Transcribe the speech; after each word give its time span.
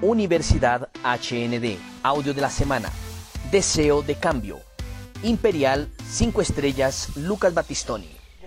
Universidad 0.00 0.90
HND, 1.02 1.76
audio 2.04 2.32
de 2.32 2.40
la 2.40 2.50
semana. 2.50 2.88
Deseo 3.50 4.00
de 4.00 4.14
cambio. 4.14 4.60
Imperial, 5.24 5.88
5 6.08 6.40
estrellas, 6.40 7.16
Lucas 7.16 7.52
Battistoni. 7.52 8.06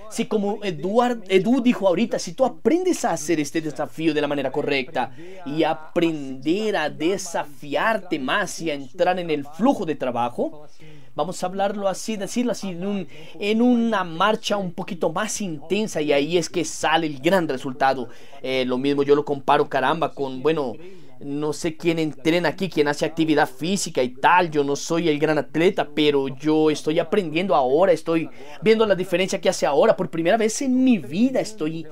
Si 0.10 0.28
como 0.28 0.64
Eduard, 0.64 1.24
Edu 1.28 1.62
dijo 1.62 1.90
ahorita, 1.90 2.20
si 2.20 2.32
tú 2.32 2.46
aprendes 2.46 3.04
a 3.04 3.12
hacer 3.12 3.42
este 3.42 3.60
desafío 3.60 4.14
de 4.14 4.22
la 4.22 4.30
manera 4.30 4.50
correcta 4.50 5.12
y 5.46 5.64
aprender 5.64 6.78
a 6.78 6.90
desafiarte 6.90 8.18
más 8.18 8.62
y 8.62 8.72
a 8.72 8.74
entrar 8.74 9.20
en 9.20 9.30
el 9.30 9.46
flujo 9.46 9.86
de 9.86 9.96
trabajo, 9.96 10.68
vamos 11.16 11.44
a 11.44 11.48
hablarlo 11.48 11.90
así, 11.90 12.16
decirlo 12.16 12.54
así, 12.54 12.70
en, 12.70 12.86
un, 12.86 13.08
en 13.38 13.62
una 13.62 14.06
marcha 14.06 14.56
un 14.56 14.72
poquito 14.72 15.12
más 15.12 15.42
intensa 15.42 16.02
y 16.02 16.14
ahí 16.14 16.38
es 16.38 16.50
que 16.50 16.64
sale 16.64 17.08
el 17.08 17.20
gran 17.20 17.50
resultado. 17.50 18.08
Eh, 18.42 18.64
lo 18.66 18.78
mismo 18.78 19.04
yo 19.04 19.16
lo 19.16 19.26
comparo, 19.26 19.68
caramba, 19.68 20.14
con, 20.14 20.42
bueno, 20.42 20.76
no 21.24 21.54
sé 21.54 21.78
quién 21.78 22.00
entrena 22.00 22.50
aquí, 22.50 22.70
quién 22.70 22.88
hace 22.88 23.06
actividad 23.06 23.50
física 23.50 24.02
y 24.02 24.10
tal. 24.10 24.50
Yo 24.50 24.64
no 24.64 24.76
soy 24.76 25.10
el 25.10 25.20
gran 25.20 25.38
atleta, 25.38 25.90
pero 25.94 26.28
yo 26.28 26.70
estoy 26.70 27.00
aprendiendo 27.00 27.56
ahora, 27.56 27.92
estoy 27.92 28.30
viendo 28.62 28.86
la 28.86 28.96
diferencia 28.96 29.40
que 29.40 29.50
hace 29.50 29.66
ahora. 29.66 29.96
Por 29.96 30.10
primera 30.10 30.38
vez 30.38 30.62
en 30.62 30.84
mi 30.84 30.98
vida 30.98 31.40
estoy 31.40 31.86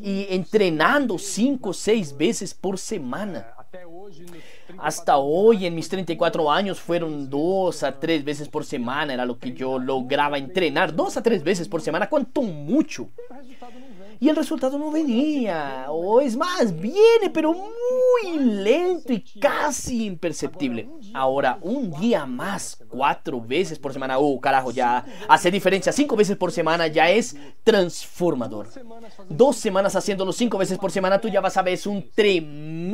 y 0.00 0.26
entrenando 0.30 1.18
cinco 1.18 1.70
o 1.70 1.74
seis 1.74 2.16
veces 2.16 2.54
por 2.54 2.78
semana. 2.78 3.54
Hasta 4.78 5.18
hoy, 5.18 5.66
en 5.66 5.74
mis 5.74 5.88
34 5.88 6.50
años, 6.50 6.80
fueron 6.80 7.28
dos 7.28 7.82
a 7.82 7.98
tres 7.98 8.24
veces 8.24 8.48
por 8.48 8.64
semana. 8.64 9.14
Era 9.14 9.26
lo 9.26 9.38
que 9.38 9.52
yo 9.52 9.78
lograba 9.78 10.38
entrenar. 10.38 10.94
Dos 10.94 11.16
a 11.16 11.22
tres 11.22 11.42
veces 11.42 11.68
por 11.68 11.80
semana. 11.80 12.08
¿Cuánto 12.08 12.42
mucho? 12.42 13.08
Y 14.20 14.28
el 14.28 14.36
resultado 14.36 14.78
no 14.78 14.90
venía, 14.90 15.86
o 15.88 16.20
es 16.20 16.36
más, 16.36 16.78
viene, 16.78 17.30
pero 17.32 17.52
muy 17.52 18.38
lento 18.38 19.12
y 19.12 19.20
casi 19.40 20.06
imperceptible. 20.06 20.88
Ahora, 21.14 21.58
un 21.62 21.90
día 22.00 22.26
más, 22.26 22.78
cuatro 22.88 23.40
veces 23.40 23.78
por 23.78 23.92
semana, 23.92 24.18
oh 24.18 24.40
carajo, 24.40 24.70
ya 24.70 25.04
hace 25.28 25.50
diferencia, 25.50 25.92
cinco 25.92 26.16
veces 26.16 26.36
por 26.36 26.52
semana 26.52 26.86
ya 26.86 27.10
es 27.10 27.36
transformador. 27.64 28.68
Dos 29.28 29.56
semanas 29.56 29.94
haciéndolo 29.96 30.32
cinco 30.32 30.58
veces 30.58 30.78
por 30.78 30.90
semana, 30.90 31.20
tú 31.20 31.28
ya 31.28 31.40
vas 31.40 31.56
a 31.56 31.62
ver 31.62 31.78
un, 31.86 32.04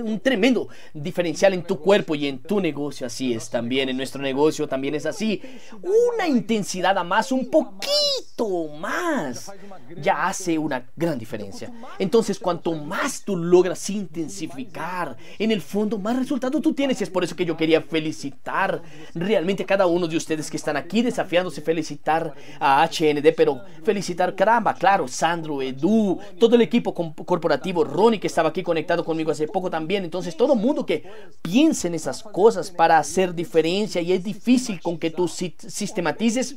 un 0.05 0.20
tremendo 0.20 0.69
diferencial 0.92 1.55
en 1.55 1.62
tu 1.62 1.78
cuerpo 1.78 2.14
y 2.14 2.27
en 2.27 2.38
tu 2.38 2.61
negocio. 2.61 3.06
Así 3.06 3.33
es 3.33 3.48
también, 3.48 3.88
en 3.88 3.97
nuestro 3.97 4.20
negocio 4.20 4.69
también 4.69 4.94
es 4.94 5.06
así. 5.06 5.41
Una 5.83 6.27
intensidad 6.27 6.97
a 6.98 7.05
más, 7.05 7.33
un 7.33 7.50
poquito 7.50 8.69
más, 8.78 9.53
ya 9.97 10.27
hace 10.27 10.59
una 10.59 10.86
gran 10.97 11.13
diferencia. 11.18 11.72
Entonces, 11.98 12.38
cuanto 12.38 12.72
más 12.72 13.22
tú 13.24 13.36
logras 13.36 13.90
intensificar, 13.90 15.16
en 15.38 15.50
el 15.50 15.60
fondo, 15.60 15.98
más 15.98 16.16
resultado 16.16 16.60
tú 16.60 16.72
tienes. 16.74 17.00
Y 17.00 17.04
es 17.04 17.10
por 17.10 17.24
eso 17.24 17.36
que 17.36 17.44
yo 17.44 17.56
quería 17.56 17.80
felicitar 17.80 18.82
realmente 19.14 19.62
a 19.62 19.66
cada 19.66 19.86
uno 19.86 20.06
de 20.06 20.16
ustedes 20.16 20.50
que 20.50 20.56
están 20.56 20.76
aquí 20.76 21.02
desafiándose, 21.02 21.60
felicitar 21.60 22.34
a 22.60 22.84
HND, 22.84 23.34
pero 23.36 23.60
felicitar, 23.82 24.34
caramba, 24.34 24.74
claro, 24.74 25.08
Sandro, 25.08 25.62
Edu, 25.62 26.18
todo 26.38 26.56
el 26.56 26.62
equipo 26.62 26.94
corporativo, 26.94 27.84
Ronnie 27.84 28.20
que 28.20 28.26
estaba 28.26 28.48
aquí 28.50 28.62
conectado 28.62 29.04
conmigo 29.04 29.30
hace 29.30 29.46
poco 29.46 29.70
también. 29.70 30.04
Entonces, 30.04 30.36
todo 30.36 30.54
mundo 30.54 30.84
que 30.86 31.04
piense 31.42 31.88
en 31.88 31.94
esas 31.94 32.22
cosas 32.22 32.70
para 32.70 32.98
hacer 32.98 33.34
diferencia 33.34 34.00
y 34.00 34.12
es 34.12 34.24
difícil 34.24 34.80
con 34.80 34.98
que 34.98 35.10
tú 35.10 35.28
sistematices. 35.28 36.56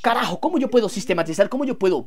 Carajo, 0.00 0.40
¿cómo 0.40 0.58
yo 0.58 0.70
puedo 0.70 0.88
sistematizar? 0.88 1.48
¿Cómo 1.48 1.64
yo 1.64 1.78
puedo 1.78 2.06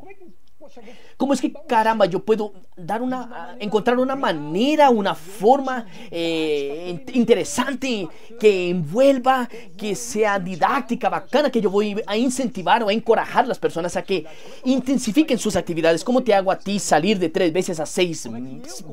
¿Cómo 1.17 1.33
es 1.33 1.41
que 1.41 1.53
caramba 1.67 2.05
yo 2.05 2.23
puedo 2.25 2.53
dar 2.75 3.01
una, 3.01 3.55
encontrar 3.59 3.99
una 3.99 4.15
manera, 4.15 4.89
una 4.89 5.13
forma 5.13 5.85
eh, 6.09 7.05
interesante 7.13 8.07
que 8.39 8.69
envuelva, 8.69 9.47
que 9.77 9.95
sea 9.95 10.39
didáctica, 10.39 11.09
bacana, 11.09 11.51
que 11.51 11.61
yo 11.61 11.69
voy 11.69 12.01
a 12.07 12.17
incentivar 12.17 12.81
o 12.83 12.89
a 12.89 12.93
encorajar 12.93 13.45
a 13.45 13.47
las 13.47 13.59
personas 13.59 13.95
a 13.95 14.01
que 14.01 14.25
intensifiquen 14.63 15.37
sus 15.37 15.55
actividades? 15.55 16.03
¿Cómo 16.03 16.23
te 16.23 16.33
hago 16.33 16.51
a 16.51 16.57
ti 16.57 16.79
salir 16.79 17.19
de 17.19 17.29
tres 17.29 17.53
veces 17.53 17.79
a 17.79 17.85
seis 17.85 18.27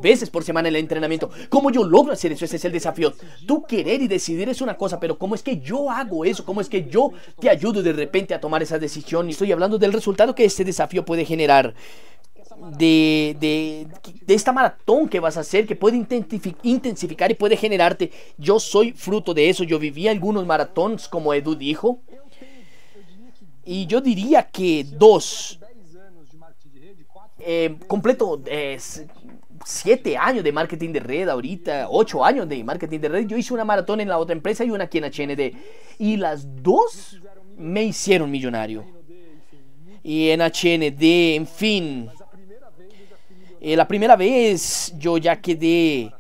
veces 0.03 0.29
por 0.29 0.45
semana 0.45 0.69
en 0.69 0.75
el 0.75 0.81
entrenamiento? 0.81 1.31
¿Cómo 1.49 1.71
yo 1.71 1.85
logro 1.85 2.13
hacer 2.13 2.33
eso? 2.33 2.45
Ese 2.45 2.57
es 2.57 2.65
el 2.65 2.73
desafío. 2.73 3.15
Tú 3.47 3.63
querer 3.63 4.03
y 4.03 4.09
decidir 4.09 4.49
es 4.49 4.61
una 4.61 4.77
cosa, 4.77 5.01
pero 5.01 5.19
¿cómo 5.19 5.35
es 5.35 5.43
que 5.43 5.61
yo 5.61 5.91
hago 5.91 6.25
eso? 6.25 6.45
¿Cómo 6.45 6.61
es 6.61 6.69
que 6.69 6.89
yo 6.89 7.13
te 7.41 7.49
ayudo 7.49 7.83
de 7.83 7.93
repente 7.93 8.35
a 8.35 8.41
tomar 8.41 8.63
esa 8.63 8.79
decisión? 8.79 9.29
Y 9.29 9.33
estoy 9.33 9.53
hablando 9.53 9.79
del 9.79 9.93
resultado 9.93 10.35
que 10.35 10.45
este 10.45 10.65
desafío 10.65 11.05
puede 11.05 11.25
generar 11.25 11.68
de, 12.79 13.37
de, 14.27 14.35
esta 14.35 14.53
maratón 14.53 15.09
que 15.09 15.21
vas 15.21 15.37
a 15.37 15.41
hacer, 15.41 15.67
que 15.67 15.77
puede 15.77 15.97
intensificar 16.63 17.31
y 17.31 17.35
puede 17.35 17.57
generarte. 17.57 18.11
Yo 18.37 18.59
soy 18.59 18.93
fruto 18.93 19.35
de 19.35 19.49
eso. 19.49 19.65
Yo 19.65 19.79
viví 19.79 20.09
algunos 20.09 20.47
maratones, 20.47 21.09
como 21.09 21.33
Edu 21.35 21.55
dijo. 21.55 22.01
Y 23.65 23.87
yo 23.87 24.01
diría 24.01 24.45
que 24.45 24.85
dos. 24.85 25.61
Eh, 27.41 27.77
completo 27.87 28.43
es 28.47 29.07
siete 29.65 30.17
años 30.17 30.43
de 30.43 30.53
marketing 30.53 30.93
de 30.93 31.01
red 31.01 31.29
ahorita, 31.29 31.87
ocho 31.91 32.25
años 32.25 32.49
de 32.49 32.65
marketing 32.65 32.99
de 33.01 33.09
red. 33.09 33.27
Yo 33.27 33.37
hice 33.37 33.55
una 33.55 33.65
maratón 33.65 34.01
en 34.01 34.09
la 34.09 34.19
otra 34.19 34.35
empresa 34.35 34.65
y 34.65 34.71
una 34.71 34.85
aquí 34.85 34.99
en 34.99 35.05
HND. 35.05 35.57
Y 35.99 36.17
las 36.17 36.63
dos 36.63 37.21
me 37.57 37.85
hicieron 37.85 38.31
millonario. 38.31 38.98
Y 40.09 40.31
en 40.31 40.41
HND, 40.41 41.37
en 41.37 41.47
fin, 41.47 42.09
eh, 43.61 43.77
la 43.77 43.87
primera 43.87 44.17
vez 44.17 44.95
yo 44.97 45.19
ya 45.19 45.39
quedé 45.39 46.11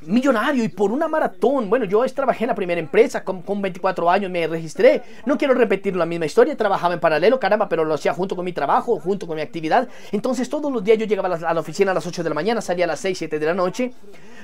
millonario 0.00 0.64
y 0.64 0.68
por 0.68 0.90
una 0.90 1.06
maratón. 1.06 1.70
Bueno, 1.70 1.84
yo 1.84 2.04
trabajé 2.06 2.42
en 2.42 2.48
la 2.48 2.56
primera 2.56 2.80
empresa, 2.80 3.22
con, 3.22 3.42
con, 3.42 3.62
24 3.62 4.10
años 4.10 4.32
me 4.32 4.48
registré. 4.48 5.00
No 5.24 5.38
quiero 5.38 5.54
repetir 5.54 5.94
la 5.94 6.06
misma 6.06 6.26
historia, 6.26 6.56
trabajaba 6.56 6.92
en 6.94 6.98
paralelo, 6.98 7.38
caramba, 7.38 7.68
pero 7.68 7.84
lo 7.84 7.94
hacía 7.94 8.12
junto 8.12 8.34
con 8.34 8.44
mi 8.44 8.52
trabajo, 8.52 8.98
junto 8.98 9.28
con 9.28 9.36
mi 9.36 9.42
actividad. 9.42 9.88
Entonces 10.10 10.48
todos 10.48 10.72
los 10.72 10.82
días 10.82 10.98
yo 10.98 11.06
llegaba 11.06 11.36
a 11.36 11.54
la, 11.54 11.60
oficina 11.60 11.92
a 11.92 11.94
las 11.94 12.04
8 12.04 12.24
de 12.24 12.30
la 12.30 12.34
mañana, 12.34 12.60
salía 12.60 12.86
a 12.86 12.88
las 12.88 12.98
6, 12.98 13.16
7 13.16 13.38
de 13.38 13.46
la 13.46 13.54
noche, 13.54 13.92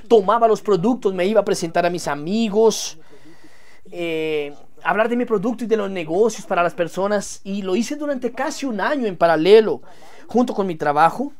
tomaba 0.07 0.47
los 0.47 0.61
productos, 0.61 1.13
me 1.13 1.25
iba 1.25 1.41
a 1.41 1.43
presentar 1.43 1.85
a 1.85 1.89
mis 1.89 2.07
amigos. 2.07 2.97
Eh, 3.91 4.53
hablar 4.83 5.09
de 5.09 5.15
mi 5.15 5.25
producto 5.25 5.63
y 5.63 5.67
de 5.67 5.77
los 5.77 5.89
negocios 5.89 6.45
para 6.45 6.63
las 6.63 6.73
personas 6.73 7.41
y 7.43 7.61
lo 7.61 7.75
hice 7.75 7.95
durante 7.95 8.31
casi 8.31 8.65
un 8.65 8.81
año 8.81 9.07
en 9.07 9.17
paralelo 9.17 9.81
junto 10.27 10.53
con 10.53 10.67
mi 10.67 10.75
trabajo. 10.75 11.33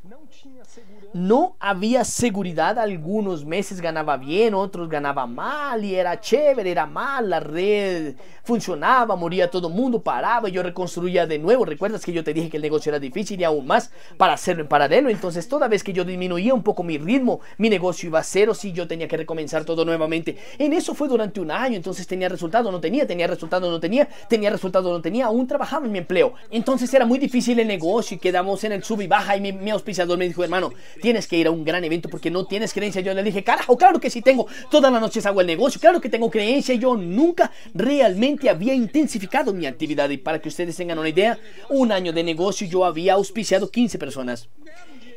No 1.14 1.58
había 1.60 2.06
seguridad, 2.06 2.80
algunos 2.80 3.44
meses 3.44 3.82
ganaba 3.82 4.16
bien, 4.16 4.54
otros 4.54 4.88
ganaba 4.88 5.28
mal 5.28 5.84
y 5.84 5.96
era 5.96 6.22
chévere, 6.22 6.72
era 6.72 6.86
mal, 6.86 7.30
la 7.30 7.42
red 7.42 8.16
funcionaba, 8.44 9.16
moría 9.18 9.50
todo 9.50 9.68
el 9.68 9.74
mundo, 9.74 10.02
paraba 10.02 10.48
y 10.48 10.54
yo 10.54 10.64
reconstruía 10.64 11.28
de 11.28 11.38
nuevo. 11.38 11.66
Recuerdas 11.66 12.06
que 12.06 12.14
yo 12.14 12.24
te 12.24 12.34
dije 12.34 12.50
que 12.50 12.58
el 12.58 12.64
negocio 12.64 12.92
era 12.92 13.00
difícil 13.00 13.40
y 13.40 13.44
aún 13.44 13.68
más 13.68 13.92
para 14.16 14.34
hacerlo 14.34 14.64
en 14.64 14.70
paralelo. 14.70 15.10
Entonces 15.10 15.50
toda 15.50 15.68
vez 15.68 15.84
que 15.84 15.92
yo 15.92 16.06
disminuía 16.06 16.54
un 16.54 16.64
poco 16.64 16.82
mi 16.82 16.98
ritmo, 16.98 17.42
mi 17.58 17.70
negocio 17.70 18.08
iba 18.08 18.20
a 18.20 18.24
cero, 18.24 18.54
si 18.54 18.72
yo 18.72 18.88
tenía 18.88 19.10
que 19.10 19.18
recomenzar 19.18 19.66
todo 19.66 19.84
nuevamente. 19.84 20.38
En 20.58 20.72
eso 20.72 20.96
fue 20.96 21.10
durante 21.10 21.42
un 21.42 21.52
año, 21.52 21.76
entonces 21.76 22.08
tenía 22.08 22.30
resultado, 22.30 22.72
no 22.72 22.80
tenía, 22.80 23.06
tenía 23.06 23.28
resultado, 23.28 23.70
no 23.70 23.82
tenía, 23.82 24.08
tenía 24.30 24.50
resultado, 24.50 24.92
no 24.92 25.02
tenía, 25.02 25.26
aún 25.26 25.46
trabajaba 25.46 25.86
en 25.86 25.92
mi 25.92 25.98
empleo. 26.00 26.34
Entonces 26.50 26.94
era 26.94 27.06
muy 27.06 27.20
difícil 27.20 27.60
el 27.60 27.68
negocio 27.68 28.16
y 28.16 28.20
quedamos 28.20 28.64
en 28.64 28.72
el 28.72 28.84
sub 28.84 29.02
y 29.02 29.08
baja 29.08 29.36
y 29.36 29.42
mi, 29.42 29.52
mi 29.52 29.72
auspiciador 29.72 30.18
me 30.18 30.26
dijo, 30.26 30.42
hermano, 30.42 30.72
tienes 31.02 31.28
que 31.28 31.38
ir 31.38 31.48
a 31.48 31.52
un 31.52 31.66
gran 31.66 31.84
evento 31.84 32.10
porque 32.10 32.32
no 32.32 32.46
tienes 32.46 32.74
creencia. 32.74 33.02
Yo 33.02 33.14
le 33.14 33.24
dije, 33.24 33.44
carajo, 33.44 33.78
claro 33.78 34.00
que 34.00 34.10
sí 34.10 34.22
tengo, 34.22 34.48
todas 34.70 34.92
las 34.92 35.02
noches 35.02 35.26
hago 35.26 35.42
el 35.42 35.48
negocio, 35.48 35.82
claro 35.82 36.00
que 36.00 36.10
tengo 36.10 36.30
creencia, 36.30 36.76
yo 36.76 36.96
nunca 36.96 37.52
realmente 37.74 38.50
había 38.50 38.74
intensificado 38.74 39.54
mi 39.54 39.66
actividad 39.66 40.10
y 40.10 40.18
para 40.18 40.40
que 40.40 40.50
ustedes 40.50 40.76
tengan 40.76 41.00
una 41.00 41.10
idea, 41.10 41.38
un 41.70 41.92
año 41.92 42.14
de 42.14 42.24
negocio 42.24 42.68
yo 42.68 42.86
había 42.86 43.14
auspiciado 43.14 43.70
15 43.70 43.98
personas. 43.98 44.48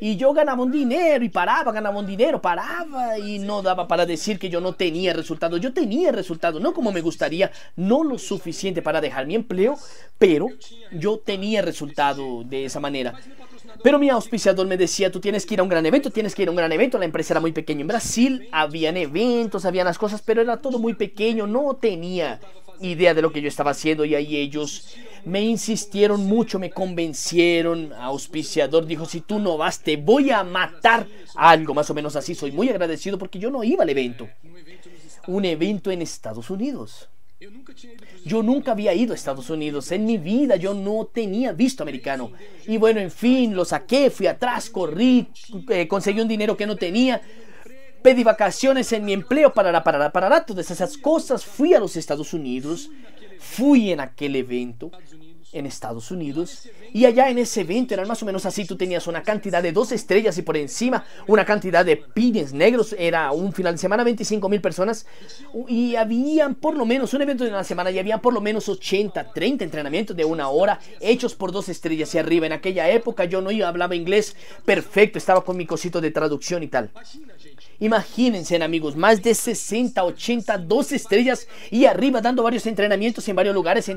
Y 0.01 0.17
yo 0.17 0.33
ganaba 0.33 0.61
un 0.61 0.71
dinero 0.71 1.23
y 1.23 1.29
paraba, 1.29 1.71
ganaba 1.71 1.99
un 1.99 2.05
dinero, 2.05 2.41
paraba 2.41 3.17
y 3.17 3.39
no 3.39 3.61
daba 3.61 3.87
para 3.87 4.05
decir 4.05 4.37
que 4.37 4.49
yo 4.49 4.59
no 4.59 4.73
tenía 4.73 5.13
resultado. 5.13 5.57
Yo 5.57 5.73
tenía 5.73 6.11
resultado, 6.11 6.59
no 6.59 6.73
como 6.73 6.91
me 6.91 7.01
gustaría, 7.01 7.51
no 7.75 8.03
lo 8.03 8.17
suficiente 8.17 8.81
para 8.81 9.01
dejar 9.01 9.25
mi 9.25 9.35
empleo, 9.35 9.77
pero 10.17 10.47
yo 10.91 11.19
tenía 11.19 11.61
resultado 11.61 12.43
de 12.43 12.65
esa 12.65 12.79
manera. 12.79 13.13
Pero 13.83 13.99
mi 13.99 14.09
auspiciador 14.09 14.65
me 14.67 14.77
decía, 14.77 15.11
tú 15.11 15.19
tienes 15.19 15.45
que 15.45 15.53
ir 15.53 15.59
a 15.59 15.63
un 15.63 15.69
gran 15.69 15.85
evento, 15.85 16.09
tienes 16.09 16.33
que 16.33 16.43
ir 16.43 16.47
a 16.47 16.51
un 16.51 16.57
gran 16.57 16.71
evento. 16.71 16.97
La 16.97 17.05
empresa 17.05 17.33
era 17.33 17.39
muy 17.39 17.51
pequeña 17.51 17.81
en 17.81 17.87
Brasil, 17.87 18.47
habían 18.51 18.97
eventos, 18.97 19.65
habían 19.65 19.85
las 19.85 19.97
cosas, 19.97 20.21
pero 20.21 20.41
era 20.41 20.57
todo 20.57 20.79
muy 20.79 20.93
pequeño, 20.93 21.47
no 21.47 21.75
tenía 21.75 22.39
idea 22.81 23.13
de 23.13 23.21
lo 23.21 23.31
que 23.31 23.41
yo 23.41 23.47
estaba 23.47 23.71
haciendo 23.71 24.05
y 24.05 24.15
ahí 24.15 24.35
ellos 24.35 24.95
me 25.25 25.41
insistieron 25.41 26.25
mucho, 26.25 26.59
me 26.59 26.69
convencieron. 26.69 27.91
Auspiciador 27.93 28.85
dijo, 28.85 29.05
si 29.05 29.21
tú 29.21 29.39
no 29.39 29.57
vas, 29.57 29.79
te 29.79 29.97
voy 29.97 30.29
a 30.29 30.43
matar. 30.43 31.07
Algo 31.35 31.73
más 31.73 31.89
o 31.89 31.93
menos 31.93 32.15
así. 32.15 32.35
Soy 32.35 32.51
muy 32.51 32.69
agradecido 32.69 33.17
porque 33.17 33.39
yo 33.39 33.49
no 33.49 33.63
iba 33.63 33.83
al 33.83 33.89
evento. 33.89 34.29
Un 35.27 35.45
evento 35.45 35.89
en 35.89 36.01
Estados 36.01 36.49
Unidos. 36.49 37.09
Yo 38.25 38.41
nunca 38.41 38.71
había 38.71 38.93
ido 38.93 39.11
a 39.11 39.15
Estados 39.15 39.49
Unidos. 39.49 39.91
En 39.91 40.05
mi 40.05 40.17
vida 40.17 40.55
yo 40.55 40.73
no 40.73 41.05
tenía 41.05 41.51
visto 41.51 41.83
americano. 41.83 42.31
Y 42.65 42.77
bueno, 42.77 42.99
en 42.99 43.11
fin, 43.11 43.55
lo 43.55 43.65
saqué, 43.65 44.09
fui 44.09 44.27
atrás, 44.27 44.69
corrí, 44.69 45.27
eh, 45.69 45.87
conseguí 45.87 46.21
un 46.21 46.27
dinero 46.27 46.55
que 46.55 46.65
no 46.65 46.75
tenía. 46.75 47.21
pedí 48.01 48.23
vacaciones 48.23 48.91
en 48.93 49.03
mi 49.03 49.13
empleo, 49.13 49.51
para 49.51 49.83
para 49.83 50.11
para 50.11 50.45
todas 50.45 50.69
esas 50.71 50.97
cosas. 50.97 51.43
Fui 51.43 51.73
a 51.73 51.79
los 51.79 51.95
Estados 51.95 52.33
Unidos, 52.33 52.89
fui 53.39 53.91
en 53.91 53.99
aquel 53.99 54.35
evento 54.35 54.91
en 55.55 55.65
Estados 55.65 56.11
Unidos. 56.11 56.67
Y 56.93 57.05
allá 57.05 57.29
en 57.29 57.37
ese 57.37 57.61
evento 57.61 57.93
eran 57.93 58.07
más 58.07 58.21
o 58.21 58.25
menos 58.25 58.45
así. 58.45 58.65
Tú 58.65 58.75
tenías 58.75 59.07
una 59.07 59.23
cantidad 59.23 59.63
de 59.63 59.71
dos 59.71 59.91
estrellas 59.91 60.37
y 60.37 60.41
por 60.41 60.57
encima 60.57 61.05
una 61.27 61.45
cantidad 61.45 61.83
de 61.83 61.97
pines 61.97 62.53
negros. 62.53 62.95
Era 62.97 63.31
un 63.31 63.53
final 63.53 63.73
de 63.73 63.79
semana, 63.79 64.03
25 64.03 64.47
mil 64.49 64.61
personas. 64.61 65.05
Y 65.67 65.95
habían 65.95 66.55
por 66.55 66.75
lo 66.75 66.85
menos 66.85 67.13
un 67.13 67.21
evento 67.21 67.43
de 67.43 67.49
una 67.49 67.63
semana 67.63 67.89
y 67.91 67.99
había 67.99 68.19
por 68.19 68.33
lo 68.33 68.41
menos 68.41 68.69
80, 68.69 69.33
30 69.33 69.63
entrenamientos 69.63 70.15
de 70.15 70.25
una 70.25 70.49
hora 70.49 70.79
hechos 70.99 71.35
por 71.35 71.51
dos 71.51 71.69
estrellas 71.69 72.13
y 72.13 72.17
arriba. 72.17 72.45
En 72.45 72.53
aquella 72.53 72.89
época 72.89 73.25
yo 73.25 73.41
no 73.41 73.49
hablaba 73.65 73.95
inglés 73.95 74.35
perfecto. 74.65 75.17
Estaba 75.17 75.43
con 75.43 75.57
mi 75.57 75.65
cosito 75.65 76.01
de 76.01 76.11
traducción 76.11 76.63
y 76.63 76.67
tal. 76.67 76.91
Imagínense, 77.79 78.61
amigos, 78.61 78.95
más 78.95 79.21
de 79.21 79.33
60, 79.33 80.03
80, 80.03 80.57
12 80.59 80.95
estrellas 80.95 81.47
y 81.69 81.85
arriba 81.85 82.21
dando 82.21 82.43
varios 82.43 82.65
entrenamientos 82.67 83.27
en 83.27 83.35
varios 83.35 83.53
lugares 83.53 83.91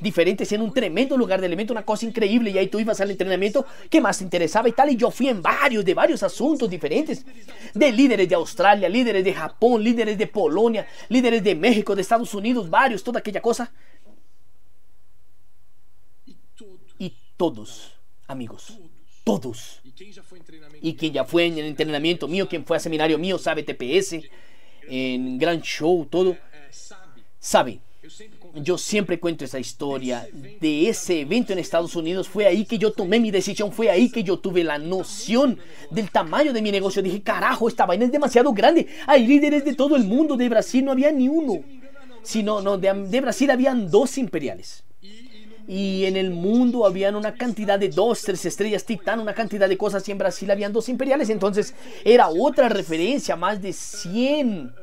diferentes, 0.00 0.52
en 0.52 0.62
un 0.62 0.72
tremendo 0.72 1.16
lugar 1.16 1.40
de 1.40 1.46
elemento, 1.46 1.72
una 1.72 1.84
cosa 1.84 2.06
increíble. 2.06 2.50
Y 2.50 2.58
ahí 2.58 2.68
tú 2.68 2.78
ibas 2.78 3.00
al 3.00 3.10
entrenamiento 3.10 3.66
que 3.90 4.00
más 4.00 4.18
te 4.18 4.24
interesaba 4.24 4.68
y 4.68 4.72
tal. 4.72 4.90
Y 4.90 4.96
yo 4.96 5.10
fui 5.10 5.28
en 5.28 5.42
varios, 5.42 5.84
de 5.84 5.94
varios 5.94 6.22
asuntos 6.22 6.70
diferentes, 6.70 7.24
de 7.74 7.92
líderes 7.92 8.28
de 8.28 8.34
Australia, 8.34 8.88
líderes 8.88 9.24
de 9.24 9.34
Japón, 9.34 9.82
líderes 9.82 10.16
de 10.16 10.26
Polonia, 10.26 10.86
líderes 11.08 11.42
de 11.42 11.54
México, 11.54 11.94
de 11.94 12.02
Estados 12.02 12.32
Unidos, 12.34 12.70
varios, 12.70 13.02
toda 13.02 13.18
aquella 13.18 13.42
cosa. 13.42 13.72
Y 16.98 17.12
todos, 17.36 17.94
amigos, 18.28 18.78
todos 19.24 19.82
y 20.84 20.96
quien 20.96 21.14
ya 21.14 21.24
fue 21.24 21.46
en 21.46 21.56
el 21.56 21.64
entrenamiento 21.64 22.28
mío, 22.28 22.46
quien 22.46 22.62
fue 22.62 22.76
a 22.76 22.80
seminario 22.80 23.16
mío, 23.16 23.38
sabe 23.38 23.62
TPS, 23.62 24.16
en 24.86 25.38
Gran 25.38 25.62
Show, 25.62 26.06
todo, 26.10 26.36
sabe. 27.38 27.80
Yo 28.56 28.76
siempre 28.76 29.18
cuento 29.18 29.46
esa 29.46 29.58
historia 29.58 30.28
de 30.60 30.90
ese 30.90 31.22
evento 31.22 31.54
en 31.54 31.58
Estados 31.58 31.96
Unidos. 31.96 32.28
Fue 32.28 32.44
ahí 32.44 32.66
que 32.66 32.76
yo 32.76 32.92
tomé 32.92 33.18
mi 33.18 33.30
decisión, 33.30 33.72
fue 33.72 33.88
ahí 33.88 34.10
que 34.10 34.22
yo 34.22 34.38
tuve 34.38 34.62
la 34.62 34.76
noción 34.76 35.58
del 35.90 36.10
tamaño 36.10 36.52
de 36.52 36.60
mi 36.60 36.70
negocio. 36.70 37.00
Dije, 37.00 37.22
carajo, 37.22 37.66
esta 37.66 37.86
vaina 37.86 38.04
es 38.04 38.12
demasiado 38.12 38.52
grande. 38.52 38.86
Hay 39.06 39.26
líderes 39.26 39.64
de 39.64 39.74
todo 39.74 39.96
el 39.96 40.04
mundo. 40.04 40.36
De 40.36 40.50
Brasil 40.50 40.84
no 40.84 40.92
había 40.92 41.10
ni 41.10 41.28
uno. 41.28 41.64
Sino, 42.22 42.60
no, 42.60 42.76
de, 42.76 42.92
de 42.92 43.20
Brasil 43.22 43.50
habían 43.50 43.90
dos 43.90 44.18
imperiales 44.18 44.84
y 45.66 46.04
en 46.04 46.16
el 46.16 46.30
mundo 46.30 46.86
habían 46.86 47.14
una 47.14 47.34
cantidad 47.34 47.78
de 47.78 47.88
dos, 47.88 48.22
tres 48.22 48.44
estrellas 48.44 48.84
titán, 48.84 49.20
una 49.20 49.34
cantidad 49.34 49.68
de 49.68 49.78
cosas 49.78 50.06
y 50.08 50.12
en 50.12 50.18
Brasil 50.18 50.50
habían 50.50 50.72
dos 50.72 50.88
imperiales, 50.88 51.30
entonces 51.30 51.74
era 52.04 52.28
otra 52.28 52.68
referencia, 52.68 53.36
más 53.36 53.62
de 53.62 53.72
100, 53.72 54.74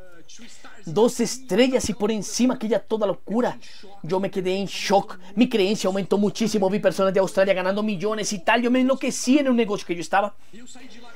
dos 0.85 1.19
estrellas 1.19 1.87
y 1.89 1.93
por 1.93 2.11
encima 2.11 2.55
aquella 2.55 2.79
toda 2.79 3.05
locura. 3.05 3.59
Yo 4.01 4.19
me 4.19 4.31
quedé 4.31 4.57
en 4.57 4.65
shock, 4.65 5.19
mi 5.35 5.47
creencia 5.47 5.87
aumentó 5.87 6.17
muchísimo, 6.17 6.69
vi 6.69 6.79
personas 6.79 7.13
de 7.13 7.19
Australia 7.19 7.53
ganando 7.53 7.83
millones 7.83 8.33
y 8.33 8.39
tal, 8.39 8.61
yo 8.61 8.71
me 8.71 8.81
enloquecí 8.81 9.37
en 9.37 9.49
un 9.49 9.55
negocio 9.55 9.85
que 9.85 9.95
yo 9.95 10.01
estaba 10.01 10.35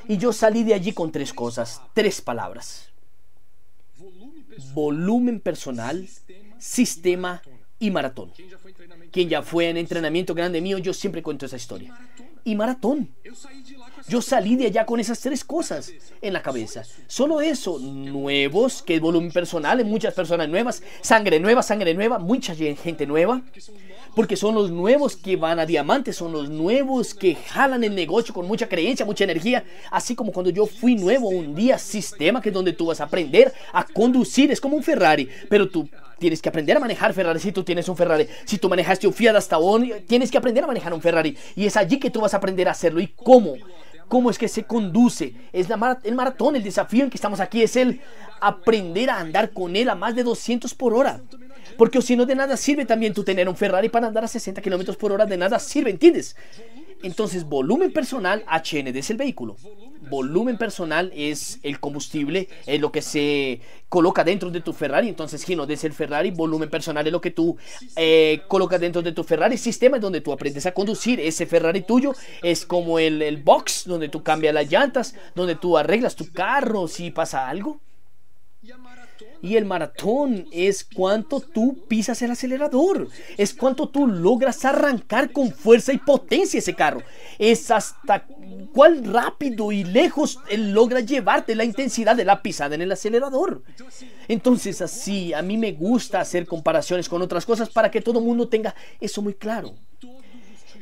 y 0.08 0.18
yo 0.18 0.32
salí 0.32 0.64
de 0.64 0.76
allí 0.76 0.94
con 0.94 1.12
tres 1.12 1.34
cosas, 1.34 1.82
tres 1.94 2.22
palabras. 2.22 2.90
Volumen 4.74 5.40
personal, 5.40 6.08
sistema 6.60 7.42
y 7.80 7.92
maratón 7.92 8.32
quien 9.16 9.30
ya 9.30 9.42
fue 9.42 9.70
en 9.70 9.78
entrenamiento 9.78 10.34
grande 10.34 10.60
mío, 10.60 10.78
yo 10.78 10.94
siempre 10.94 11.24
cuento 11.24 11.46
esa 11.46 11.56
historia. 11.56 11.98
Y 12.44 12.54
maratón. 12.54 13.16
Yo 14.07 14.22
salí 14.22 14.56
de 14.56 14.68
allá 14.68 14.86
con 14.86 15.00
esas 15.00 15.19
tres 15.19 15.44
cosas 15.44 15.92
en 16.22 16.34
la 16.34 16.42
cabeza. 16.44 16.84
Solo 17.07 17.42
eso, 17.42 17.80
nuevos, 17.80 18.84
que 18.84 18.96
es 18.96 19.02
volumen 19.02 19.31
personal, 19.31 19.84
muchas 19.84 20.13
personas 20.13 20.48
nuevas, 20.48 20.84
sangre 21.02 21.40
nueva, 21.40 21.63
sangre 21.63 21.94
nueva, 21.96 22.19
mucha 22.19 22.54
gente 22.54 23.07
nueva. 23.07 23.42
Porque 24.16 24.36
son 24.36 24.56
los 24.56 24.69
nuevos 24.69 25.16
que 25.16 25.36
van 25.36 25.60
a 25.60 25.66
diamante, 25.66 26.13
son 26.13 26.31
los 26.31 26.50
nuevos 26.50 27.13
que 27.16 27.36
jalan 27.36 27.84
el 27.84 27.96
negocio 27.96 28.34
con 28.34 28.48
mucha 28.48 28.69
creencia, 28.69 29.06
mucha 29.06 29.24
energía. 29.24 29.63
Así 29.90 30.16
como 30.16 30.31
cuando 30.31 30.51
yo 30.51 30.68
fui 30.68 30.96
nuevo 30.96 31.30
un 31.30 31.56
día, 31.56 31.80
sistema 31.80 32.42
que 32.42 32.50
es 32.50 32.56
donde 32.56 32.74
tú 32.74 32.86
vas 32.86 33.01
a 33.01 33.06
aprender 33.06 33.51
a 33.74 33.84
conducir, 33.86 34.51
es 34.51 34.62
como 34.62 34.78
un 34.78 34.84
Ferrari, 34.84 35.28
pero 35.50 35.68
tú 35.68 35.90
Tienes 36.18 36.42
que 36.42 36.48
aprender 36.48 36.78
a 36.78 36.80
manejar 36.80 37.13
Ferrari 37.13 37.40
si 37.40 37.51
tú 37.51 37.63
tienes 37.63 37.90
un 37.90 37.98
Ferrari. 37.98 38.28
Si 38.46 38.58
tú 38.58 38.69
manejaste 38.69 39.06
un 39.06 39.13
Fiat 39.13 39.36
hasta 39.36 39.58
hoy, 39.58 39.94
tienes 40.08 40.31
que 40.31 40.38
aprender 40.38 40.63
a 40.63 40.68
manejar 40.68 40.94
un 40.94 41.01
Ferrari. 41.01 41.38
Y 41.58 41.66
es 41.66 41.75
allí 41.75 42.00
que 42.00 42.10
tú 42.10 42.22
vas 42.22 42.34
a 42.34 42.38
aprender 42.38 42.68
a 42.69 42.72
hacerlo. 42.72 43.01
¿Y 43.01 43.08
cómo? 43.08 43.56
¿Cómo 44.07 44.30
es 44.30 44.38
que 44.38 44.48
se 44.48 44.63
conduce? 44.63 45.34
Es 45.52 45.69
la 45.69 46.00
el 46.04 46.16
maratón, 46.16 46.56
el 46.56 46.63
desafío 46.63 47.04
en 47.04 47.10
que 47.10 47.18
estamos 47.18 47.40
aquí 47.40 47.63
es 47.63 47.75
el 47.75 48.02
aprender 48.40 49.10
a 49.10 49.19
andar 49.19 49.52
con 49.52 49.75
él 49.75 49.90
a 49.90 49.96
más 49.96 50.16
de 50.16 50.24
200 50.24 50.74
por 50.74 50.94
hora. 50.94 51.22
Porque 51.78 52.02
si 52.02 52.16
no 52.16 52.25
de 52.25 52.36
nada 52.36 52.57
sirve 52.57 52.86
también 52.86 53.13
tú 53.13 53.24
tener 53.24 53.50
un 53.50 53.56
Ferrari 53.56 53.90
para 53.90 54.07
andar 54.07 54.24
a 54.24 54.28
60 54.28 54.62
kilómetros 54.62 54.98
por 54.98 55.12
hora, 55.12 55.25
de 55.25 55.38
nada 55.38 55.60
sirve, 55.60 55.90
¿entiendes? 55.90 56.36
Entonces, 57.04 57.44
volumen 57.44 57.92
personal, 57.92 58.44
HND 58.48 58.96
es 58.96 59.10
el 59.10 59.18
vehículo. 59.18 59.57
Volumen 60.10 60.57
personal 60.57 61.12
es 61.16 61.60
el 61.63 61.80
combustible, 61.80 62.50
es 62.66 62.80
lo 62.80 62.92
que 62.92 63.02
se 63.02 63.62
coloca 63.90 64.24
dentro 64.24 64.52
de 64.52 64.62
tu 64.62 64.74
Ferrari. 64.74 65.10
Entonces, 65.10 65.44
Gino, 65.44 65.63
es 65.63 65.84
el 65.84 65.94
Ferrari, 65.94 66.31
volumen 66.31 66.69
personal 66.69 67.06
es 67.06 67.13
lo 67.13 67.22
que 67.22 67.31
tú 67.31 67.57
eh, 67.96 68.42
colocas 68.48 68.80
dentro 68.80 69.02
de 69.02 69.12
tu 69.12 69.24
Ferrari. 69.24 69.57
Sistema 69.57 69.98
es 69.98 70.02
donde 70.02 70.22
tú 70.22 70.31
aprendes 70.31 70.66
a 70.66 70.74
conducir. 70.74 71.19
Ese 71.19 71.46
Ferrari 71.46 71.81
tuyo 71.81 72.13
es 72.42 72.66
como 72.66 73.00
el, 73.00 73.22
el 73.22 73.38
box, 73.38 73.84
donde 73.86 74.10
tú 74.10 74.24
cambias 74.24 74.54
las 74.54 74.69
llantas, 74.69 75.16
donde 75.34 75.56
tú 75.56 75.78
arreglas 75.78 76.16
tu 76.16 76.31
carro 76.31 76.88
si 76.88 77.12
pasa 77.12 77.48
algo. 77.48 77.80
Y 79.42 79.56
el 79.58 79.66
maratón 79.66 80.48
es 80.52 80.84
cuánto 80.84 81.40
tú 81.40 81.86
pisas 81.88 82.22
el 82.22 82.32
acelerador. 82.32 83.08
Es 83.38 83.54
cuánto 83.54 83.90
tú 83.90 84.08
logras 84.08 84.66
arrancar 84.66 85.32
con 85.32 85.52
fuerza 85.52 85.94
y 85.94 85.98
potencia 85.98 86.58
ese 86.58 86.74
carro. 86.74 87.02
Es 87.38 87.72
hasta 87.72 88.26
cuál 88.74 89.04
rápido 89.06 89.72
y 89.72 89.84
lejos 89.84 90.40
él 90.50 90.72
logra 90.72 91.00
llevarte 91.00 91.56
la 91.56 91.64
intensidad 91.64 92.16
de 92.16 92.26
la 92.26 92.42
pisada 92.42 92.76
en 92.76 92.82
el 92.82 92.92
acelerador. 92.92 93.64
Entonces 94.28 94.82
así, 94.82 95.34
a 95.34 95.42
mí 95.42 95.58
me 95.58 95.74
gusta 95.74 96.20
hacer 96.20 96.46
comparaciones 96.48 97.10
con 97.10 97.22
otras 97.22 97.46
cosas 97.46 97.70
para 97.70 97.92
que 97.92 98.02
todo 98.02 98.20
el 98.20 98.26
mundo 98.26 98.48
tenga 98.48 98.76
eso 99.00 99.22
muy 99.22 99.34
claro 99.34 99.76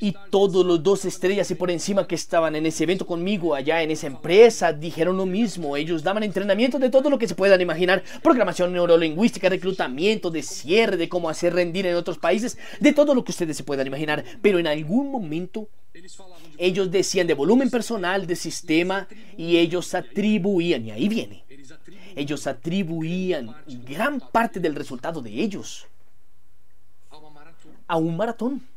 y 0.04 0.14
todos 0.30 0.66
los 0.66 0.84
dos 0.84 1.06
estrellas 1.06 1.50
y 1.50 1.56
por 1.56 1.72
encima 1.72 2.06
que 2.06 2.16
estaban 2.16 2.58
en 2.58 2.66
ese 2.66 2.84
evento 2.84 3.08
conmigo 3.08 3.56
allá 3.56 3.82
en 3.82 3.90
esa 3.90 4.08
empresa 4.08 4.74
dijeron 4.74 5.16
lo 5.16 5.26
mismo. 5.26 5.78
Ellos 5.78 6.04
daban 6.04 6.24
entrenamiento 6.24 6.78
de 6.78 6.90
todo 6.90 7.10
lo 7.10 7.18
que 7.18 7.26
se 7.26 7.36
puedan 7.36 7.62
imaginar. 7.62 8.04
Programación 8.22 8.74
neurolingüística, 8.74 9.48
reclutamiento, 9.48 10.30
de 10.30 10.44
cierre, 10.44 10.98
de 10.98 11.08
cómo 11.08 11.30
hacer 11.30 11.54
rendir 11.54 11.86
en 11.86 11.96
otros 11.96 12.18
países, 12.18 12.58
de 12.82 12.92
todo 12.92 13.16
lo 13.16 13.24
que 13.24 13.32
ustedes 13.32 13.56
se 13.56 13.64
puedan 13.64 13.88
imaginar. 13.88 14.26
Pero 14.42 14.60
en 14.60 14.68
algún 14.68 15.10
momento 15.10 15.70
ellos 16.58 16.92
decían 16.92 17.26
de 17.26 17.34
volumen 17.34 17.70
personal, 17.70 18.28
de 18.28 18.36
sistema 18.36 19.08
y 19.38 19.56
ellos 19.56 19.94
atribuían, 19.94 20.86
y 20.86 20.92
ahí 20.92 21.08
viene, 21.08 21.46
ellos 22.18 22.46
atribuían 22.46 23.56
gran 23.88 24.20
parte 24.20 24.60
del 24.60 24.76
resultado 24.76 25.22
de 25.22 25.32
ellos 25.32 25.88
a 27.88 27.96
un 27.96 28.18
maratón 28.18 28.73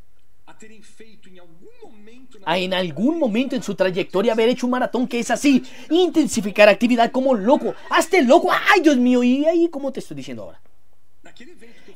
a 2.44 2.58
en 2.58 2.74
algún 2.74 3.18
momento 3.18 3.56
en 3.56 3.62
su 3.62 3.74
trayectoria 3.74 4.32
haber 4.32 4.48
hecho 4.48 4.66
un 4.66 4.72
maratón 4.72 5.06
que 5.08 5.18
es 5.18 5.30
así, 5.30 5.62
intensificar 5.90 6.68
actividad 6.68 7.10
como 7.10 7.34
loco, 7.34 7.74
hazte 7.90 8.22
loco, 8.22 8.50
ay 8.52 8.80
Dios 8.80 8.96
mío, 8.96 9.22
y 9.22 9.44
ahí 9.44 9.68
como 9.68 9.92
te 9.92 10.00
estoy 10.00 10.16
diciendo 10.16 10.44
ahora. 10.44 10.60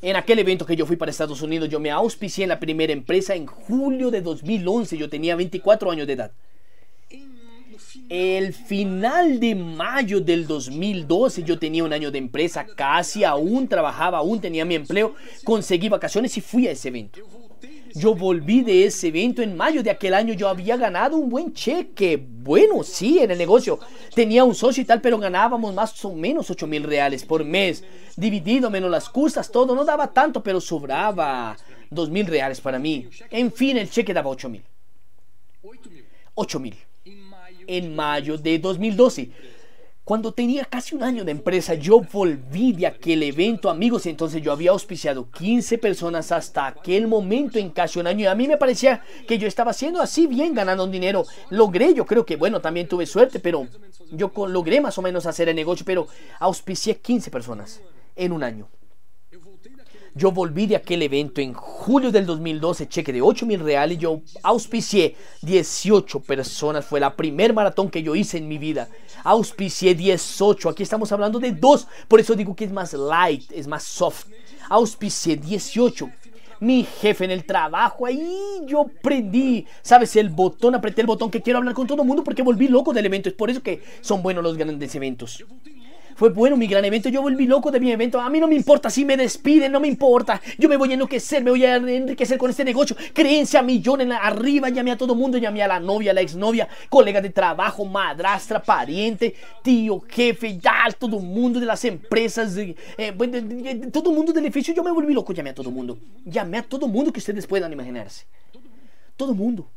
En 0.01 0.15
aquel 0.15 0.39
evento 0.39 0.65
que 0.65 0.75
yo 0.75 0.85
fui 0.85 0.95
para 0.95 1.11
Estados 1.11 1.41
Unidos, 1.41 1.69
yo 1.69 1.79
me 1.79 1.91
auspicié 1.91 2.43
en 2.43 2.49
la 2.49 2.59
primera 2.59 2.91
empresa 2.91 3.35
en 3.35 3.45
julio 3.45 4.09
de 4.09 4.21
2011, 4.21 4.97
yo 4.97 5.09
tenía 5.09 5.35
24 5.35 5.91
años 5.91 6.07
de 6.07 6.13
edad. 6.13 6.31
El 8.09 8.53
final 8.53 9.39
de 9.39 9.55
mayo 9.55 10.19
del 10.19 10.47
2012 10.47 11.43
yo 11.43 11.57
tenía 11.59 11.83
un 11.83 11.93
año 11.93 12.11
de 12.11 12.17
empresa, 12.17 12.65
casi 12.65 13.23
aún 13.23 13.67
trabajaba, 13.67 14.17
aún 14.17 14.41
tenía 14.41 14.65
mi 14.65 14.75
empleo, 14.75 15.15
conseguí 15.43 15.87
vacaciones 15.87 16.35
y 16.37 16.41
fui 16.41 16.67
a 16.67 16.71
ese 16.71 16.89
evento. 16.89 17.21
Yo 17.93 18.15
volví 18.15 18.61
de 18.61 18.85
ese 18.85 19.07
evento 19.07 19.41
en 19.41 19.55
mayo 19.55 19.83
de 19.83 19.89
aquel 19.89 20.13
año. 20.13 20.33
Yo 20.33 20.47
había 20.47 20.77
ganado 20.77 21.17
un 21.17 21.29
buen 21.29 21.53
cheque. 21.53 22.17
Bueno, 22.17 22.83
sí, 22.83 23.19
en 23.19 23.31
el 23.31 23.37
negocio. 23.37 23.79
Tenía 24.13 24.43
un 24.43 24.55
socio 24.55 24.81
y 24.81 24.85
tal, 24.85 25.01
pero 25.01 25.17
ganábamos 25.17 25.73
más 25.73 26.03
o 26.05 26.13
menos 26.13 26.49
8 26.49 26.67
mil 26.67 26.83
reales 26.83 27.23
por 27.23 27.43
mes. 27.43 27.83
Dividido 28.15 28.69
menos 28.69 28.89
las 28.91 29.09
costas, 29.09 29.51
todo. 29.51 29.75
No 29.75 29.85
daba 29.85 30.11
tanto, 30.11 30.41
pero 30.43 30.61
sobraba 30.61 31.57
2 31.89 32.09
mil 32.09 32.25
reales 32.25 32.61
para 32.61 32.79
mí. 32.79 33.07
En 33.29 33.51
fin, 33.51 33.77
el 33.77 33.89
cheque 33.89 34.13
daba 34.13 34.29
8 34.29 34.49
mil. 34.49 34.63
8 36.35 36.59
mil. 36.59 36.75
En 37.67 37.95
mayo 37.95 38.37
de 38.37 38.59
2012 38.59 39.31
Cuando 40.11 40.33
tenía 40.33 40.65
casi 40.65 40.93
un 40.93 41.03
año 41.03 41.23
de 41.23 41.31
empresa, 41.31 41.73
yo 41.73 42.01
volví 42.01 42.73
de 42.73 42.85
aquel 42.85 43.23
evento, 43.23 43.69
amigos, 43.69 44.05
entonces 44.05 44.41
yo 44.41 44.51
había 44.51 44.71
auspiciado 44.71 45.31
15 45.31 45.77
personas 45.77 46.33
hasta 46.33 46.67
aquel 46.67 47.07
momento 47.07 47.57
en 47.57 47.69
casi 47.69 47.97
un 47.97 48.07
año 48.07 48.19
y 48.19 48.25
a 48.25 48.35
mí 48.35 48.45
me 48.45 48.57
parecía 48.57 49.01
que 49.25 49.37
yo 49.37 49.47
estaba 49.47 49.71
haciendo 49.71 50.01
así 50.01 50.27
bien, 50.27 50.53
ganando 50.53 50.83
un 50.83 50.91
dinero. 50.91 51.23
Logré, 51.49 51.93
yo 51.93 52.05
creo 52.05 52.25
que, 52.25 52.35
bueno, 52.35 52.59
también 52.59 52.89
tuve 52.89 53.05
suerte, 53.05 53.39
pero 53.39 53.69
yo 54.11 54.33
logré 54.47 54.81
más 54.81 54.97
o 54.97 55.01
menos 55.01 55.25
hacer 55.27 55.47
el 55.47 55.55
negocio, 55.55 55.85
pero 55.85 56.09
auspicié 56.39 56.97
15 56.97 57.31
personas 57.31 57.79
en 58.17 58.33
un 58.33 58.43
año. 58.43 58.67
Yo 60.13 60.31
volví 60.31 60.67
de 60.67 60.75
aquel 60.75 61.03
evento 61.03 61.39
en 61.39 61.53
julio 61.53 62.11
del 62.11 62.25
2012, 62.25 62.89
cheque 62.89 63.13
de 63.13 63.21
8 63.21 63.45
mil 63.45 63.61
reales. 63.61 63.97
Yo 63.97 64.21
auspicié 64.43 65.15
18 65.41 66.19
personas. 66.19 66.85
Fue 66.85 66.99
la 66.99 67.15
primer 67.15 67.53
maratón 67.53 67.89
que 67.89 68.03
yo 68.03 68.13
hice 68.13 68.37
en 68.37 68.49
mi 68.49 68.57
vida. 68.57 68.89
Auspicié 69.23 69.95
18. 69.95 70.67
Aquí 70.67 70.83
estamos 70.83 71.11
hablando 71.13 71.39
de 71.39 71.53
dos. 71.53 71.87
Por 72.09 72.19
eso 72.19 72.35
digo 72.35 72.55
que 72.55 72.65
es 72.65 72.71
más 72.71 72.93
light, 72.93 73.49
es 73.51 73.67
más 73.67 73.83
soft. 73.83 74.27
Auspicié 74.69 75.37
18 75.37 76.09
mi 76.61 76.83
jefe 76.83 77.25
en 77.25 77.31
el 77.31 77.43
trabajo, 77.43 78.05
ahí 78.05 78.61
yo 78.67 78.85
prendí, 79.01 79.65
¿sabes? 79.81 80.15
El 80.15 80.29
botón, 80.29 80.75
apreté 80.75 81.01
el 81.01 81.07
botón 81.07 81.31
que 81.31 81.41
quiero 81.41 81.57
hablar 81.57 81.73
con 81.73 81.87
todo 81.87 82.03
el 82.03 82.07
mundo 82.07 82.23
porque 82.23 82.43
volví 82.43 82.67
loco 82.67 82.93
del 82.93 83.07
evento. 83.07 83.29
Es 83.29 83.35
por 83.35 83.49
eso 83.49 83.63
que 83.63 83.81
son 84.01 84.21
buenos 84.21 84.43
los 84.43 84.55
grandes 84.55 84.93
eventos. 84.93 85.43
Fue 86.15 86.29
bueno 86.29 86.57
mi 86.57 86.67
gran 86.67 86.83
evento. 86.85 87.09
Yo 87.09 87.21
volví 87.21 87.45
loco 87.45 87.71
de 87.71 87.79
mi 87.79 87.91
evento. 87.91 88.19
A 88.19 88.29
mí 88.29 88.39
no 88.39 88.47
me 88.47 88.55
importa 88.55 88.89
si 88.89 89.05
me 89.05 89.17
despiden, 89.17 89.71
no 89.71 89.79
me 89.79 89.87
importa. 89.87 90.41
Yo 90.57 90.69
me 90.69 90.77
voy 90.77 90.91
a 90.91 90.93
enloquecer, 90.93 91.43
me 91.43 91.51
voy 91.51 91.65
a 91.65 91.75
enriquecer 91.75 92.37
con 92.37 92.49
este 92.49 92.63
negocio. 92.63 92.95
Creencia 93.13 93.61
millones 93.61 94.07
arriba. 94.21 94.69
Llamé 94.69 94.91
a 94.91 94.97
todo 94.97 95.15
mundo. 95.15 95.37
Llamé 95.37 95.63
a 95.63 95.67
la 95.67 95.79
novia, 95.79 96.11
a 96.11 96.13
la 96.13 96.21
exnovia, 96.21 96.67
colega 96.89 97.21
de 97.21 97.29
trabajo, 97.29 97.85
madrastra, 97.85 98.61
pariente, 98.61 99.35
tío, 99.61 100.01
jefe, 100.07 100.57
ya, 100.57 100.87
todo 100.97 101.19
mundo 101.19 101.59
de 101.59 101.65
las 101.65 101.83
empresas, 101.85 102.55
eh, 102.57 103.13
todo 103.91 104.09
el 104.09 104.15
mundo 104.15 104.33
del 104.33 104.45
edificio. 104.45 104.73
Yo 104.73 104.83
me 104.83 104.91
volví 104.91 105.13
loco. 105.13 105.33
Llamé 105.33 105.51
a 105.51 105.55
todo 105.55 105.71
mundo. 105.71 105.97
Llamé 106.25 106.57
a 106.57 106.63
todo 106.63 106.87
mundo 106.87 107.11
que 107.11 107.19
ustedes 107.19 107.47
puedan 107.47 107.71
imaginarse. 107.71 108.25
Todo 109.15 109.33
mundo. 109.33 109.69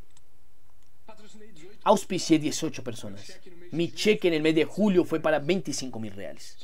Auspicié 1.83 2.39
18 2.39 2.83
personas. 2.83 3.39
Mi 3.75 3.91
cheque 3.91 4.29
en 4.29 4.35
el 4.35 4.41
mes 4.41 4.55
de 4.55 4.63
julio 4.63 5.03
fue 5.03 5.19
para 5.19 5.39
25 5.39 5.99
mil 5.99 6.13
reales. 6.13 6.55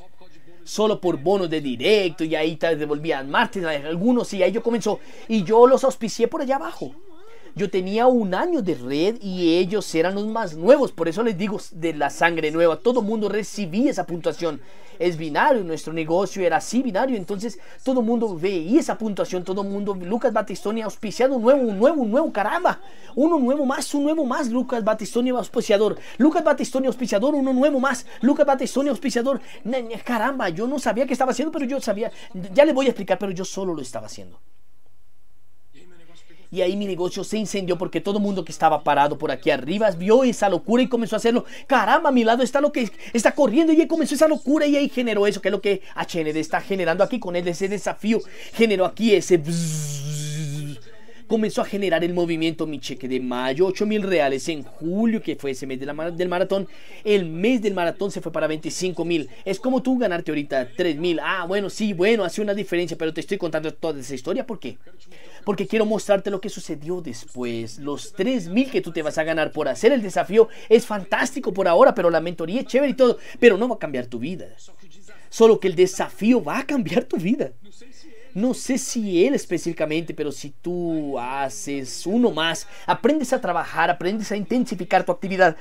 Solo 0.64 1.02
por 1.02 1.18
bonos 1.18 1.50
de 1.50 1.60
directo 1.60 2.24
y 2.24 2.36
ahí 2.36 2.56
te 2.56 2.76
devolvían 2.76 3.30
martes 3.30 3.66
algunos 3.66 4.32
y 4.34 4.42
ahí 4.42 4.52
yo 4.52 4.64
comenzó 4.64 5.00
y 5.28 5.44
yo 5.44 5.68
los 5.68 5.84
auspicié 5.84 6.28
por 6.28 6.42
allá 6.42 6.56
abajo. 6.56 6.96
Yo 7.54 7.70
tenía 7.70 8.08
un 8.08 8.34
año 8.34 8.62
de 8.62 8.76
red 8.76 9.22
y 9.22 9.58
ellos 9.58 9.94
eran 9.94 10.16
los 10.16 10.26
más 10.28 10.56
nuevos. 10.56 10.92
Por 10.92 11.10
eso 11.10 11.22
les 11.22 11.38
digo 11.38 11.60
de 11.72 11.94
la 11.94 12.10
sangre 12.10 12.50
nueva. 12.50 12.78
Todo 12.78 13.02
mundo 13.02 13.28
recibía 13.28 13.92
esa 13.92 14.06
puntuación. 14.06 14.62
Es 15.00 15.18
binario, 15.18 15.64
nuestro 15.64 15.92
negocio 15.92 16.46
era 16.46 16.58
así 16.58 16.82
binario. 16.82 17.18
Entonces 17.18 17.60
todo 17.84 18.02
mundo 18.02 18.38
veía 18.38 18.80
esa 18.80 18.98
puntuación. 18.98 19.44
Todo 19.44 19.64
mundo, 19.64 19.96
Lucas 19.96 20.32
Batistoni 20.32 20.82
auspiciado 20.82 21.38
nuevo, 21.40 21.62
un 21.62 21.78
nuevo, 21.78 22.02
un 22.02 22.12
nuevo, 22.12 22.32
caramba. 22.32 22.80
Uno 23.16 23.38
nuevo 23.38 23.66
más, 23.66 23.94
un 23.94 24.04
nuevo 24.04 24.26
más. 24.26 24.50
Lucas 24.50 24.84
Batistoni 24.84 25.32
auspiciador. 25.32 25.98
Lucas 26.18 26.44
Batistoni 26.44 26.88
auspiciador, 26.88 27.36
uno 27.36 27.52
nuevo 27.52 27.80
más. 27.82 28.06
Lucas 28.22 28.46
Batistoni 28.46 28.90
auspiciador. 28.90 29.42
Caramba, 30.06 30.48
yo 30.50 30.68
no 30.68 30.80
sabía 30.80 31.06
qué 31.06 31.14
estaba 31.14 31.32
haciendo, 31.32 31.52
pero 31.52 31.66
yo 31.66 31.82
sabía. 31.82 32.12
Ya 32.54 32.64
le 32.64 32.72
voy 32.72 32.86
a 32.86 32.90
explicar, 32.90 33.18
pero 33.18 33.32
yo 33.34 33.44
solo 33.44 33.74
lo 33.74 33.82
estaba 33.82 34.06
haciendo. 34.06 34.40
Y 36.52 36.62
ahí 36.62 36.76
mi 36.76 36.86
negocio 36.86 37.24
se 37.24 37.38
incendió 37.38 37.78
porque 37.78 38.02
todo 38.02 38.18
el 38.18 38.24
mundo 38.24 38.44
que 38.44 38.52
estaba 38.52 38.84
parado 38.84 39.18
por 39.18 39.32
aquí 39.32 39.52
arriba 39.52 39.90
vio 39.92 40.26
esa 40.26 40.50
locura 40.50 40.84
y 40.84 40.88
comenzó 40.88 41.16
a 41.16 41.18
hacerlo. 41.18 41.46
Caramba, 41.66 42.10
a 42.10 42.12
mi 42.12 42.26
lado 42.26 42.44
está 42.44 42.60
lo 42.60 42.74
que 42.74 42.92
está 43.14 43.34
corriendo 43.34 43.72
y 43.72 43.80
ahí 43.80 43.88
comenzó 43.88 44.16
esa 44.16 44.28
locura 44.28 44.66
y 44.66 44.76
ahí 44.76 44.90
generó 44.90 45.26
eso, 45.26 45.42
que 45.42 45.48
es 45.48 45.52
lo 45.54 45.62
que 45.62 45.82
HND 45.96 46.36
está 46.36 46.60
generando 46.60 47.06
aquí 47.06 47.20
con 47.20 47.38
ese 47.38 47.70
desafío. 47.70 48.20
Generó 48.54 48.86
aquí 48.86 49.16
ese 49.16 49.38
comenzó 51.32 51.62
a 51.62 51.66
generar 51.66 52.04
el 52.04 52.14
movimiento. 52.14 52.68
Mi 52.68 52.78
cheque 52.78 53.08
de 53.08 53.22
mayo, 53.22 53.66
8 53.68 53.86
mil 53.86 54.04
reales. 54.04 54.50
En 54.50 54.64
julio, 54.64 55.22
que 55.22 55.38
fue 55.38 55.52
ese 55.52 55.66
mes 55.66 55.80
del 55.80 56.28
maratón, 56.28 56.68
el 57.06 57.26
mes 57.26 57.62
del 57.62 57.74
maratón 57.74 58.12
se 58.12 58.20
fue 58.20 58.34
para 58.34 58.48
25 58.48 59.06
mil. 59.06 59.30
Es 59.46 59.58
como 59.58 59.82
tú 59.82 59.98
ganarte 59.98 60.32
ahorita 60.32 60.68
3 60.76 60.98
mil. 60.98 61.22
Ah, 61.24 61.46
bueno, 61.48 61.70
sí, 61.70 61.94
bueno, 61.94 62.26
hace 62.26 62.42
una 62.42 62.54
diferencia, 62.54 62.98
pero 62.98 63.14
te 63.14 63.22
estoy 63.22 63.38
contando 63.38 63.74
toda 63.74 64.02
esa 64.02 64.14
historia. 64.14 64.46
¿Por 64.46 64.60
qué? 64.60 64.78
Porque 65.46 65.68
quiero 65.68 65.86
mostrarte 65.86 66.30
lo 66.30 66.42
que 66.42 66.50
sucedió 66.50 67.00
después. 67.02 67.80
Los 67.80 68.12
3 68.12 68.50
mil 68.50 68.70
que 68.70 68.82
tú 68.82 68.92
te 68.92 69.02
vas 69.02 69.18
a 69.18 69.24
ganar 69.24 69.54
por 69.54 69.70
hacer 69.70 69.94
el 69.94 70.02
desafío 70.02 70.50
es 70.68 70.86
fantástico 70.86 71.54
por 71.54 71.66
ahora, 71.66 71.96
pero 71.96 72.10
la 72.10 72.20
mentoría 72.20 72.60
es 72.60 72.68
chévere 72.68 72.92
y 72.92 72.96
todo, 72.96 73.18
pero 73.40 73.58
no 73.58 73.70
va 73.70 73.76
a 73.76 73.80
cambiar 73.80 74.08
tu 74.08 74.20
vida. 74.20 74.48
Solo 75.30 75.62
que 75.62 75.70
el 75.70 75.76
desafío 75.76 76.44
va 76.44 76.60
a 76.60 76.68
cambiar 76.68 77.06
tu 77.06 77.16
vida. 77.16 77.54
No 78.34 78.54
sé 78.54 78.78
si 78.78 79.26
él 79.26 79.34
específicamente, 79.34 80.14
pero 80.14 80.32
si 80.32 80.52
tú 80.62 81.20
haces 81.20 82.06
uno 82.06 82.32
más, 82.32 82.68
aprendes 82.86 83.34
a 83.34 83.42
trabajar, 83.42 83.90
aprendes 83.90 84.32
a 84.32 84.38
intensificar 84.38 85.06
tu 85.06 85.12
actividad, 85.12 85.58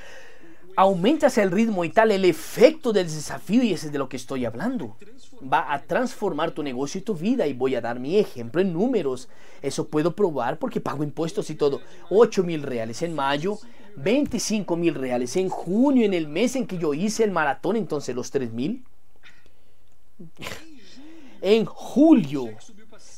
aumentas 0.75 1.37
el 1.37 1.51
ritmo 1.51 1.83
y 1.83 1.89
tal, 1.89 2.11
el 2.11 2.25
efecto 2.25 2.93
del 2.93 3.07
desafío, 3.07 3.63
y 3.63 3.73
ese 3.73 3.87
es 3.87 3.91
de 3.91 3.99
lo 3.99 4.07
que 4.07 4.17
estoy 4.17 4.45
hablando, 4.45 4.95
va 5.41 5.73
a 5.73 5.81
transformar 5.81 6.51
tu 6.51 6.63
negocio 6.63 6.99
y 6.99 7.03
tu 7.03 7.15
vida. 7.15 7.47
Y 7.47 7.53
voy 7.53 7.75
a 7.75 7.81
dar 7.81 7.99
mi 7.99 8.17
ejemplo 8.17 8.61
en 8.61 8.73
números. 8.73 9.27
Eso 9.61 9.87
puedo 9.87 10.15
probar 10.15 10.59
porque 10.59 10.79
pago 10.79 11.03
impuestos 11.03 11.49
y 11.49 11.55
todo. 11.55 11.81
8 12.09 12.43
mil 12.43 12.63
reales 12.63 13.01
en 13.01 13.15
mayo, 13.15 13.59
25 13.97 14.75
mil 14.75 14.95
reales 14.95 15.35
en 15.35 15.49
junio, 15.49 16.05
en 16.05 16.13
el 16.13 16.27
mes 16.27 16.55
en 16.55 16.67
que 16.67 16.77
yo 16.77 16.93
hice 16.93 17.23
el 17.23 17.31
maratón, 17.31 17.75
entonces 17.75 18.15
los 18.15 18.31
3 18.31 18.53
mil. 18.53 18.83
En 21.41 21.65
julio, 21.65 22.49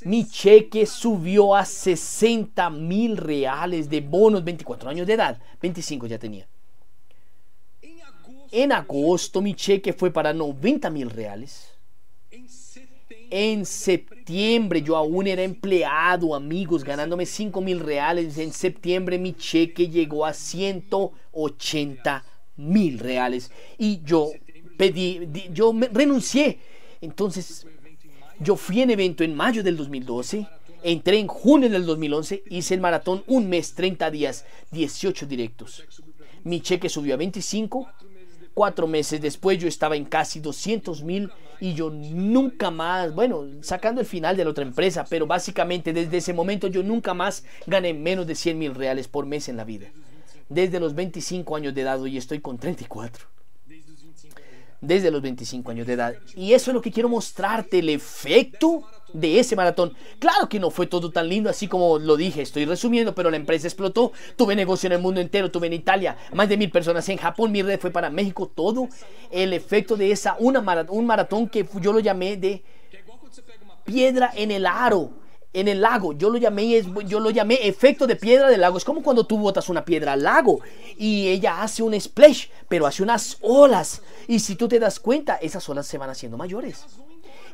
mi 0.06 0.25
cheque 0.27 0.86
subió 0.86 1.56
a 1.56 1.65
60 1.65 2.70
mil 2.70 3.18
reales 3.18 3.89
de 3.89 4.01
bonos, 4.01 4.44
24 4.44 4.89
años 4.89 5.06
de 5.06 5.13
edad, 5.13 5.39
25 5.62 6.08
ya 6.08 6.18
tenía. 6.18 6.48
En 8.51 8.72
agosto 8.72 9.42
mi 9.42 9.56
cheque 9.56 9.94
fue 9.94 10.12
para 10.12 10.32
90 10.32 10.89
mil 10.89 11.10
reales. 11.10 11.70
En 13.30 13.65
septiembre 13.65 14.84
yo 14.84 14.96
aún 14.96 15.25
era 15.25 15.42
empleado, 15.42 16.36
amigos, 16.36 16.84
ganándome 16.84 17.25
5 17.25 17.62
mil 17.62 17.80
reales. 17.80 18.38
En 18.38 18.53
septiembre 18.53 19.18
mi 19.18 19.34
cheque 19.34 19.89
llegó 19.89 20.24
a 20.24 20.34
180 20.34 22.24
mil 22.58 23.00
reales. 23.00 23.51
Y 23.80 24.03
yo 24.03 24.30
pedí, 24.77 25.27
yo 25.51 25.74
renuncié. 25.92 26.60
Entonces 27.01 27.65
yo 28.43 28.57
fui 28.57 28.81
en 28.81 28.91
evento 28.91 29.23
en 29.23 29.35
mayo 29.35 29.63
del 29.63 29.77
2012, 29.77 30.45
entré 30.83 31.17
en 31.17 31.27
junio 31.27 31.69
del 31.69 31.85
2011, 31.85 32.43
hice 32.50 32.73
el 32.73 32.81
maratón 32.81 33.23
un 33.27 33.47
mes, 33.47 33.73
30 33.73 34.12
días, 34.12 34.45
18 34.71 35.25
directos. 35.25 35.83
Mi 36.43 36.59
cheque 36.59 36.89
subió 36.89 37.13
a 37.13 37.17
25. 37.17 37.88
Cuatro 38.53 38.85
meses 38.85 39.19
después 39.19 39.57
yo 39.57 39.67
estaba 39.67 39.95
en 39.95 40.05
casi 40.05 40.39
200 40.39 41.03
mil 41.03 41.31
y 41.59 41.73
yo 41.73 41.89
nunca 41.89 42.69
más, 42.69 43.15
bueno, 43.15 43.47
sacando 43.62 44.01
el 44.01 44.05
final 44.05 44.38
de 44.38 44.43
la 44.43 44.51
otra 44.51 44.63
empresa, 44.63 45.05
pero 45.09 45.25
básicamente 45.25 45.93
desde 45.93 46.17
ese 46.17 46.33
momento 46.33 46.67
yo 46.67 46.83
nunca 46.83 47.13
más 47.15 47.45
gané 47.65 47.93
menos 47.93 48.27
de 48.27 48.35
100 48.35 48.59
mil 48.59 48.75
reales 48.75 49.07
por 49.07 49.25
mes 49.25 49.50
en 49.50 49.57
la 49.57 49.63
vida. 49.63 49.88
Desde 50.50 50.79
los 50.79 50.93
25 50.93 51.55
años 51.55 51.73
de 51.73 51.81
edad 51.81 52.03
y 52.05 52.17
estoy 52.17 52.41
con 52.41 52.59
34 52.59 53.33
desde 54.84 55.10
los 55.12 55.22
25 55.22 55.72
años 55.72 55.88
de 55.88 55.94
edad. 55.94 56.13
Y 56.36 56.54
eso 56.54 56.70
es 56.70 56.75
lo 56.75 56.82
que 56.82 56.92
quiero 56.92 57.08
mostrarte, 57.08 57.80
el 57.80 57.90
efecto 57.90 58.84
de 59.13 59.40
ese 59.40 59.56
maratón. 59.56 59.94
Claro 60.20 60.50
que 60.50 60.60
no 60.60 60.70
fue 60.70 60.88
todo 60.88 61.10
tan 61.10 61.30
lindo 61.30 61.50
así 61.50 61.68
como 61.68 61.98
lo 62.00 62.18
dije, 62.18 62.42
estoy 62.42 62.66
resumiendo, 62.66 63.16
pero 63.16 63.32
la 63.32 63.38
empresa 63.38 63.68
explotó, 63.68 64.12
tuve 64.36 64.56
negocio 64.56 64.88
en 64.88 64.94
el 64.94 65.00
mundo 65.00 65.22
entero, 65.22 65.50
tuve 65.50 65.68
en 65.68 65.74
Italia 65.74 66.18
más 66.34 66.50
de 66.50 66.58
mil 66.58 66.70
personas 66.70 67.08
en 67.10 67.18
Japón, 67.18 67.52
mi 67.52 67.62
red 67.62 67.80
fue 67.80 67.92
para 67.92 68.10
México, 68.10 68.52
todo 68.54 68.90
el 69.32 69.54
efecto 69.54 69.96
de 69.96 70.12
esa, 70.12 70.36
una 70.40 70.60
un 70.90 71.06
maratón 71.06 71.48
que 71.48 71.66
yo 71.80 71.94
lo 71.94 72.00
llamé 72.00 72.36
de 72.36 72.63
piedra 73.86 74.32
en 74.36 74.52
el 74.52 74.66
aro 74.66 75.23
en 75.53 75.67
el 75.67 75.81
lago. 75.81 76.13
Yo 76.13 76.29
lo 76.29 76.38
llamé, 76.38 76.83
yo 77.05 77.19
lo 77.19 77.29
llamé 77.29 77.60
efecto 77.67 78.07
de 78.07 78.15
piedra 78.15 78.50
del 78.50 78.62
lago. 78.62 78.77
Es 78.77 78.83
como 78.83 79.03
cuando 79.03 79.25
tú 79.25 79.38
botas 79.38 79.69
una 79.69 79.86
piedra 79.86 80.13
al 80.13 80.24
lago 80.24 80.62
y 80.98 81.27
ella 81.29 81.62
hace 81.62 81.83
un 81.83 82.00
splash, 82.00 82.48
pero 82.67 82.88
hace 82.88 83.03
unas 83.03 83.38
olas. 83.41 84.01
Y 84.27 84.39
si 84.39 84.55
tú 84.55 84.67
te 84.67 84.79
das 84.79 85.00
cuenta, 85.00 85.36
esas 85.36 85.67
olas 85.69 85.88
se 85.88 85.98
van 85.98 86.10
haciendo 86.10 86.38
mayores. 86.38 86.86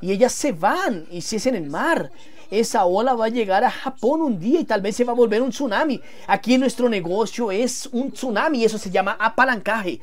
Y 0.01 0.11
ellas 0.11 0.31
se 0.31 0.53
van 0.53 1.05
y 1.11 1.21
si 1.21 1.35
es 1.35 1.45
en 1.45 1.55
el 1.55 1.69
mar. 1.69 2.11
Esa 2.49 2.85
ola 2.85 3.13
va 3.13 3.25
a 3.25 3.29
llegar 3.29 3.63
a 3.63 3.69
Japón 3.69 4.21
un 4.21 4.39
día 4.39 4.59
y 4.59 4.65
tal 4.65 4.81
vez 4.81 4.95
se 4.95 5.03
va 5.03 5.11
a 5.11 5.15
volver 5.15 5.41
un 5.41 5.51
tsunami. 5.51 6.01
Aquí 6.25 6.57
nuestro 6.57 6.89
negocio 6.89 7.51
es 7.51 7.87
un 7.91 8.11
tsunami, 8.11 8.63
eso 8.63 8.79
se 8.79 8.89
llama 8.89 9.17
apalancaje. 9.19 9.99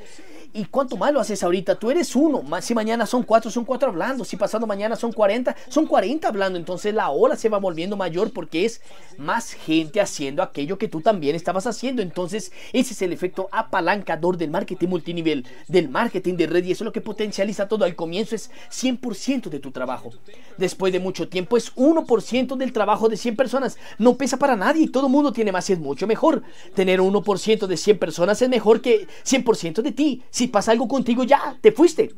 Y 0.56 0.64
cuánto 0.64 0.96
más 0.96 1.12
lo 1.12 1.20
haces 1.20 1.42
ahorita, 1.42 1.74
tú 1.74 1.90
eres 1.90 2.16
uno. 2.16 2.42
Si 2.62 2.74
mañana 2.74 3.04
son 3.04 3.22
cuatro, 3.22 3.50
son 3.50 3.64
cuatro 3.64 3.90
hablando. 3.90 4.24
Si 4.24 4.36
pasado 4.36 4.66
mañana 4.66 4.96
son 4.96 5.12
40, 5.12 5.54
son 5.68 5.86
40 5.86 6.26
hablando. 6.26 6.58
Entonces 6.58 6.94
la 6.94 7.10
ola 7.10 7.36
se 7.36 7.48
va 7.48 7.58
volviendo 7.58 7.96
mayor 7.96 8.32
porque 8.32 8.64
es 8.64 8.80
más 9.18 9.52
gente 9.52 10.00
haciendo 10.00 10.42
aquello 10.42 10.78
que 10.78 10.88
tú 10.88 11.02
también 11.02 11.36
estabas 11.36 11.66
haciendo. 11.66 12.00
Entonces 12.00 12.52
ese 12.72 12.94
es 12.94 13.02
el 13.02 13.12
efecto 13.12 13.48
apalancador 13.52 14.38
del 14.38 14.50
marketing 14.50 14.88
multinivel, 14.88 15.46
del 15.68 15.90
marketing 15.90 16.34
de 16.34 16.46
red. 16.46 16.64
Y 16.64 16.72
eso 16.72 16.84
es 16.84 16.86
lo 16.86 16.92
que 16.92 17.02
potencializa 17.02 17.68
todo. 17.68 17.84
Al 17.84 17.94
comienzo 17.94 18.34
es 18.34 18.50
100% 18.70 19.50
de 19.50 19.60
tu 19.60 19.72
trabajo. 19.72 20.10
Después 20.56 20.92
de 20.92 21.00
mucho 21.00 21.28
tiempo 21.28 21.58
es 21.58 21.74
1% 21.76 22.56
del 22.56 22.72
trabajo 22.72 23.10
de 23.10 23.18
100 23.18 23.36
personas. 23.36 23.76
No 23.98 24.16
pesa 24.16 24.38
para 24.38 24.56
nadie 24.56 24.84
y 24.84 24.88
todo 24.88 25.10
mundo 25.10 25.32
tiene 25.32 25.52
más 25.52 25.68
y 25.68 25.74
es 25.74 25.78
mucho 25.78 26.06
mejor. 26.06 26.42
Tener 26.74 27.00
1% 27.00 27.66
de 27.66 27.76
100 27.76 27.98
personas 27.98 28.40
es 28.40 28.48
mejor 28.48 28.80
que 28.80 29.06
100% 29.24 29.82
de 29.82 29.92
ti. 29.92 30.22
Si 30.30 30.45
pasa 30.46 30.72
algo 30.72 30.88
contigo, 30.88 31.24
ya, 31.24 31.56
te 31.60 31.72
fuiste. 31.72 32.14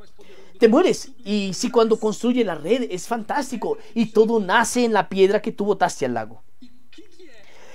Te 0.58 0.68
mueres. 0.68 1.12
Y 1.25 1.52
si 1.54 1.70
cuando 1.70 1.99
construye 1.99 2.44
la 2.44 2.56
red 2.56 2.88
es 2.90 3.06
fantástico 3.06 3.78
y 3.94 4.06
todo 4.06 4.40
nace 4.40 4.85
en 4.85 4.92
la 4.92 5.08
piedra 5.08 5.40
que 5.40 5.52
tú 5.52 5.64
botaste 5.64 6.06
al 6.06 6.14
lago. 6.14 6.42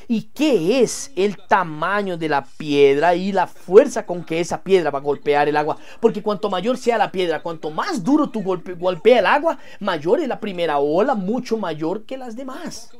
¿Y 0.07 0.23
qué 0.33 0.81
es 0.81 1.11
el 1.15 1.37
tamaño 1.37 2.17
de 2.17 2.27
la 2.27 2.43
piedra 2.43 3.15
y 3.15 3.31
la 3.31 3.47
fuerza 3.47 4.05
con 4.05 4.23
que 4.25 4.41
esa 4.41 4.61
piedra 4.61 4.91
va 4.91 4.99
a 4.99 5.01
golpear 5.01 5.47
el 5.47 5.55
agua? 5.55 5.77
Porque 6.01 6.21
cuanto 6.21 6.49
mayor 6.49 6.77
sea 6.77 6.97
la 6.97 7.09
piedra, 7.09 7.41
cuanto 7.41 7.71
más 7.71 8.03
duro 8.03 8.29
tu 8.29 8.43
golpe, 8.43 8.73
golpea 8.73 9.19
el 9.19 9.25
agua, 9.25 9.57
mayor 9.79 10.19
es 10.19 10.27
la 10.27 10.41
primera 10.41 10.79
ola, 10.79 11.15
mucho 11.15 11.57
mayor 11.57 12.03
que 12.03 12.17
las 12.17 12.35
demás 12.35 12.91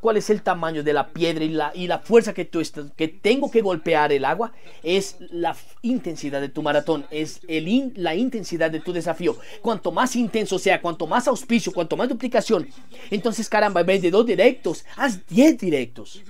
cuál 0.00 0.16
es 0.16 0.30
el 0.30 0.42
tamaño 0.42 0.82
de 0.82 0.92
la 0.92 1.08
piedra 1.08 1.44
y 1.44 1.48
la, 1.48 1.72
y 1.74 1.86
la 1.86 1.98
fuerza 1.98 2.32
que, 2.34 2.44
tú 2.44 2.62
que 2.96 3.08
tengo 3.08 3.50
que 3.50 3.62
golpear 3.62 4.12
el 4.12 4.24
agua, 4.24 4.52
es 4.82 5.16
la 5.30 5.56
intensidad 5.82 6.40
de 6.40 6.48
tu 6.48 6.62
maratón, 6.62 7.06
es 7.10 7.40
el 7.48 7.92
la 7.96 8.14
intensidad 8.14 8.70
de 8.70 8.80
tu 8.80 8.92
desafío. 8.92 9.36
Cuanto 9.60 9.92
más 9.92 10.16
intenso 10.16 10.58
sea, 10.58 10.80
cuanto 10.80 11.06
más 11.06 11.26
auspicio, 11.28 11.72
cuanto 11.72 11.96
más 11.96 12.08
duplicación, 12.08 12.68
entonces 13.10 13.48
caramba, 13.48 13.80
en 13.80 13.86
vez 13.86 14.02
de 14.02 14.10
dos 14.10 14.24
directos, 14.26 14.84
haz 14.96 15.26
10 15.26 15.58
directos. 15.58 16.22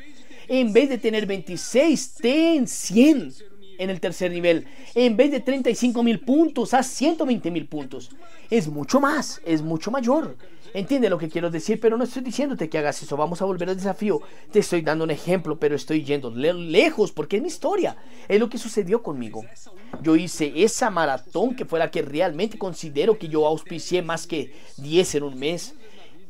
En 0.48 0.72
vez 0.72 0.88
de 0.88 0.98
tener 0.98 1.26
26, 1.26 2.14
ten 2.14 2.66
100 2.66 3.34
en 3.78 3.90
el 3.90 4.00
tercer 4.00 4.30
nivel. 4.30 4.66
En 4.94 5.16
vez 5.16 5.30
de 5.30 5.40
35 5.40 6.02
mil 6.02 6.20
puntos, 6.20 6.74
haz 6.74 6.86
120 6.86 7.50
mil 7.50 7.66
puntos. 7.66 8.10
Es 8.50 8.68
mucho 8.68 9.00
más, 9.00 9.40
es 9.44 9.62
mucho 9.62 9.90
mayor. 9.90 10.36
Entiende 10.76 11.08
lo 11.08 11.16
que 11.16 11.30
quiero 11.30 11.48
decir, 11.48 11.80
pero 11.80 11.96
no 11.96 12.04
estoy 12.04 12.20
diciéndote 12.20 12.68
que 12.68 12.76
hagas 12.76 13.02
eso. 13.02 13.16
Vamos 13.16 13.40
a 13.40 13.46
volver 13.46 13.70
al 13.70 13.76
desafío. 13.76 14.20
Te 14.52 14.58
estoy 14.58 14.82
dando 14.82 15.04
un 15.04 15.10
ejemplo, 15.10 15.58
pero 15.58 15.74
estoy 15.74 16.04
yendo 16.04 16.30
lejos 16.30 17.12
porque 17.12 17.36
es 17.36 17.42
mi 17.42 17.48
historia. 17.48 17.96
Es 18.28 18.38
lo 18.38 18.50
que 18.50 18.58
sucedió 18.58 19.02
conmigo. 19.02 19.42
Yo 20.02 20.16
hice 20.16 20.52
esa 20.54 20.90
maratón 20.90 21.56
que 21.56 21.64
fue 21.64 21.78
la 21.78 21.90
que 21.90 22.02
realmente 22.02 22.58
considero 22.58 23.18
que 23.18 23.28
yo 23.28 23.46
auspicié 23.46 24.02
más 24.02 24.26
que 24.26 24.52
10 24.76 25.14
en 25.14 25.22
un 25.22 25.38
mes. 25.38 25.74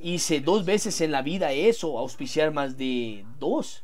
Hice 0.01 0.39
dos 0.39 0.65
veces 0.65 1.01
en 1.01 1.11
la 1.11 1.23
vida 1.23 1.51
eso, 1.51 1.99
auspiciar 1.99 2.53
más 2.53 2.79
de 2.79 3.25
dos. 3.41 3.83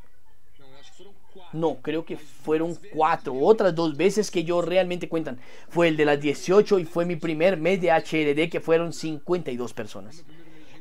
No, 1.52 1.78
creo 1.82 2.04
que 2.04 2.16
fueron 2.16 2.78
cuatro. 2.94 3.34
Otras 3.34 3.74
dos 3.74 3.96
veces 3.96 4.30
que 4.30 4.44
yo 4.44 4.62
realmente 4.62 5.08
cuentan. 5.08 5.40
Fue 5.68 5.88
el 5.88 5.96
de 5.96 6.04
las 6.04 6.20
18 6.20 6.78
y 6.78 6.84
fue 6.84 7.04
mi 7.04 7.16
primer 7.16 7.56
mes 7.56 7.80
de 7.80 7.90
HRD 7.90 8.48
que 8.48 8.60
fueron 8.60 8.92
52 8.92 9.74
personas 9.74 10.24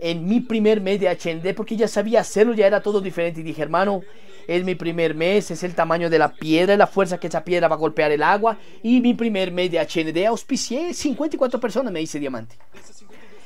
en 0.01 0.25
mi 0.27 0.41
primer 0.41 0.81
mes 0.81 0.99
de 0.99 1.07
HND 1.07 1.55
porque 1.55 1.77
ya 1.77 1.87
sabía 1.87 2.21
hacerlo, 2.21 2.53
ya 2.53 2.67
era 2.67 2.81
todo 2.81 2.99
diferente. 2.99 3.39
Y 3.39 3.43
dije, 3.43 3.61
hermano, 3.61 4.01
es 4.47 4.65
mi 4.65 4.75
primer 4.75 5.15
mes, 5.15 5.51
es 5.51 5.63
el 5.63 5.75
tamaño 5.75 6.09
de 6.09 6.19
la 6.19 6.33
piedra, 6.33 6.75
la 6.75 6.87
fuerza 6.87 7.19
que 7.19 7.27
esa 7.27 7.43
piedra 7.43 7.67
va 7.67 7.75
a 7.75 7.79
golpear 7.79 8.11
el 8.11 8.23
agua. 8.23 8.57
Y 8.83 8.99
mi 8.99 9.13
primer 9.13 9.51
mes 9.51 9.71
de 9.71 9.79
HND 9.79 10.25
auspicié 10.25 10.93
54 10.93 11.59
personas, 11.59 11.93
me 11.93 11.99
dice 11.99 12.19
Diamante. 12.19 12.57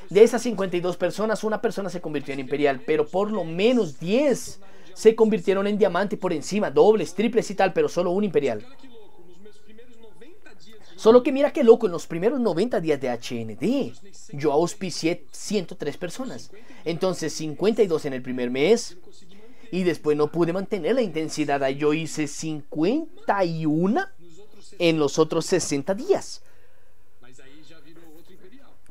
De 0.10 0.24
esas 0.24 0.42
52 0.44 0.98
personas, 0.98 1.44
una 1.44 1.62
persona 1.62 1.90
se 1.90 2.00
convirtió 2.00 2.34
en 2.34 2.40
imperial, 2.40 2.82
pero 2.86 3.06
por 3.06 3.32
lo 3.32 3.44
menos 3.44 4.00
10 4.00 4.62
se 4.94 5.16
convirtieron 5.16 5.68
en 5.68 5.78
diamante 5.78 6.16
por 6.16 6.32
encima, 6.32 6.72
dobles, 6.72 7.14
triples 7.14 7.50
y 7.52 7.56
tal, 7.56 7.74
pero 7.74 7.90
solo 7.90 8.12
un 8.12 8.24
imperial. 8.24 8.66
Solo 10.96 11.24
que 11.24 11.32
mira 11.32 11.52
qué 11.52 11.64
loco, 11.64 11.86
en 11.86 11.92
los 11.92 12.08
primeros 12.08 12.40
90 12.40 12.80
días 12.80 13.02
de 13.02 13.10
HND, 13.10 13.94
yo 14.34 14.52
auspicié 14.52 15.26
103 15.32 15.98
personas. 15.98 16.52
Entonces 16.84 17.34
52 17.34 18.06
en 18.06 18.14
el 18.14 18.22
primer 18.22 18.50
mes. 18.50 18.98
Y 19.72 19.84
después 19.84 20.16
no 20.16 20.32
pude 20.32 20.54
mantener 20.54 20.96
la 20.96 21.02
intensidad. 21.02 21.68
Yo 21.70 21.94
hice 21.94 22.28
51 22.28 24.06
en 24.80 25.00
los 25.00 25.20
otros 25.20 25.46
60 25.48 25.94
días. 25.96 26.42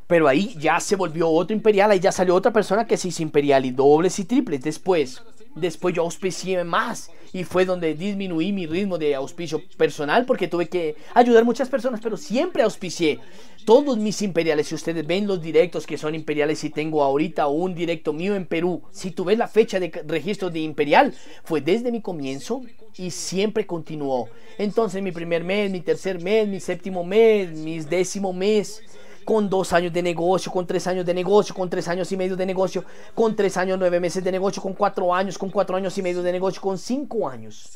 Pero 0.07 0.29
ahí 0.29 0.55
ya 0.59 0.79
se 0.81 0.97
volvió 0.97 1.31
otro 1.31 1.57
imperial. 1.57 1.91
Ahí 1.91 2.01
ya 2.01 2.13
salió 2.13 2.35
otra 2.35 2.53
persona 2.53 2.87
que 2.87 2.97
se 2.97 3.09
hizo 3.09 3.23
imperial 3.23 3.65
y 3.65 3.71
dobles 3.71 4.19
y 4.19 4.25
triples. 4.25 4.63
Después 4.63 5.23
Después 5.55 5.95
yo 5.95 6.03
auspicié 6.03 6.65
más 6.65 7.11
y 7.33 7.45
fue 7.45 7.65
donde 7.65 7.95
disminuí 7.95 8.53
mi 8.53 8.67
ritmo 8.67 8.99
de 8.99 9.15
auspicio 9.15 9.63
personal 9.77 10.25
porque 10.27 10.49
tuve 10.49 10.69
que 10.69 10.97
ayudar 11.15 11.45
muchas 11.45 11.69
personas, 11.69 12.01
pero 12.03 12.17
siempre 12.17 12.63
auspicié 12.63 13.21
todos 13.65 13.97
mis 13.99 14.21
imperiales. 14.23 14.69
Si 14.69 14.75
ustedes 14.75 15.07
ven 15.07 15.27
los 15.27 15.41
directos 15.41 15.87
que 15.87 15.99
son 15.99 16.15
imperiales 16.15 16.63
y 16.65 16.71
tengo 16.71 17.03
ahorita 17.03 17.47
un 17.47 17.75
directo 17.75 18.13
mío 18.13 18.35
en 18.35 18.47
Perú, 18.47 18.83
si 18.91 19.11
tú 19.11 19.25
ves 19.25 19.39
la 19.39 19.49
fecha 19.49 19.79
de 19.79 19.91
registro 20.07 20.51
de 20.51 20.61
imperial, 20.61 21.15
fue 21.45 21.61
desde 21.61 21.93
mi 21.93 22.01
comienzo 22.01 22.63
y 22.97 23.11
siempre 23.11 23.67
continuó. 23.67 24.29
Entonces 24.59 25.03
mi 25.03 25.13
primer 25.13 25.45
mes, 25.45 25.71
mi 25.71 25.81
tercer 25.81 26.21
mes, 26.21 26.49
mi 26.49 26.61
séptimo 26.61 27.05
mes, 27.05 27.51
mi 27.51 27.81
décimo 27.81 28.33
mes 28.33 28.83
con 29.25 29.49
dos 29.49 29.73
años 29.73 29.93
de 29.93 30.03
negocio, 30.03 30.53
con 30.53 30.67
tres 30.67 30.87
años 30.87 31.05
de 31.05 31.15
negocio, 31.15 31.55
con 31.55 31.69
tres 31.71 31.89
años 31.89 32.11
y 32.13 32.17
medio 32.17 32.37
de 32.37 32.47
negocio, 32.47 32.85
con 33.15 33.35
tres 33.35 33.57
años, 33.57 33.79
nueve 33.79 34.01
meses 34.01 34.23
de 34.23 34.31
negocio, 34.31 34.63
con 34.63 34.75
cuatro 34.75 35.15
años, 35.15 35.39
con 35.39 35.51
cuatro 35.51 35.77
años 35.77 35.97
y 35.99 36.03
medio 36.03 36.23
de 36.23 36.33
negocio, 36.33 36.61
con 36.61 36.79
cinco 36.79 37.29
años. 37.29 37.71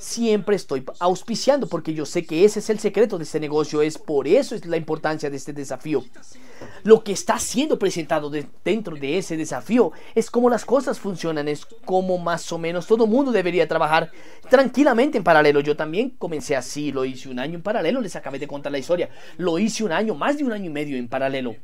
Siempre 0.00 0.56
estoy 0.56 0.82
auspiciando 0.98 1.66
porque 1.66 1.92
yo 1.92 2.06
sé 2.06 2.24
que 2.24 2.42
ese 2.46 2.60
es 2.60 2.70
el 2.70 2.78
secreto 2.78 3.18
de 3.18 3.24
este 3.24 3.38
negocio, 3.38 3.82
es 3.82 3.98
por 3.98 4.26
eso 4.26 4.54
es 4.54 4.64
la 4.64 4.78
importancia 4.78 5.28
de 5.28 5.36
este 5.36 5.52
desafío. 5.52 6.02
Lo 6.84 7.04
que 7.04 7.12
está 7.12 7.38
siendo 7.38 7.78
presentado 7.78 8.30
dentro 8.64 8.96
de 8.96 9.18
ese 9.18 9.36
desafío 9.36 9.92
es 10.14 10.30
cómo 10.30 10.48
las 10.48 10.64
cosas 10.64 10.98
funcionan, 10.98 11.48
es 11.48 11.66
cómo 11.84 12.16
más 12.16 12.50
o 12.50 12.56
menos 12.56 12.86
todo 12.86 13.06
mundo 13.06 13.30
debería 13.30 13.68
trabajar 13.68 14.10
tranquilamente 14.48 15.18
en 15.18 15.24
paralelo. 15.24 15.60
Yo 15.60 15.76
también 15.76 16.10
comencé 16.10 16.56
así, 16.56 16.92
lo 16.92 17.04
hice 17.04 17.28
un 17.28 17.38
año 17.38 17.56
en 17.56 17.62
paralelo, 17.62 18.00
les 18.00 18.16
acabé 18.16 18.38
de 18.38 18.48
contar 18.48 18.72
la 18.72 18.78
historia. 18.78 19.10
Lo 19.36 19.58
hice 19.58 19.84
un 19.84 19.92
año, 19.92 20.14
más 20.14 20.38
de 20.38 20.44
un 20.44 20.52
año 20.52 20.64
y 20.64 20.72
medio 20.72 20.96
en 20.96 21.08
paralelo. 21.08 21.56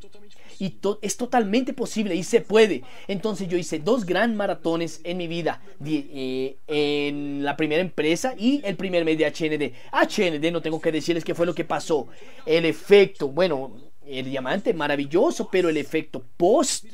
Y 0.58 0.78
es 1.02 1.16
totalmente 1.16 1.72
posible 1.72 2.14
y 2.14 2.22
se 2.22 2.40
puede. 2.40 2.82
Entonces 3.08 3.48
yo 3.48 3.56
hice 3.56 3.78
dos 3.78 4.04
gran 4.04 4.36
maratones 4.36 5.00
en 5.04 5.18
mi 5.18 5.28
vida. 5.28 5.60
Eh, 5.84 6.56
en 6.66 7.44
la 7.44 7.56
primera 7.56 7.82
empresa 7.82 8.34
y 8.38 8.60
el 8.64 8.76
primer 8.76 9.04
mes 9.04 9.18
de 9.18 9.26
HND. 9.26 9.72
HND 9.92 10.52
no 10.52 10.62
tengo 10.62 10.80
que 10.80 10.92
decirles 10.92 11.24
qué 11.24 11.34
fue 11.34 11.46
lo 11.46 11.54
que 11.54 11.64
pasó. 11.64 12.08
El 12.44 12.64
efecto, 12.64 13.28
bueno, 13.28 13.76
el 14.06 14.26
diamante 14.26 14.72
maravilloso, 14.72 15.48
pero 15.50 15.68
el 15.68 15.76
efecto 15.76 16.24
post 16.36 16.86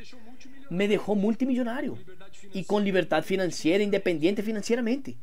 me 0.70 0.88
dejó 0.88 1.14
multimillonario 1.14 1.98
y 2.55 2.64
con 2.64 2.85
libertad 2.85 3.22
financiera, 3.22 3.85
independiente 3.85 4.42
financieramente. 4.42 5.16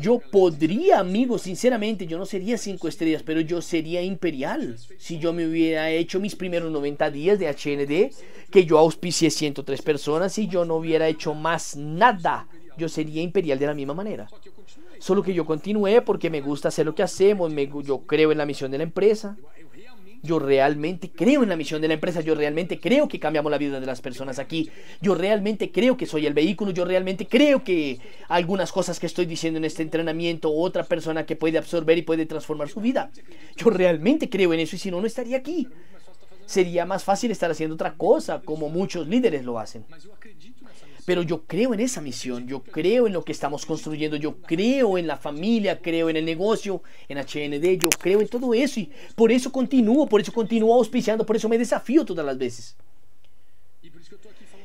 Yo 0.00 0.18
podría, 0.18 0.98
amigos, 1.00 1.42
sinceramente, 1.42 2.06
yo 2.06 2.16
no 2.16 2.24
sería 2.24 2.56
cinco 2.56 2.88
estrellas, 2.88 3.22
pero 3.22 3.40
yo 3.40 3.60
sería 3.60 4.02
imperial 4.02 4.76
si 4.98 5.18
yo 5.18 5.32
me 5.32 5.46
hubiera 5.46 5.90
hecho 5.90 6.20
mis 6.20 6.36
primeros 6.36 6.72
90 6.72 7.10
días 7.10 7.38
de 7.38 7.48
HND, 7.48 8.14
que 8.50 8.64
yo 8.64 8.78
auspicié 8.78 9.30
103 9.30 9.82
personas 9.82 10.38
y 10.38 10.48
yo 10.48 10.64
no 10.64 10.76
hubiera 10.76 11.06
hecho 11.08 11.34
más 11.34 11.76
nada. 11.76 12.48
Yo 12.78 12.88
sería 12.88 13.22
imperial 13.22 13.58
de 13.58 13.66
la 13.66 13.74
misma 13.74 13.94
manera. 13.94 14.28
Solo 14.98 15.22
que 15.22 15.34
yo 15.34 15.44
continué 15.44 16.00
porque 16.02 16.30
me 16.30 16.40
gusta 16.40 16.68
hacer 16.68 16.86
lo 16.86 16.94
que 16.94 17.02
hacemos, 17.02 17.52
me, 17.52 17.70
yo 17.84 18.00
creo 18.00 18.32
en 18.32 18.38
la 18.38 18.46
misión 18.46 18.70
de 18.70 18.78
la 18.78 18.84
empresa. 18.84 19.36
Yo 20.22 20.38
realmente 20.38 21.10
creo 21.10 21.42
en 21.42 21.48
la 21.48 21.56
misión 21.56 21.80
de 21.80 21.88
la 21.88 21.94
empresa, 21.94 22.20
yo 22.20 22.34
realmente 22.34 22.78
creo 22.78 23.08
que 23.08 23.18
cambiamos 23.18 23.50
la 23.50 23.58
vida 23.58 23.80
de 23.80 23.86
las 23.86 24.02
personas 24.02 24.38
aquí, 24.38 24.70
yo 25.00 25.14
realmente 25.14 25.70
creo 25.70 25.96
que 25.96 26.04
soy 26.04 26.26
el 26.26 26.34
vehículo, 26.34 26.72
yo 26.72 26.84
realmente 26.84 27.26
creo 27.26 27.64
que 27.64 27.98
algunas 28.28 28.70
cosas 28.70 29.00
que 29.00 29.06
estoy 29.06 29.24
diciendo 29.24 29.58
en 29.58 29.64
este 29.64 29.82
entrenamiento, 29.82 30.52
otra 30.52 30.84
persona 30.84 31.24
que 31.24 31.36
puede 31.36 31.56
absorber 31.56 31.96
y 31.96 32.02
puede 32.02 32.26
transformar 32.26 32.68
su 32.68 32.80
vida. 32.80 33.10
Yo 33.56 33.70
realmente 33.70 34.28
creo 34.28 34.52
en 34.52 34.60
eso 34.60 34.76
y 34.76 34.78
si 34.78 34.90
no, 34.90 35.00
no 35.00 35.06
estaría 35.06 35.38
aquí. 35.38 35.68
Sería 36.44 36.84
más 36.84 37.04
fácil 37.04 37.30
estar 37.30 37.50
haciendo 37.50 37.74
otra 37.76 37.94
cosa, 37.94 38.40
como 38.40 38.68
muchos 38.68 39.06
líderes 39.06 39.44
lo 39.44 39.58
hacen. 39.58 39.84
Pero 41.04 41.22
yo 41.22 41.42
creo 41.44 41.74
en 41.74 41.80
esa 41.80 42.00
misión, 42.00 42.46
yo 42.46 42.62
creo 42.62 43.06
en 43.06 43.12
lo 43.12 43.24
que 43.24 43.32
estamos 43.32 43.66
construyendo, 43.66 44.16
yo 44.16 44.36
creo 44.42 44.98
en 44.98 45.06
la 45.06 45.16
familia, 45.16 45.80
creo 45.80 46.10
en 46.10 46.16
el 46.16 46.24
negocio, 46.24 46.82
en 47.08 47.18
HND, 47.18 47.80
yo 47.80 47.88
creo 47.88 48.20
en 48.20 48.28
todo 48.28 48.54
eso 48.54 48.80
y 48.80 48.90
por 49.14 49.32
eso 49.32 49.50
continúo, 49.50 50.06
por 50.06 50.20
eso 50.20 50.32
continúo 50.32 50.74
auspiciando, 50.74 51.24
por 51.24 51.36
eso 51.36 51.48
me 51.48 51.58
desafío 51.58 52.04
todas 52.04 52.24
las 52.24 52.38
veces. 52.38 52.76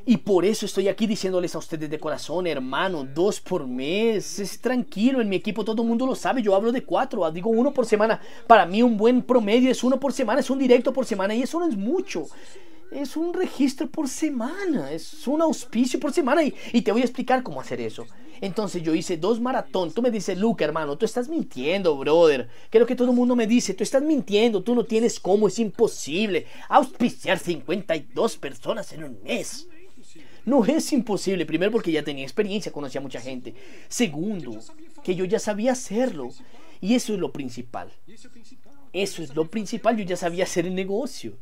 Y 0.07 0.17
por 0.17 0.45
eso 0.45 0.67
estoy 0.67 0.87
aquí 0.87 1.07
diciéndoles 1.07 1.55
a 1.55 1.57
ustedes 1.57 1.89
de 1.89 1.99
corazón, 1.99 2.45
hermano, 2.45 3.03
dos 3.03 3.41
por 3.41 3.65
mes. 3.65 4.37
Es 4.37 4.61
tranquilo, 4.61 5.19
en 5.19 5.27
mi 5.27 5.35
equipo 5.35 5.65
todo 5.65 5.81
el 5.81 5.87
mundo 5.87 6.05
lo 6.05 6.13
sabe. 6.13 6.43
Yo 6.43 6.53
hablo 6.53 6.71
de 6.71 6.83
cuatro, 6.83 7.29
digo 7.31 7.49
uno 7.49 7.73
por 7.73 7.87
semana. 7.87 8.21
Para 8.45 8.67
mí 8.67 8.83
un 8.83 8.97
buen 8.97 9.23
promedio 9.23 9.71
es 9.71 9.83
uno 9.83 9.99
por 9.99 10.13
semana, 10.13 10.41
es 10.41 10.49
un 10.51 10.59
directo 10.59 10.93
por 10.93 11.07
semana 11.07 11.33
y 11.33 11.41
eso 11.41 11.59
no 11.59 11.67
es 11.67 11.75
mucho. 11.75 12.27
Es 12.91 13.17
un 13.17 13.33
registro 13.33 13.89
por 13.89 14.07
semana, 14.07 14.91
es 14.91 15.27
un 15.27 15.41
auspicio 15.41 15.99
por 15.99 16.13
semana 16.13 16.41
y, 16.43 16.81
te 16.81 16.91
voy 16.91 17.01
a 17.01 17.05
explicar 17.05 17.43
cómo 17.43 17.59
hacer 17.59 17.81
eso. 17.81 18.05
Entonces 18.41 18.83
yo 18.83 18.93
hice 18.93 19.17
dos 19.17 19.39
maratón. 19.39 19.91
Tú 19.91 20.01
me 20.01 20.11
dices, 20.11 20.37
Luke, 20.37 20.63
hermano, 20.63 20.97
tú 20.97 21.05
estás 21.05 21.27
mintiendo, 21.29 21.97
brother. 21.97 22.49
Creo 22.69 22.85
que 22.85 22.95
todo 22.95 23.09
el 23.09 23.15
mundo 23.15 23.35
me 23.35 23.47
dice, 23.47 23.73
tú 23.73 23.83
estás 23.83 24.03
mintiendo, 24.03 24.61
tú 24.61 24.75
no 24.75 24.85
tienes 24.85 25.19
cómo, 25.19 25.47
es 25.47 25.59
imposible 25.59 26.45
auspiciar 26.69 27.39
52 27.39 28.37
personas 28.37 28.91
en 28.93 29.03
un 29.03 29.23
mes. 29.23 29.67
No 30.45 30.63
es 30.63 30.93
imposible, 30.93 31.45
primero 31.45 31.71
porque 31.71 31.91
ya 31.91 32.03
tenía 32.03 32.23
experiencia, 32.23 32.71
conocía 32.71 32.99
a 32.99 33.03
mucha 33.03 33.19
gente. 33.19 33.55
Segundo, 33.87 34.59
que 35.03 35.15
yo 35.15 35.25
ya 35.25 35.39
sabía 35.39 35.71
hacerlo. 35.71 36.29
Y 36.81 36.93
eso 36.93 37.13
es 37.13 37.19
lo 37.19 37.31
principal. 37.31 37.91
Eso 38.93 39.23
es 39.23 39.35
lo 39.35 39.49
principal, 39.49 39.97
yo 39.97 40.05
ya 40.05 40.15
sabía 40.15 40.43
hacer 40.43 40.67
el 40.67 40.75
negocio. 40.75 41.37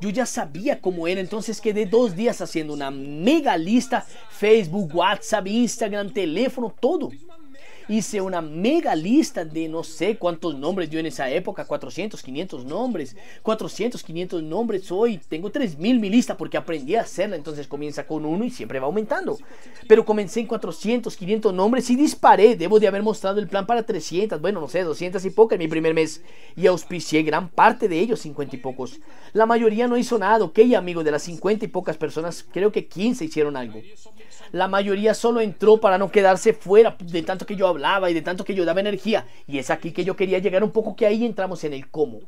Yo 0.00 0.08
ya 0.08 0.24
sabía 0.24 0.80
cómo 0.80 1.06
era, 1.06 1.20
entonces 1.20 1.60
quedé 1.60 1.84
dos 1.86 2.16
días 2.16 2.40
haciendo 2.40 2.72
una 2.72 2.90
mega 2.90 3.56
lista, 3.56 4.06
Facebook, 4.30 4.94
WhatsApp, 4.94 5.46
Instagram, 5.46 6.10
teléfono, 6.10 6.74
todo 6.80 7.10
hice 7.90 8.20
una 8.20 8.40
mega 8.40 8.94
lista 8.94 9.44
de 9.44 9.68
no 9.68 9.82
sé 9.82 10.16
cuántos 10.16 10.54
nombres 10.54 10.88
yo 10.90 11.00
en 11.00 11.06
esa 11.06 11.28
época, 11.28 11.64
400, 11.64 12.22
500 12.22 12.64
nombres, 12.64 13.16
400, 13.42 14.00
500 14.04 14.42
nombres 14.44 14.92
hoy, 14.92 15.20
tengo 15.28 15.50
3000 15.50 15.98
mi 15.98 16.08
lista 16.08 16.36
porque 16.36 16.56
aprendí 16.56 16.94
a 16.94 17.00
hacerla, 17.00 17.34
entonces 17.34 17.66
comienza 17.66 18.06
con 18.06 18.24
uno 18.24 18.44
y 18.44 18.50
siempre 18.50 18.78
va 18.78 18.86
aumentando. 18.86 19.38
Pero 19.88 20.04
comencé 20.04 20.38
en 20.38 20.46
400, 20.46 21.16
500 21.16 21.52
nombres 21.52 21.90
y 21.90 21.96
disparé, 21.96 22.54
debo 22.54 22.78
de 22.78 22.86
haber 22.86 23.02
mostrado 23.02 23.40
el 23.40 23.48
plan 23.48 23.66
para 23.66 23.82
300, 23.82 24.40
bueno, 24.40 24.60
no 24.60 24.68
sé, 24.68 24.84
200 24.84 25.24
y 25.24 25.30
pocas 25.30 25.56
en 25.56 25.64
mi 25.64 25.68
primer 25.68 25.92
mes 25.92 26.22
y 26.54 26.68
auspicié 26.68 27.24
gran 27.24 27.48
parte 27.48 27.88
de 27.88 27.98
ellos, 27.98 28.20
50 28.20 28.54
y 28.54 28.58
pocos. 28.60 29.00
La 29.32 29.46
mayoría 29.46 29.88
no 29.88 29.96
hizo 29.96 30.16
nada, 30.16 30.44
ok, 30.44 30.60
amigo, 30.76 31.02
de 31.02 31.10
las 31.10 31.22
50 31.22 31.64
y 31.64 31.68
pocas 31.68 31.96
personas, 31.96 32.46
creo 32.52 32.70
que 32.70 32.86
15 32.86 33.24
hicieron 33.24 33.56
algo 33.56 33.80
la 34.52 34.68
mayoría 34.68 35.14
solo 35.14 35.40
entró 35.40 35.78
para 35.78 35.98
no 35.98 36.10
quedarse 36.10 36.52
fuera 36.52 36.96
de 37.00 37.22
tanto 37.22 37.46
que 37.46 37.56
yo 37.56 37.68
hablaba 37.68 37.79
y 38.08 38.14
de 38.14 38.22
tanto 38.22 38.44
que 38.44 38.54
yo 38.54 38.64
daba 38.64 38.80
energía. 38.80 39.26
Y 39.46 39.58
es 39.58 39.70
aquí 39.70 39.92
que 39.92 40.04
yo 40.04 40.16
quería 40.16 40.38
llegar 40.38 40.62
un 40.62 40.70
poco 40.70 40.96
que 40.96 41.06
ahí 41.06 41.24
entramos 41.24 41.64
en 41.64 41.72
el 41.72 41.88
cómo. 41.88 42.20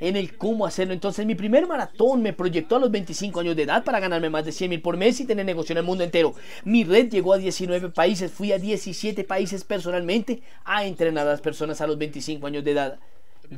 En 0.00 0.16
el 0.16 0.36
cómo 0.36 0.66
hacerlo. 0.66 0.92
Entonces 0.92 1.24
mi 1.24 1.34
primer 1.34 1.66
maratón 1.66 2.22
me 2.22 2.32
proyectó 2.32 2.76
a 2.76 2.80
los 2.80 2.90
25 2.90 3.40
años 3.40 3.54
de 3.54 3.62
edad 3.62 3.84
para 3.84 4.00
ganarme 4.00 4.30
más 4.30 4.44
de 4.44 4.52
100 4.52 4.70
mil 4.70 4.82
por 4.82 4.96
mes 4.96 5.20
y 5.20 5.26
tener 5.26 5.46
negocio 5.46 5.72
en 5.72 5.78
el 5.78 5.84
mundo 5.84 6.02
entero. 6.02 6.34
Mi 6.64 6.84
red 6.84 7.08
llegó 7.08 7.34
a 7.34 7.38
19 7.38 7.90
países. 7.90 8.32
Fui 8.32 8.52
a 8.52 8.58
17 8.58 9.22
países 9.24 9.62
personalmente 9.64 10.42
a 10.64 10.84
entrenar 10.84 11.26
a 11.26 11.30
las 11.30 11.40
personas 11.40 11.80
a 11.80 11.86
los 11.86 11.98
25 11.98 12.46
años 12.46 12.64
de 12.64 12.72
edad 12.72 12.98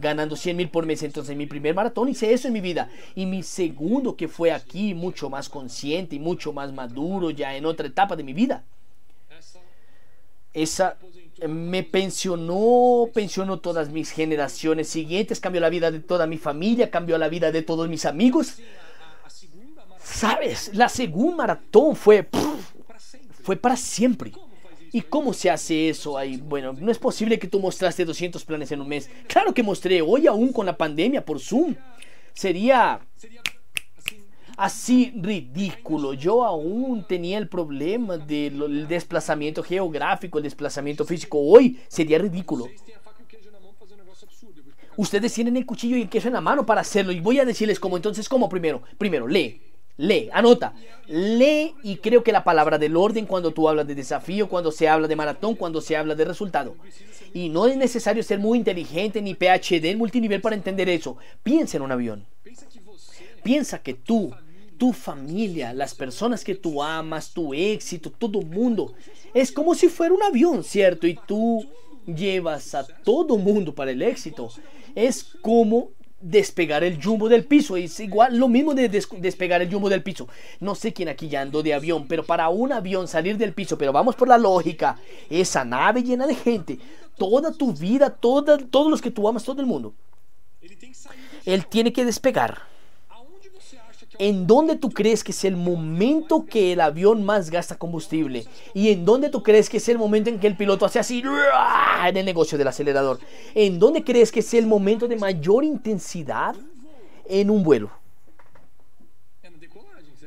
ganando 0.00 0.36
100 0.36 0.56
mil 0.56 0.68
por 0.68 0.86
mes. 0.86 1.02
Entonces, 1.02 1.36
mi 1.36 1.46
primer 1.46 1.74
maratón 1.74 2.08
hice 2.08 2.32
eso 2.32 2.48
en 2.48 2.54
mi 2.54 2.60
vida. 2.60 2.88
Y 3.14 3.26
mi 3.26 3.42
segundo, 3.42 4.16
que 4.16 4.28
fue 4.28 4.52
aquí, 4.52 4.94
mucho 4.94 5.30
más 5.30 5.48
consciente 5.48 6.16
y 6.16 6.18
mucho 6.18 6.52
más 6.52 6.72
maduro, 6.72 7.30
ya 7.30 7.56
en 7.56 7.66
otra 7.66 7.86
etapa 7.86 8.16
de 8.16 8.24
mi 8.24 8.32
vida. 8.32 8.64
Esa 10.54 10.96
me 11.48 11.82
pensionó, 11.82 13.08
pensionó 13.12 13.58
todas 13.58 13.90
mis 13.90 14.10
generaciones 14.10 14.88
siguientes, 14.88 15.40
cambió 15.40 15.60
la 15.60 15.68
vida 15.68 15.90
de 15.90 16.00
toda 16.00 16.26
mi 16.26 16.38
familia, 16.38 16.90
cambió 16.90 17.18
la 17.18 17.28
vida 17.28 17.50
de 17.50 17.62
todos 17.62 17.88
mis 17.88 18.06
amigos. 18.06 18.58
¿Sabes? 20.02 20.70
La 20.74 20.88
segunda 20.88 21.36
maratón 21.36 21.96
fue, 21.96 22.28
fue 23.42 23.56
para 23.56 23.76
siempre. 23.76 24.32
¿Y 24.92 25.00
cómo 25.02 25.32
se 25.32 25.50
hace 25.50 25.88
eso 25.88 26.16
ahí? 26.16 26.36
Bueno, 26.36 26.72
no 26.72 26.92
es 26.92 26.98
posible 26.98 27.38
que 27.38 27.48
tú 27.48 27.58
mostraste 27.58 28.04
200 28.04 28.44
planes 28.44 28.70
en 28.70 28.80
un 28.80 28.88
mes. 28.88 29.10
Claro 29.26 29.52
que 29.52 29.62
mostré, 29.62 30.00
hoy 30.00 30.28
aún 30.28 30.52
con 30.52 30.66
la 30.66 30.76
pandemia 30.76 31.24
por 31.24 31.40
Zoom. 31.40 31.74
Sería 32.32 33.00
así 34.56 35.12
ridículo. 35.16 36.14
Yo 36.14 36.44
aún 36.44 37.04
tenía 37.06 37.38
el 37.38 37.48
problema 37.48 38.18
del 38.18 38.86
desplazamiento 38.88 39.62
geográfico, 39.62 40.38
el 40.38 40.44
desplazamiento 40.44 41.04
físico. 41.04 41.38
Hoy 41.38 41.80
sería 41.88 42.18
ridículo. 42.18 42.66
Ustedes 44.96 45.32
tienen 45.32 45.56
el 45.56 45.66
cuchillo 45.66 45.96
y 45.96 46.02
el 46.02 46.08
queso 46.08 46.28
en 46.28 46.34
la 46.34 46.40
mano 46.40 46.64
para 46.64 46.82
hacerlo 46.82 47.12
y 47.12 47.20
voy 47.20 47.40
a 47.40 47.44
decirles 47.44 47.80
cómo. 47.80 47.96
Entonces, 47.96 48.28
¿cómo 48.28 48.48
primero? 48.48 48.82
Primero, 48.98 49.26
lee. 49.26 49.60
Lee, 49.96 50.28
anota, 50.32 50.74
lee 51.06 51.72
y 51.84 51.98
creo 51.98 52.24
que 52.24 52.32
la 52.32 52.42
palabra 52.42 52.78
del 52.78 52.96
orden 52.96 53.26
cuando 53.26 53.52
tú 53.52 53.68
hablas 53.68 53.86
de 53.86 53.94
desafío, 53.94 54.48
cuando 54.48 54.72
se 54.72 54.88
habla 54.88 55.06
de 55.06 55.14
maratón, 55.14 55.54
cuando 55.54 55.80
se 55.80 55.96
habla 55.96 56.16
de 56.16 56.24
resultado. 56.24 56.74
Y 57.32 57.48
no 57.48 57.68
es 57.68 57.76
necesario 57.76 58.24
ser 58.24 58.40
muy 58.40 58.58
inteligente 58.58 59.22
ni 59.22 59.34
PhD 59.34 59.84
en 59.84 59.98
multinivel 59.98 60.40
para 60.40 60.56
entender 60.56 60.88
eso. 60.88 61.16
Piensa 61.44 61.76
en 61.76 61.84
un 61.84 61.92
avión. 61.92 62.26
Piensa 63.44 63.82
que 63.82 63.94
tú, 63.94 64.34
tu 64.78 64.92
familia, 64.92 65.72
las 65.72 65.94
personas 65.94 66.44
que 66.44 66.54
tú 66.54 66.82
amas, 66.82 67.32
tu 67.32 67.54
éxito, 67.54 68.10
todo 68.10 68.40
el 68.40 68.46
mundo, 68.46 68.94
es 69.32 69.50
como 69.52 69.74
si 69.74 69.88
fuera 69.88 70.14
un 70.14 70.22
avión, 70.22 70.62
¿cierto? 70.62 71.06
Y 71.06 71.18
tú 71.26 71.64
llevas 72.06 72.74
a 72.74 72.84
todo 72.84 73.38
mundo 73.38 73.74
para 73.74 73.90
el 73.90 74.02
éxito. 74.02 74.50
Es 74.94 75.24
como 75.42 75.90
despegar 76.20 76.84
el 76.84 77.02
jumbo 77.02 77.28
del 77.28 77.44
piso. 77.44 77.76
Es 77.76 77.98
igual 78.00 78.36
lo 78.36 78.48
mismo 78.48 78.74
de 78.74 78.88
despegar 78.88 79.62
el 79.62 79.72
jumbo 79.72 79.88
del 79.88 80.02
piso. 80.02 80.28
No 80.60 80.74
sé 80.74 80.92
quién 80.92 81.08
aquí 81.08 81.28
ya 81.28 81.42
andó 81.42 81.62
de 81.62 81.74
avión, 81.74 82.06
pero 82.08 82.24
para 82.24 82.48
un 82.48 82.72
avión 82.72 83.08
salir 83.08 83.36
del 83.36 83.52
piso, 83.52 83.76
pero 83.76 83.92
vamos 83.92 84.16
por 84.16 84.28
la 84.28 84.38
lógica, 84.38 84.98
esa 85.28 85.64
nave 85.64 86.02
llena 86.02 86.26
de 86.26 86.34
gente, 86.34 86.78
toda 87.16 87.52
tu 87.52 87.72
vida, 87.72 88.10
toda, 88.10 88.58
todos 88.58 88.90
los 88.90 89.02
que 89.02 89.10
tú 89.10 89.28
amas, 89.28 89.44
todo 89.44 89.60
el 89.60 89.66
mundo, 89.66 89.94
él 91.44 91.66
tiene 91.66 91.92
que 91.92 92.04
despegar 92.04 92.73
en 94.18 94.46
dónde 94.46 94.76
tú 94.76 94.90
crees 94.90 95.24
que 95.24 95.32
es 95.32 95.44
el 95.44 95.56
momento 95.56 96.46
que 96.46 96.72
el 96.72 96.80
avión 96.80 97.24
más 97.24 97.50
gasta 97.50 97.76
combustible 97.76 98.46
y 98.72 98.90
en 98.90 99.04
dónde 99.04 99.28
tú 99.28 99.42
crees 99.42 99.68
que 99.68 99.78
es 99.78 99.88
el 99.88 99.98
momento 99.98 100.30
en 100.30 100.38
que 100.38 100.46
el 100.46 100.56
piloto 100.56 100.86
hace 100.86 100.98
así 100.98 101.22
en 102.06 102.16
el 102.16 102.24
negocio 102.24 102.58
del 102.58 102.68
acelerador. 102.68 103.18
¿En 103.54 103.78
dónde 103.78 104.04
crees 104.04 104.30
que 104.30 104.40
es 104.40 104.54
el 104.54 104.66
momento 104.66 105.08
de 105.08 105.16
mayor 105.16 105.64
intensidad 105.64 106.54
en 107.26 107.50
un 107.50 107.62
vuelo? 107.62 107.90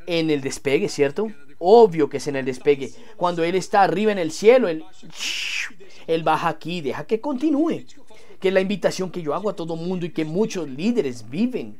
En 0.05 0.29
el 0.29 0.41
despegue, 0.41 0.89
¿cierto? 0.89 1.27
Obvio 1.59 2.09
que 2.09 2.17
es 2.17 2.27
en 2.27 2.35
el 2.35 2.45
despegue. 2.45 2.91
Cuando 3.15 3.43
él 3.43 3.55
está 3.55 3.81
arriba 3.81 4.11
en 4.11 4.19
el 4.19 4.31
cielo, 4.31 4.67
él, 4.67 4.83
él 6.07 6.23
baja 6.23 6.49
aquí, 6.49 6.81
deja 6.81 7.05
que 7.05 7.19
continúe. 7.19 7.85
Que 8.39 8.49
es 8.49 8.53
la 8.53 8.61
invitación 8.61 9.09
que 9.09 9.21
yo 9.21 9.33
hago 9.33 9.49
a 9.49 9.55
todo 9.55 9.75
mundo 9.75 10.05
y 10.05 10.11
que 10.11 10.23
muchos 10.23 10.69
líderes 10.69 11.27
viven 11.27 11.75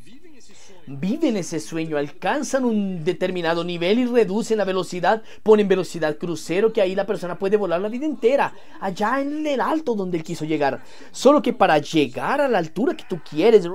viven 0.87 1.37
ese 1.37 1.59
sueño, 1.59 1.97
alcanzan 1.97 2.65
un 2.65 3.03
determinado 3.03 3.63
nivel 3.63 3.99
y 3.99 4.05
reducen 4.05 4.57
la 4.57 4.63
velocidad, 4.63 5.21
ponen 5.43 5.67
velocidad 5.67 6.17
crucero 6.17 6.71
que 6.71 6.81
ahí 6.81 6.95
la 6.95 7.05
persona 7.05 7.37
puede 7.37 7.57
volar 7.57 7.81
la 7.81 7.89
vida 7.89 8.05
entera, 8.05 8.53
allá 8.79 9.21
en 9.21 9.45
el 9.45 9.61
alto 9.61 9.93
donde 9.95 10.17
él 10.17 10.23
quiso 10.23 10.45
llegar. 10.45 10.81
Solo 11.11 11.41
que 11.41 11.53
para 11.53 11.77
llegar 11.77 12.41
a 12.41 12.47
la 12.47 12.57
altura 12.57 12.95
que 12.95 13.05
tú 13.07 13.19
quieres, 13.29 13.67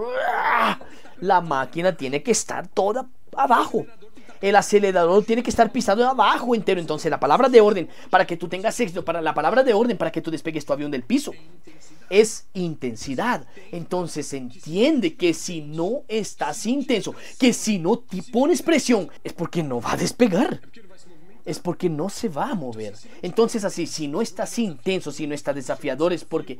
la 1.20 1.40
máquina 1.40 1.96
tiene 1.96 2.22
que 2.22 2.32
estar 2.32 2.66
toda 2.68 3.06
abajo. 3.36 3.86
El 4.42 4.56
acelerador 4.56 5.24
tiene 5.24 5.42
que 5.42 5.50
estar 5.50 5.72
pisado 5.72 6.06
abajo 6.06 6.54
entero. 6.54 6.80
Entonces 6.80 7.10
la 7.10 7.20
palabra 7.20 7.48
de 7.48 7.60
orden 7.60 7.88
para 8.10 8.26
que 8.26 8.36
tú 8.36 8.48
tengas 8.48 8.78
éxito, 8.78 9.04
para 9.04 9.22
la 9.22 9.32
palabra 9.32 9.62
de 9.62 9.72
orden 9.72 9.96
para 9.96 10.12
que 10.12 10.20
tú 10.20 10.30
despegues 10.30 10.66
tu 10.66 10.72
avión 10.74 10.90
del 10.90 11.04
piso 11.04 11.32
es 12.12 12.46
intensidad. 12.52 13.46
Entonces 13.72 14.32
entiende 14.34 15.14
que 15.14 15.32
si 15.32 15.62
no 15.62 16.02
estás 16.08 16.66
intenso, 16.66 17.14
que 17.38 17.54
si 17.54 17.78
no 17.78 17.98
te 17.98 18.22
pones 18.22 18.60
presión, 18.60 19.10
es 19.24 19.32
porque 19.32 19.62
no 19.62 19.80
va 19.80 19.92
a 19.92 19.96
despegar. 19.96 20.60
Es 21.46 21.58
porque 21.58 21.88
no 21.88 22.10
se 22.10 22.28
va 22.28 22.50
a 22.50 22.54
mover. 22.54 22.94
Entonces 23.22 23.64
así, 23.64 23.86
si 23.86 24.08
no 24.08 24.20
estás 24.20 24.58
intenso, 24.58 25.10
si 25.10 25.26
no 25.26 25.34
estás 25.34 25.54
desafiador, 25.54 26.12
es 26.12 26.24
porque... 26.24 26.58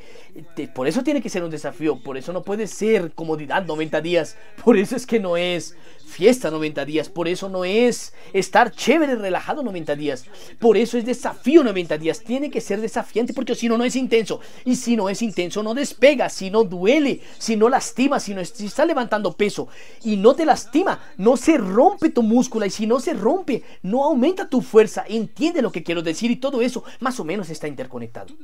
por 0.75 0.89
eso 0.89 1.05
tiene 1.05 1.21
que 1.21 1.29
ser 1.29 1.45
un 1.45 1.51
desafío. 1.51 2.03
Por 2.03 2.17
eso 2.17 2.33
no 2.33 2.43
puede 2.43 2.67
ser 2.67 3.13
comodidad 3.13 3.65
90 3.65 4.01
días. 4.01 4.37
Por 4.65 4.79
eso 4.79 4.97
es 4.97 5.07
que 5.07 5.21
no 5.21 5.37
es 5.37 5.77
fiesta 6.13 6.51
90 6.51 6.85
días. 6.85 7.09
Por 7.09 7.27
eso 7.27 7.49
no 7.49 7.65
es 7.65 8.13
estar 8.33 8.71
chévere, 8.71 9.17
relajado 9.17 9.63
90 9.63 9.97
días. 9.97 10.27
Por 10.59 10.77
eso 10.77 10.99
es 10.99 11.07
desafío 11.07 11.65
90 11.65 11.99
días. 11.99 12.21
Tiene 12.21 12.51
que 12.51 12.61
ser 12.61 12.81
desafiante 12.81 13.33
porque 13.33 13.55
si 13.55 13.69
no, 13.69 13.79
no 13.79 13.85
es 13.85 13.97
intenso. 13.97 14.41
Y 14.65 14.77
si 14.77 14.95
no 14.95 15.09
es 15.09 15.23
intenso, 15.23 15.63
no 15.63 15.75
despega. 15.75 16.29
Si 16.29 16.51
no 16.51 16.65
duele, 16.65 17.21
si 17.39 17.57
no 17.57 17.69
lastima, 17.69 18.21
si 18.21 18.35
no 18.35 18.41
está 18.41 18.85
levantando 18.85 19.33
peso 19.33 19.69
y 20.05 20.17
no 20.17 20.35
te 20.35 20.45
lastima, 20.45 21.01
no 21.17 21.37
se 21.37 21.57
rompe 21.57 22.11
tu 22.11 22.23
múscula. 22.23 22.67
Y 22.67 22.71
si 22.71 22.87
no 22.87 23.01
se 23.01 23.15
rompe, 23.15 23.63
no 23.83 24.05
aumenta 24.05 24.49
tu 24.49 24.61
fuerza. 24.61 25.05
Entiende 25.09 25.63
lo 25.63 25.73
que 25.73 25.83
quiero 25.83 26.03
decir 26.03 26.31
y 26.31 26.37
todo 26.37 26.61
eso 26.61 26.85
más 27.01 27.19
o 27.19 27.25
menos 27.25 27.49
está 27.49 27.67
interconectado. 27.67 28.35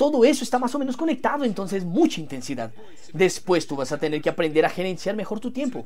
Todo 0.00 0.24
eso 0.24 0.44
está 0.44 0.58
más 0.58 0.74
o 0.74 0.78
menos 0.78 0.96
conectado, 0.96 1.44
entonces 1.44 1.84
mucha 1.84 2.22
intensidad. 2.22 2.72
Después 3.12 3.66
tú 3.66 3.76
vas 3.76 3.92
a 3.92 3.98
tener 3.98 4.22
que 4.22 4.30
aprender 4.30 4.64
a 4.64 4.70
gerenciar 4.70 5.14
mejor 5.14 5.40
tu 5.40 5.50
tiempo. 5.50 5.84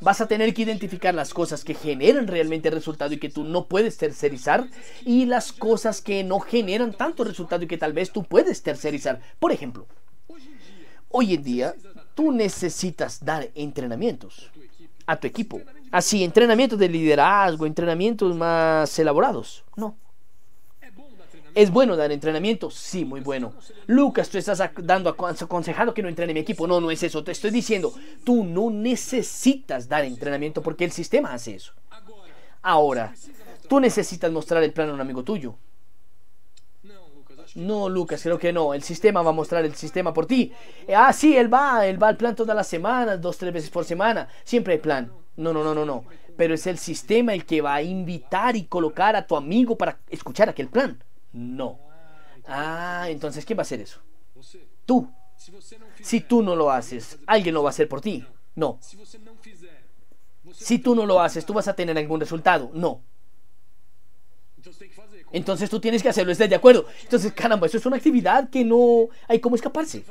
Vas 0.00 0.20
a 0.20 0.28
tener 0.28 0.47
que 0.54 0.62
identificar 0.62 1.14
las 1.14 1.32
cosas 1.34 1.64
que 1.64 1.74
generan 1.74 2.26
realmente 2.26 2.70
resultado 2.70 3.14
y 3.14 3.18
que 3.18 3.28
tú 3.28 3.44
no 3.44 3.66
puedes 3.66 3.96
tercerizar 3.96 4.66
y 5.04 5.26
las 5.26 5.52
cosas 5.52 6.00
que 6.00 6.24
no 6.24 6.40
generan 6.40 6.92
tanto 6.92 7.24
resultado 7.24 7.64
y 7.64 7.68
que 7.68 7.78
tal 7.78 7.92
vez 7.92 8.10
tú 8.12 8.24
puedes 8.24 8.62
tercerizar. 8.62 9.20
Por 9.38 9.52
ejemplo, 9.52 9.86
hoy 11.08 11.34
en 11.34 11.42
día 11.42 11.74
tú 12.14 12.32
necesitas 12.32 13.24
dar 13.24 13.50
entrenamientos 13.54 14.50
a 15.06 15.16
tu 15.16 15.26
equipo. 15.26 15.60
Así, 15.90 16.22
entrenamientos 16.22 16.78
de 16.78 16.88
liderazgo, 16.88 17.64
entrenamientos 17.64 18.34
más 18.36 18.98
elaborados. 18.98 19.64
No. 19.76 19.96
¿Es 21.54 21.70
bueno 21.70 21.96
dar 21.96 22.12
entrenamiento? 22.12 22.70
Sí, 22.70 23.04
muy 23.04 23.20
bueno. 23.20 23.54
Lucas, 23.86 24.28
tú 24.28 24.38
estás 24.38 24.62
dando 24.82 25.10
aconsejado 25.10 25.94
que 25.94 26.02
no 26.02 26.08
entrene 26.08 26.34
mi 26.34 26.40
equipo. 26.40 26.66
No, 26.66 26.80
no 26.80 26.90
es 26.90 27.02
eso. 27.02 27.24
Te 27.24 27.32
estoy 27.32 27.50
diciendo, 27.50 27.92
tú 28.24 28.44
no 28.44 28.70
necesitas 28.70 29.88
dar 29.88 30.04
entrenamiento 30.04 30.62
porque 30.62 30.84
el 30.84 30.92
sistema 30.92 31.32
hace 31.32 31.54
eso. 31.54 31.72
Ahora, 32.62 33.14
tú 33.68 33.80
necesitas 33.80 34.30
mostrar 34.30 34.62
el 34.62 34.72
plan 34.72 34.90
a 34.90 34.94
un 34.94 35.00
amigo 35.00 35.24
tuyo. 35.24 35.56
No, 37.54 37.88
Lucas, 37.88 38.22
creo 38.22 38.38
que 38.38 38.52
no. 38.52 38.74
El 38.74 38.82
sistema 38.82 39.22
va 39.22 39.30
a 39.30 39.34
mostrar 39.34 39.64
el 39.64 39.74
sistema 39.74 40.12
por 40.12 40.26
ti. 40.26 40.52
Ah, 40.94 41.12
sí, 41.12 41.36
él 41.36 41.52
va, 41.52 41.86
él 41.86 42.00
va 42.00 42.08
al 42.08 42.16
plan 42.16 42.36
todas 42.36 42.54
las 42.54 42.68
semanas, 42.68 43.20
dos, 43.20 43.38
tres 43.38 43.52
veces 43.52 43.70
por 43.70 43.84
semana. 43.84 44.28
Siempre 44.44 44.74
hay 44.74 44.80
plan. 44.80 45.10
No, 45.36 45.52
no, 45.52 45.64
no, 45.64 45.74
no, 45.74 45.84
no. 45.84 46.04
Pero 46.36 46.54
es 46.54 46.66
el 46.66 46.78
sistema 46.78 47.32
el 47.32 47.44
que 47.44 47.60
va 47.60 47.74
a 47.74 47.82
invitar 47.82 48.54
y 48.54 48.66
colocar 48.66 49.16
a 49.16 49.26
tu 49.26 49.34
amigo 49.36 49.76
para 49.76 49.98
escuchar 50.08 50.48
aquel 50.48 50.68
plan. 50.68 51.02
No. 51.32 51.78
Ah, 52.46 53.06
entonces, 53.08 53.44
¿quién 53.44 53.58
va 53.58 53.62
a 53.62 53.62
hacer 53.62 53.80
eso? 53.80 54.00
Tú. 54.86 55.10
Si 56.02 56.20
tú 56.20 56.42
no 56.42 56.56
lo 56.56 56.70
haces, 56.70 57.18
alguien 57.26 57.54
lo 57.54 57.62
va 57.62 57.68
a 57.68 57.70
hacer 57.70 57.88
por 57.88 58.00
ti. 58.00 58.24
No. 58.54 58.78
Si 60.52 60.78
tú 60.78 60.94
no 60.94 61.06
lo 61.06 61.20
haces, 61.20 61.44
tú 61.44 61.52
vas 61.52 61.68
a 61.68 61.74
tener 61.74 61.96
algún 61.96 62.20
resultado. 62.20 62.70
No. 62.74 63.02
Entonces 65.30 65.68
tú 65.68 65.78
tienes 65.78 66.02
que 66.02 66.08
hacerlo, 66.08 66.32
¿estás 66.32 66.48
de 66.48 66.56
acuerdo? 66.56 66.86
Entonces, 67.02 67.32
caramba, 67.32 67.66
eso 67.66 67.76
es 67.76 67.86
una 67.86 67.96
actividad 67.96 68.48
que 68.48 68.64
no 68.64 69.08
hay 69.26 69.40
cómo 69.40 69.56
escaparse. 69.56 70.04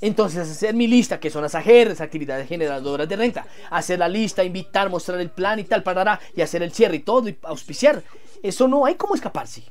Entonces, 0.00 0.50
hacer 0.50 0.74
mi 0.74 0.86
lista, 0.86 1.20
que 1.20 1.30
son 1.30 1.42
las 1.42 1.54
AGRs, 1.54 2.00
actividades 2.00 2.48
generadoras 2.48 3.08
de 3.08 3.16
renta. 3.16 3.46
Hacer 3.70 3.98
la 3.98 4.08
lista, 4.08 4.44
invitar, 4.44 4.90
mostrar 4.90 5.20
el 5.20 5.30
plan 5.30 5.58
y 5.58 5.64
tal, 5.64 5.82
para 5.82 6.20
y 6.34 6.40
hacer 6.42 6.62
el 6.62 6.72
cierre 6.72 6.96
y 6.96 7.00
todo, 7.00 7.28
y 7.28 7.38
auspiciar. 7.42 8.02
Eso 8.42 8.68
no 8.68 8.84
hay 8.84 8.94
cómo 8.96 9.14
escaparse. 9.14 9.62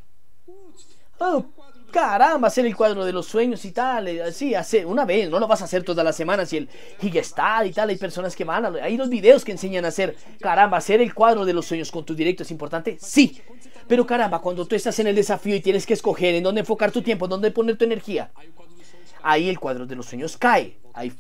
Oh, 1.20 1.46
caramba, 1.92 2.50
hacer 2.50 2.66
el 2.66 2.76
cuadro 2.76 3.06
de 3.06 3.14
los 3.14 3.26
sueños 3.26 3.64
y 3.64 3.72
tal, 3.72 4.10
eh, 4.10 4.22
así, 4.22 4.54
hacer 4.54 4.86
una 4.86 5.06
vez, 5.06 5.30
no 5.30 5.40
lo 5.40 5.48
vas 5.48 5.62
a 5.62 5.66
hacer 5.66 5.84
todas 5.84 6.04
las 6.04 6.16
semanas 6.16 6.52
y 6.52 6.58
el 6.58 6.70
Higestad 7.02 7.64
y 7.64 7.72
tal, 7.72 7.90
hay 7.90 7.96
personas 7.96 8.36
que 8.36 8.44
van, 8.44 8.66
a, 8.66 8.84
hay 8.84 8.98
los 8.98 9.08
videos 9.08 9.46
que 9.46 9.54
enseñan 9.54 9.86
a 9.86 9.88
hacer, 9.88 10.18
caramba, 10.42 10.78
hacer 10.78 11.00
el 11.00 11.14
cuadro 11.14 11.46
de 11.46 11.54
los 11.54 11.66
sueños 11.66 11.92
con 11.92 12.04
tu 12.04 12.14
directo 12.14 12.44
es 12.44 12.52
importante, 12.52 12.98
sí, 13.00 13.42
pero 13.88 14.06
caramba, 14.06 14.42
cuando 14.42 14.66
tú 14.66 14.76
estás 14.76 15.00
en 15.00 15.08
el 15.08 15.16
desafío 15.16 15.56
y 15.56 15.62
tienes 15.62 15.86
que 15.86 15.94
escoger 15.94 16.36
en 16.36 16.44
dónde 16.44 16.60
enfocar 16.60 16.92
tu 16.92 17.02
tiempo, 17.02 17.30
dónde 17.30 17.50
poner 17.52 17.78
tu 17.78 17.86
energía, 17.86 18.30
ahí 19.26 19.50
el 19.50 19.60
cuadro 19.60 19.86
de 19.86 19.96
los 19.96 20.06
sueños 20.06 20.38
cae. 20.38 20.78
Ahí, 20.94 21.12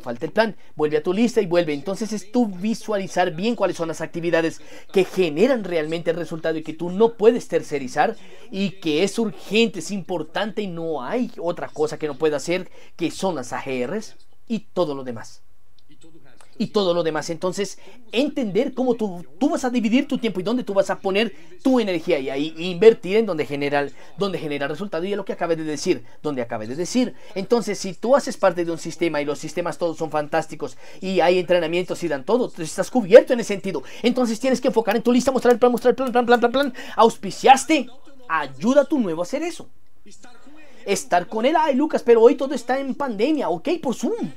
falta 0.00 0.26
el 0.26 0.32
plan, 0.32 0.56
vuelve 0.74 0.96
a 0.96 1.04
tu 1.04 1.12
lista 1.12 1.40
y 1.40 1.46
vuelve. 1.46 1.72
Entonces 1.72 2.12
es 2.12 2.32
tú 2.32 2.46
visualizar 2.46 3.30
bien 3.30 3.54
cuáles 3.54 3.76
son 3.76 3.86
las 3.86 4.00
actividades 4.00 4.60
que 4.92 5.04
generan 5.04 5.62
realmente 5.62 6.10
el 6.10 6.16
resultado 6.16 6.58
y 6.58 6.64
que 6.64 6.72
tú 6.72 6.90
no 6.90 7.16
puedes 7.16 7.46
tercerizar 7.46 8.16
y 8.50 8.80
que 8.80 9.04
es 9.04 9.16
urgente, 9.20 9.78
es 9.78 9.92
importante 9.92 10.62
y 10.62 10.66
no 10.66 11.00
hay 11.00 11.30
otra 11.38 11.68
cosa 11.68 11.96
que 11.96 12.08
no 12.08 12.18
pueda 12.18 12.38
hacer 12.38 12.68
que 12.96 13.12
son 13.12 13.36
las 13.36 13.52
AGRs 13.52 14.16
y 14.48 14.60
todo 14.72 14.96
lo 14.96 15.04
demás 15.04 15.42
y 16.62 16.68
todo 16.68 16.94
lo 16.94 17.02
demás. 17.02 17.28
Entonces, 17.28 17.76
entender 18.12 18.72
cómo 18.72 18.94
tú, 18.94 19.26
tú 19.40 19.50
vas 19.50 19.64
a 19.64 19.70
dividir 19.70 20.06
tu 20.06 20.18
tiempo 20.18 20.38
y 20.38 20.44
dónde 20.44 20.62
tú 20.62 20.72
vas 20.72 20.90
a 20.90 21.00
poner 21.00 21.34
tu 21.60 21.80
energía 21.80 22.20
y 22.20 22.30
ahí 22.30 22.54
invertir 22.56 23.16
en 23.16 23.26
donde 23.26 23.44
genera, 23.46 23.88
donde 24.16 24.38
genera 24.38 24.68
resultado. 24.68 25.04
Y 25.04 25.10
es 25.10 25.16
lo 25.16 25.24
que 25.24 25.32
acabé 25.32 25.56
de 25.56 25.64
decir, 25.64 26.04
donde 26.22 26.40
acabé 26.40 26.68
de 26.68 26.76
decir. 26.76 27.14
Entonces, 27.34 27.80
si 27.80 27.94
tú 27.94 28.14
haces 28.14 28.36
parte 28.36 28.64
de 28.64 28.70
un 28.70 28.78
sistema 28.78 29.20
y 29.20 29.24
los 29.24 29.40
sistemas 29.40 29.76
todos 29.76 29.96
son 29.96 30.12
fantásticos 30.12 30.76
y 31.00 31.18
hay 31.18 31.40
entrenamientos 31.40 32.00
y 32.04 32.08
dan 32.08 32.24
todo, 32.24 32.48
tú 32.48 32.62
estás 32.62 32.92
cubierto 32.92 33.32
en 33.32 33.40
ese 33.40 33.48
sentido. 33.48 33.82
Entonces, 34.04 34.38
tienes 34.38 34.60
que 34.60 34.68
enfocar 34.68 34.94
en 34.94 35.02
tu 35.02 35.10
lista, 35.10 35.32
mostrar 35.32 35.54
el 35.54 35.58
plan, 35.58 35.72
mostrar 35.72 35.90
el 35.90 35.96
plan, 35.96 36.12
plan, 36.12 36.26
plan, 36.26 36.38
plan, 36.38 36.52
plan. 36.52 36.74
Auspiciaste, 36.94 37.88
ayuda 38.28 38.82
a 38.82 38.84
tu 38.84 39.00
nuevo 39.00 39.22
a 39.22 39.24
hacer 39.24 39.42
eso. 39.42 39.68
Estar 40.86 41.26
con 41.26 41.44
él, 41.44 41.56
ay 41.58 41.74
Lucas, 41.74 42.04
pero 42.04 42.22
hoy 42.22 42.36
todo 42.36 42.54
está 42.54 42.78
en 42.78 42.94
pandemia, 42.94 43.48
ok, 43.48 43.68
por 43.80 43.96
Zoom 43.96 44.30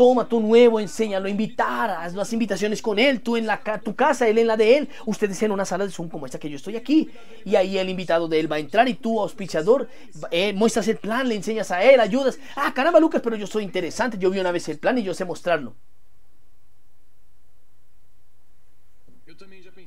toma 0.00 0.26
tu 0.26 0.40
nuevo, 0.40 0.80
enséñalo, 0.80 1.28
invitar, 1.28 1.90
haz 1.90 2.14
las 2.14 2.32
invitaciones 2.32 2.80
con 2.80 2.98
él, 2.98 3.20
tú 3.20 3.36
en 3.36 3.46
la, 3.46 3.60
tu 3.84 3.94
casa, 3.94 4.26
él 4.26 4.38
en 4.38 4.46
la 4.46 4.56
de 4.56 4.78
él, 4.78 4.88
ustedes 5.04 5.42
en 5.42 5.52
una 5.52 5.66
sala 5.66 5.84
de 5.84 5.92
Zoom 5.92 6.08
como 6.08 6.24
esta 6.24 6.38
que 6.38 6.48
yo 6.48 6.56
estoy 6.56 6.74
aquí, 6.76 7.10
y 7.44 7.54
ahí 7.54 7.76
el 7.76 7.90
invitado 7.90 8.26
de 8.26 8.40
él 8.40 8.50
va 8.50 8.56
a 8.56 8.60
entrar 8.60 8.88
y 8.88 8.94
tú, 8.94 9.20
auspiciador, 9.20 9.90
eh, 10.30 10.54
muestras 10.54 10.88
el 10.88 10.96
plan, 10.96 11.28
le 11.28 11.34
enseñas 11.34 11.70
a 11.70 11.84
él, 11.84 12.00
ayudas, 12.00 12.38
ah, 12.56 12.72
caramba 12.74 12.98
Lucas, 12.98 13.20
pero 13.22 13.36
yo 13.36 13.46
soy 13.46 13.62
interesante, 13.62 14.16
yo 14.16 14.30
vi 14.30 14.38
una 14.38 14.52
vez 14.52 14.66
el 14.70 14.78
plan 14.78 14.96
y 14.96 15.02
yo 15.02 15.12
sé 15.12 15.26
mostrarlo. 15.26 15.76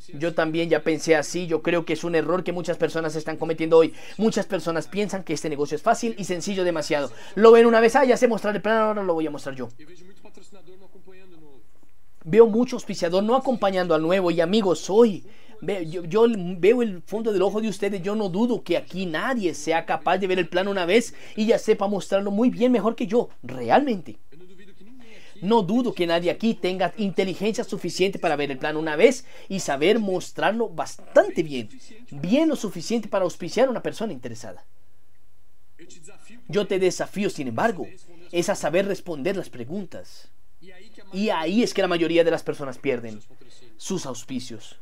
Yo 0.07 0.33
también 0.33 0.69
ya 0.69 0.83
pensé 0.83 1.15
así, 1.15 1.47
yo 1.47 1.61
creo 1.61 1.85
que 1.85 1.93
es 1.93 2.03
un 2.03 2.15
error 2.15 2.43
que 2.43 2.51
muchas 2.51 2.77
personas 2.77 3.15
están 3.15 3.37
cometiendo 3.37 3.77
hoy. 3.77 3.93
Muchas 4.17 4.45
personas 4.45 4.87
piensan 4.87 5.23
que 5.23 5.33
este 5.33 5.49
negocio 5.49 5.75
es 5.75 5.81
fácil 5.81 6.15
y 6.17 6.25
sencillo 6.25 6.63
demasiado. 6.63 7.11
Lo 7.35 7.51
ven 7.51 7.65
una 7.65 7.79
vez, 7.79 7.95
ah, 7.95 8.05
ya 8.05 8.17
sé 8.17 8.27
mostrar 8.27 8.55
el 8.55 8.61
plan, 8.61 8.77
ahora 8.77 9.03
lo 9.03 9.13
voy 9.13 9.27
a 9.27 9.31
mostrar 9.31 9.55
yo. 9.55 9.69
Veo 12.25 12.47
mucho 12.47 12.75
auspiciador 12.77 13.23
no 13.23 13.35
acompañando 13.35 13.93
al 13.93 14.01
nuevo 14.01 14.31
y 14.31 14.39
amigos, 14.41 14.89
hoy 14.89 15.25
yo, 15.85 16.03
yo, 16.03 16.25
veo 16.57 16.81
el 16.81 17.01
fondo 17.03 17.31
del 17.31 17.41
ojo 17.41 17.61
de 17.61 17.69
ustedes, 17.69 18.01
yo 18.01 18.15
no 18.15 18.29
dudo 18.29 18.63
que 18.63 18.77
aquí 18.77 19.05
nadie 19.05 19.53
sea 19.53 19.85
capaz 19.85 20.17
de 20.17 20.27
ver 20.27 20.39
el 20.39 20.49
plan 20.49 20.67
una 20.67 20.85
vez 20.85 21.13
y 21.35 21.45
ya 21.45 21.57
sepa 21.57 21.87
mostrarlo 21.87 22.31
muy 22.31 22.49
bien, 22.49 22.71
mejor 22.71 22.95
que 22.95 23.07
yo, 23.07 23.29
realmente. 23.41 24.17
No 25.43 25.62
dudo 25.62 25.93
que 25.93 26.08
nadie 26.08 26.32
aquí 26.32 26.53
tenga 26.53 26.93
inteligencia 26.95 27.65
suficiente 27.65 28.17
para 28.17 28.38
ver 28.38 28.49
el 28.49 28.58
plan 28.58 28.77
una 28.77 28.95
vez 28.95 29.25
y 29.49 29.60
saber 29.60 29.99
mostrarlo 29.99 30.69
bastante 30.69 31.43
bien. 31.43 31.69
Bien 32.12 32.47
lo 32.47 32.56
suficiente 32.56 33.10
para 33.10 33.25
auspiciar 33.25 33.67
a 33.67 33.71
una 33.71 33.84
persona 33.84 34.13
interesada. 34.13 34.63
Yo 36.47 36.65
te 36.65 36.79
desafío, 36.79 37.29
sin 37.29 37.49
embargo, 37.49 37.86
es 38.32 38.47
a 38.47 38.56
saber 38.56 38.88
responder 38.88 39.36
las 39.36 39.49
preguntas. 39.49 40.29
Y 41.12 41.29
ahí 41.29 41.62
es 41.62 41.73
que 41.73 41.82
la 41.82 41.89
mayoría 41.89 42.23
de 42.23 42.32
las 42.32 42.41
personas 42.41 42.77
pierden 42.77 43.19
sus 43.75 44.06
auspicios. 44.06 44.79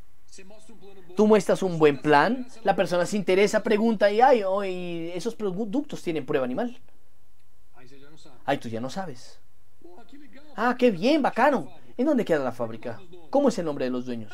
Tú 1.18 1.26
muestras 1.26 1.64
un 1.64 1.80
buen 1.80 2.00
plan, 2.00 2.48
la 2.64 2.76
persona 2.76 3.08
se 3.08 3.18
interesa, 3.18 3.64
pregunta 3.64 4.12
y 4.12 4.22
ay, 4.22 4.44
hoy 4.44 5.12
esos 5.16 5.34
productos 5.34 6.04
tienen 6.04 6.24
prueba 6.24 6.46
animal. 6.46 6.78
Ay, 8.46 8.60
tú 8.60 8.70
ya 8.70 8.80
no 8.80 8.92
sabes. 8.92 9.40
Ah, 10.56 10.76
qué 10.78 10.92
bien, 10.92 11.22
bacano. 11.22 11.70
¿En 11.98 12.06
dónde 12.06 12.26
queda 12.26 12.44
la 12.44 12.52
fábrica? 12.52 13.00
¿Cómo 13.30 13.50
es 13.50 13.58
el 13.60 13.66
nombre 13.66 13.86
de 13.86 13.92
los 13.92 14.06
dueños? 14.06 14.32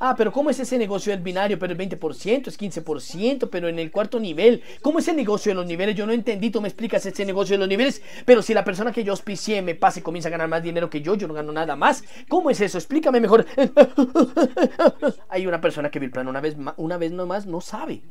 Ah, 0.00 0.14
pero 0.16 0.32
¿cómo 0.32 0.50
es 0.50 0.58
ese 0.58 0.76
negocio 0.76 1.12
del 1.12 1.22
binario? 1.22 1.58
Pero 1.58 1.72
el 1.72 1.78
20% 1.78 2.48
es 2.48 2.58
15%, 2.58 3.48
pero 3.50 3.68
en 3.68 3.78
el 3.78 3.90
cuarto 3.90 4.18
nivel. 4.18 4.62
¿Cómo 4.82 4.98
es 4.98 5.08
el 5.08 5.16
negocio 5.16 5.50
de 5.50 5.54
los 5.54 5.66
niveles? 5.66 5.94
Yo 5.94 6.06
no 6.06 6.12
entendí, 6.12 6.50
tú 6.50 6.60
me 6.60 6.68
explicas 6.68 7.06
ese 7.06 7.24
negocio 7.24 7.54
de 7.54 7.58
los 7.58 7.68
niveles. 7.68 8.02
Pero 8.24 8.42
si 8.42 8.54
la 8.54 8.64
persona 8.64 8.92
que 8.92 9.04
yo 9.04 9.12
auspicié 9.12 9.62
me 9.62 9.74
pasa 9.74 10.00
y 10.00 10.02
comienza 10.02 10.28
a 10.28 10.32
ganar 10.32 10.48
más 10.48 10.62
dinero 10.62 10.90
que 10.90 11.00
yo, 11.00 11.14
yo 11.14 11.28
no 11.28 11.34
gano 11.34 11.52
nada 11.52 11.76
más. 11.76 12.04
¿Cómo 12.28 12.50
es 12.50 12.60
eso? 12.60 12.78
Explícame 12.78 13.20
mejor. 13.20 13.46
Hay 15.28 15.46
una 15.46 15.60
persona 15.60 15.90
que 15.90 15.98
vi 15.98 16.06
el 16.06 16.12
plan 16.12 16.28
una 16.28 16.40
vez, 16.40 16.56
una 16.76 16.98
vez 16.98 17.12
nomás, 17.12 17.46
no 17.46 17.60
sabe. 17.60 18.02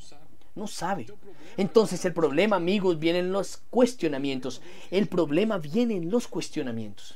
No 0.56 0.68
sabe. 0.68 1.08
Entonces 1.58 2.06
el 2.06 2.14
problema, 2.14 2.58
amigos, 2.58 3.00
viene 3.00 3.20
en 3.20 3.32
los 3.32 3.58
cuestionamientos. 3.70 4.62
El 4.92 5.08
problema 5.08 5.58
viene 5.58 5.96
en 5.96 6.12
los 6.12 6.28
cuestionamientos. 6.28 7.16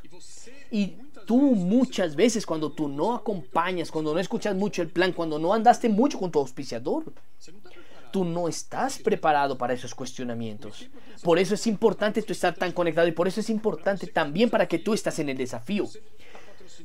Y 0.72 0.96
tú 1.26 1.38
muchas 1.38 2.16
veces 2.16 2.46
cuando 2.46 2.72
tú 2.72 2.88
no 2.88 3.14
acompañas, 3.14 3.92
cuando 3.92 4.14
no 4.14 4.20
escuchas 4.20 4.56
mucho 4.56 4.82
el 4.82 4.90
plan, 4.90 5.14
cuando 5.14 5.38
no 5.38 5.54
andaste 5.54 5.88
mucho 5.88 6.20
con 6.20 6.32
tu 6.32 6.40
auspiciador, 6.40 7.14
tú 8.12 8.26
no 8.26 8.48
estás 8.48 8.98
preparado 8.98 9.58
para 9.58 9.74
esos 9.74 9.94
cuestionamientos. 9.94 10.90
Por 11.22 11.38
eso 11.38 11.54
es 11.54 11.68
importante 11.68 12.22
tú 12.24 12.34
estar 12.34 12.56
tan 12.56 12.72
conectado 12.72 13.08
y 13.08 13.12
por 13.12 13.28
eso 13.28 13.40
es 13.40 13.50
importante 13.50 14.08
también 14.08 14.50
para 14.50 14.68
que 14.68 14.80
tú 14.80 14.94
estás 14.94 15.20
en 15.20 15.30
el 15.30 15.38
desafío. 15.38 15.88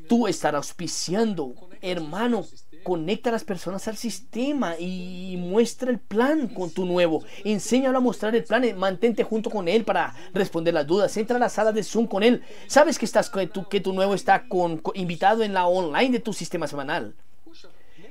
Tú 0.09 0.27
estar 0.27 0.55
auspiciando, 0.55 1.55
hermano, 1.81 2.45
conecta 2.83 3.31
a 3.31 3.33
las 3.33 3.45
personas 3.45 3.89
al 3.89 3.97
sistema 3.97 4.77
y 4.79 5.37
muestra 5.39 5.91
el 5.91 5.99
plan 5.99 6.49
con 6.49 6.71
tu 6.71 6.85
nuevo. 6.85 7.23
Enséñalo 7.45 7.99
a 7.99 8.01
mostrar 8.01 8.35
el 8.35 8.45
plan, 8.45 8.65
mantente 8.77 9.25
junto 9.25 9.51
con 9.51 9.69
él 9.69 9.85
para 9.85 10.15
responder 10.35 10.75
las 10.75 10.87
dudas. 10.87 11.17
Entra 11.17 11.37
a 11.37 11.41
la 11.41 11.49
sala 11.49 11.73
de 11.73 11.83
Zoom 11.83 12.07
con 12.07 12.23
él. 12.23 12.43
Sabes 12.67 12.99
que 12.99 13.05
estás 13.05 13.31
que 13.31 13.47
tu, 13.47 13.69
que 13.69 13.81
tu 13.81 13.93
nuevo 13.93 14.15
está 14.15 14.49
con, 14.49 14.83
invitado 14.95 15.43
en 15.43 15.55
la 15.55 15.67
online 15.67 16.11
de 16.11 16.21
tu 16.21 16.33
sistema 16.33 16.67
semanal. 16.67 17.15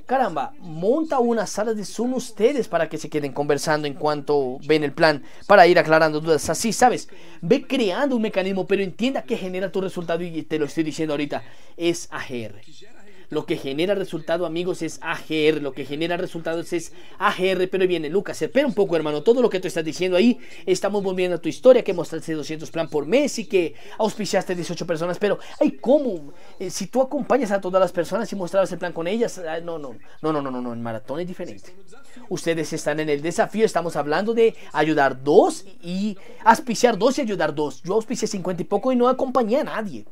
Caramba, 0.06 0.52
monta 0.58 1.20
una 1.20 1.46
sala 1.46 1.74
de 1.74 1.84
Zoom 1.84 2.14
ustedes 2.14 2.66
para 2.66 2.88
que 2.88 2.98
se 2.98 3.08
queden 3.08 3.32
conversando 3.32 3.86
en 3.86 3.94
cuanto 3.94 4.58
ven 4.66 4.82
el 4.82 4.92
plan, 4.92 5.22
para 5.46 5.66
ir 5.66 5.78
aclarando 5.78 6.20
dudas. 6.20 6.50
Así, 6.50 6.72
¿sabes? 6.72 7.08
Ve 7.40 7.66
creando 7.66 8.16
un 8.16 8.22
mecanismo, 8.22 8.66
pero 8.66 8.82
entienda 8.82 9.22
que 9.22 9.36
genera 9.36 9.70
tu 9.70 9.80
resultado 9.80 10.22
y 10.22 10.42
te 10.42 10.58
lo 10.58 10.66
estoy 10.66 10.82
diciendo 10.82 11.14
ahorita, 11.14 11.42
es 11.76 12.08
AGR. 12.10 12.60
Lo 13.32 13.46
que 13.46 13.56
genera 13.56 13.94
resultado, 13.94 14.44
amigos, 14.44 14.82
es 14.82 14.98
AGR. 15.00 15.62
Lo 15.62 15.72
que 15.72 15.86
genera 15.86 16.18
resultados 16.18 16.70
es 16.74 16.92
AGR. 17.18 17.66
Pero 17.70 17.86
viene, 17.86 18.10
Lucas, 18.10 18.42
espera 18.42 18.66
un 18.66 18.74
poco, 18.74 18.94
hermano. 18.94 19.22
Todo 19.22 19.40
lo 19.40 19.48
que 19.48 19.58
tú 19.58 19.68
estás 19.68 19.86
diciendo 19.86 20.18
ahí, 20.18 20.38
estamos 20.66 21.02
volviendo 21.02 21.36
a 21.36 21.40
tu 21.40 21.48
historia, 21.48 21.82
que 21.82 21.94
mostraste 21.94 22.34
200 22.34 22.70
plan 22.70 22.90
por 22.90 23.06
mes 23.06 23.38
y 23.38 23.46
que 23.46 23.74
auspiciaste 23.96 24.54
18 24.54 24.86
personas. 24.86 25.18
Pero, 25.18 25.38
ay, 25.58 25.78
¿cómo? 25.80 26.34
Eh, 26.58 26.68
si 26.68 26.88
tú 26.88 27.00
acompañas 27.00 27.52
a 27.52 27.60
todas 27.62 27.80
las 27.80 27.90
personas 27.90 28.30
y 28.30 28.36
mostrabas 28.36 28.70
el 28.70 28.78
plan 28.78 28.92
con 28.92 29.06
ellas, 29.06 29.38
ah, 29.38 29.60
no, 29.60 29.78
no, 29.78 29.96
no, 30.20 30.30
no, 30.30 30.42
no, 30.42 30.50
no, 30.50 30.60
no. 30.60 30.74
El 30.74 30.80
maratón 30.80 31.20
es 31.20 31.26
diferente. 31.26 31.74
Ustedes 32.28 32.70
están 32.74 33.00
en 33.00 33.08
el 33.08 33.22
desafío. 33.22 33.64
Estamos 33.64 33.96
hablando 33.96 34.34
de 34.34 34.54
ayudar 34.74 35.22
dos 35.22 35.64
y 35.82 36.18
auspiciar 36.44 36.98
dos 36.98 37.16
y 37.16 37.22
ayudar 37.22 37.54
dos. 37.54 37.82
Yo 37.82 37.94
auspicié 37.94 38.28
50 38.28 38.60
y 38.60 38.66
poco 38.66 38.92
y 38.92 38.96
no 38.96 39.08
acompañé 39.08 39.60
a 39.60 39.64
nadie. 39.64 40.04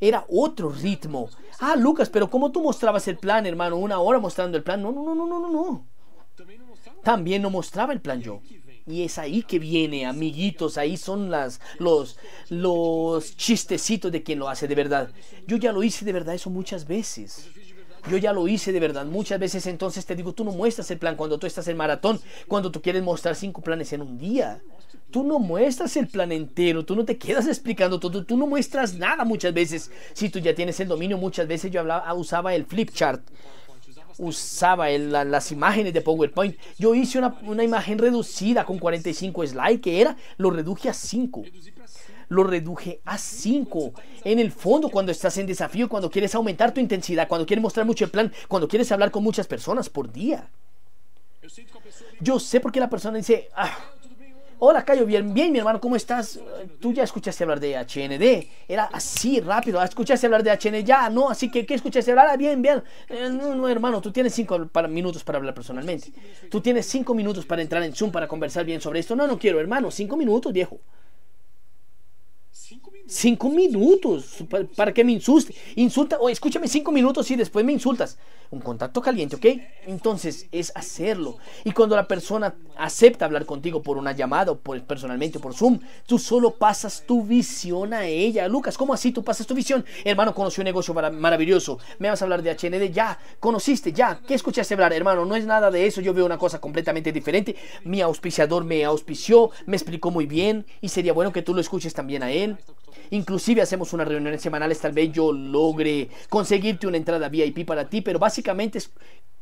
Era 0.00 0.24
otro 0.28 0.70
ritmo. 0.70 1.28
Ah, 1.60 1.76
Lucas, 1.76 2.08
pero 2.10 2.30
¿cómo 2.30 2.52
tú 2.52 2.62
mostrabas 2.62 3.08
el 3.08 3.18
plan, 3.18 3.46
hermano? 3.46 3.76
Una 3.76 3.98
hora 4.00 4.18
mostrando 4.18 4.56
el 4.56 4.62
plan. 4.62 4.82
No, 4.82 4.92
no, 4.92 5.02
no, 5.02 5.14
no, 5.14 5.40
no, 5.40 5.50
no. 5.50 5.86
También 7.02 7.42
no 7.42 7.50
mostraba 7.50 7.92
el 7.92 8.00
plan 8.00 8.20
yo. 8.20 8.40
Y 8.86 9.02
es 9.02 9.18
ahí 9.18 9.42
que 9.42 9.58
viene, 9.58 10.06
amiguitos, 10.06 10.78
ahí 10.78 10.96
son 10.96 11.30
las, 11.30 11.60
los, 11.78 12.16
los 12.48 13.36
chistecitos 13.36 14.10
de 14.10 14.22
quien 14.22 14.38
lo 14.38 14.48
hace 14.48 14.66
de 14.66 14.74
verdad. 14.74 15.10
Yo 15.46 15.58
ya 15.58 15.72
lo 15.72 15.82
hice 15.82 16.06
de 16.06 16.12
verdad 16.12 16.34
eso 16.34 16.48
muchas 16.48 16.86
veces. 16.86 17.50
Yo 18.08 18.16
ya 18.16 18.32
lo 18.32 18.48
hice 18.48 18.72
de 18.72 18.80
verdad 18.80 19.06
muchas 19.06 19.38
veces, 19.38 19.66
entonces 19.66 20.06
te 20.06 20.16
digo, 20.16 20.32
tú 20.32 20.44
no 20.44 20.52
muestras 20.52 20.90
el 20.90 20.98
plan 20.98 21.16
cuando 21.16 21.38
tú 21.38 21.46
estás 21.46 21.68
en 21.68 21.76
maratón, 21.76 22.20
cuando 22.46 22.70
tú 22.70 22.80
quieres 22.80 23.02
mostrar 23.02 23.34
cinco 23.34 23.60
planes 23.60 23.92
en 23.92 24.02
un 24.02 24.18
día. 24.18 24.60
Tú 25.10 25.24
no 25.24 25.38
muestras 25.38 25.96
el 25.96 26.06
plan 26.06 26.32
entero, 26.32 26.84
tú 26.84 26.94
no 26.94 27.04
te 27.04 27.18
quedas 27.18 27.46
explicando 27.46 27.98
todo, 27.98 28.24
tú 28.24 28.36
no 28.36 28.46
muestras 28.46 28.94
nada 28.94 29.24
muchas 29.24 29.54
veces. 29.54 29.90
Si 30.12 30.28
tú 30.28 30.38
ya 30.38 30.54
tienes 30.54 30.78
el 30.80 30.88
dominio, 30.88 31.18
muchas 31.18 31.46
veces 31.46 31.70
yo 31.70 31.80
hablaba, 31.80 32.12
usaba 32.14 32.54
el 32.54 32.66
flip 32.66 32.90
chart, 32.92 33.22
usaba 34.18 34.90
las 34.90 35.52
imágenes 35.52 35.92
de 35.92 36.00
PowerPoint. 36.00 36.56
Yo 36.78 36.94
hice 36.94 37.18
una, 37.18 37.38
una 37.42 37.64
imagen 37.64 37.98
reducida 37.98 38.64
con 38.64 38.78
45 38.78 39.46
slides, 39.46 39.80
que 39.80 40.00
era, 40.00 40.16
lo 40.36 40.50
reduje 40.50 40.88
a 40.88 40.94
5 40.94 41.42
lo 42.28 42.44
reduje 42.44 43.00
a 43.04 43.18
5. 43.18 43.92
En 44.24 44.38
el 44.38 44.52
fondo, 44.52 44.88
cuando 44.90 45.12
estás 45.12 45.36
en 45.38 45.46
desafío, 45.46 45.88
cuando 45.88 46.10
quieres 46.10 46.34
aumentar 46.34 46.72
tu 46.72 46.80
intensidad, 46.80 47.28
cuando 47.28 47.46
quieres 47.46 47.62
mostrar 47.62 47.86
mucho 47.86 48.04
el 48.04 48.10
plan, 48.10 48.32
cuando 48.48 48.68
quieres 48.68 48.90
hablar 48.92 49.10
con 49.10 49.22
muchas 49.22 49.46
personas 49.46 49.88
por 49.88 50.12
día. 50.12 50.48
Yo 52.20 52.38
sé 52.38 52.60
por 52.60 52.72
qué 52.72 52.80
la 52.80 52.90
persona 52.90 53.18
dice, 53.18 53.48
ah, 53.54 53.76
Hola, 54.60 54.84
Cayo, 54.84 55.06
bien, 55.06 55.32
bien, 55.32 55.52
mi 55.52 55.58
hermano, 55.60 55.80
¿cómo 55.80 55.94
estás? 55.94 56.40
Tú 56.80 56.92
ya 56.92 57.04
escuchaste 57.04 57.44
hablar 57.44 57.60
de 57.60 57.76
HND. 57.76 58.48
Era 58.66 58.86
así, 58.86 59.38
rápido. 59.40 59.80
¿Escuchaste 59.80 60.26
hablar 60.26 60.42
de 60.42 60.50
HND? 60.50 60.84
Ya, 60.84 61.08
no, 61.10 61.30
así 61.30 61.48
que, 61.48 61.64
¿qué 61.64 61.74
escuchaste 61.74 62.10
hablar? 62.10 62.26
Ah, 62.30 62.36
bien, 62.36 62.60
bien. 62.60 62.82
Eh, 63.08 63.28
no, 63.30 63.54
no, 63.54 63.68
hermano, 63.68 64.00
tú 64.00 64.10
tienes 64.10 64.34
cinco 64.34 64.68
minutos 64.88 65.22
para 65.22 65.38
hablar 65.38 65.54
personalmente. 65.54 66.12
Tú 66.50 66.60
tienes 66.60 66.86
cinco 66.86 67.14
minutos 67.14 67.46
para 67.46 67.62
entrar 67.62 67.84
en 67.84 67.94
Zoom 67.94 68.10
para 68.10 68.26
conversar 68.26 68.64
bien 68.64 68.80
sobre 68.80 68.98
esto. 68.98 69.14
No, 69.14 69.28
no 69.28 69.38
quiero, 69.38 69.60
hermano, 69.60 69.92
cinco 69.92 70.16
minutos, 70.16 70.52
viejo. 70.52 70.80
Cinco 73.10 73.48
minutos 73.48 74.44
para 74.76 74.92
que 74.92 75.02
me 75.02 75.12
insulte. 75.12 75.54
Insulta, 75.76 76.18
o 76.18 76.28
escúchame 76.28 76.68
cinco 76.68 76.92
minutos 76.92 77.30
y 77.30 77.36
después 77.36 77.64
me 77.64 77.72
insultas. 77.72 78.18
Un 78.50 78.60
contacto 78.60 79.00
caliente, 79.00 79.36
¿ok? 79.36 79.46
Entonces 79.86 80.46
es 80.52 80.72
hacerlo. 80.74 81.38
Y 81.64 81.72
cuando 81.72 81.96
la 81.96 82.06
persona 82.06 82.54
acepta 82.76 83.24
hablar 83.24 83.46
contigo 83.46 83.82
por 83.82 83.96
una 83.96 84.12
llamada 84.12 84.52
o 84.52 84.58
por, 84.58 84.82
personalmente 84.84 85.38
o 85.38 85.40
por 85.40 85.54
Zoom, 85.54 85.80
tú 86.06 86.18
solo 86.18 86.54
pasas 86.54 87.04
tu 87.06 87.22
visión 87.22 87.94
a 87.94 88.04
ella. 88.04 88.46
Lucas, 88.46 88.76
¿cómo 88.76 88.92
así 88.92 89.10
tú 89.10 89.24
pasas 89.24 89.46
tu 89.46 89.54
visión? 89.54 89.84
Hermano, 90.04 90.34
conocí 90.34 90.60
un 90.60 90.66
negocio 90.66 90.92
maravilloso. 90.92 91.78
Me 91.98 92.10
vas 92.10 92.20
a 92.20 92.26
hablar 92.26 92.42
de 92.42 92.50
HND, 92.50 92.92
ya. 92.92 93.18
Conociste, 93.40 93.92
ya. 93.92 94.20
¿Qué 94.26 94.34
escuchaste 94.34 94.74
hablar? 94.74 94.92
Hermano, 94.92 95.24
no 95.24 95.34
es 95.34 95.46
nada 95.46 95.70
de 95.70 95.86
eso. 95.86 96.02
Yo 96.02 96.12
veo 96.12 96.26
una 96.26 96.38
cosa 96.38 96.60
completamente 96.60 97.10
diferente. 97.10 97.56
Mi 97.84 98.02
auspiciador 98.02 98.64
me 98.64 98.84
auspició, 98.84 99.50
me 99.64 99.76
explicó 99.76 100.10
muy 100.10 100.26
bien 100.26 100.66
y 100.82 100.90
sería 100.90 101.14
bueno 101.14 101.32
que 101.32 101.40
tú 101.40 101.54
lo 101.54 101.62
escuches 101.62 101.94
también 101.94 102.22
a 102.22 102.30
él. 102.30 102.57
Inclusive 103.10 103.62
hacemos 103.62 103.92
unas 103.92 104.08
reuniones 104.08 104.42
semanales, 104.42 104.80
tal 104.80 104.92
vez 104.92 105.10
yo 105.12 105.32
logre 105.32 106.08
conseguirte 106.28 106.86
una 106.86 106.98
entrada 106.98 107.28
VIP 107.28 107.66
para 107.66 107.88
ti, 107.88 108.02
pero 108.02 108.18
básicamente 108.18 108.78
es 108.78 108.90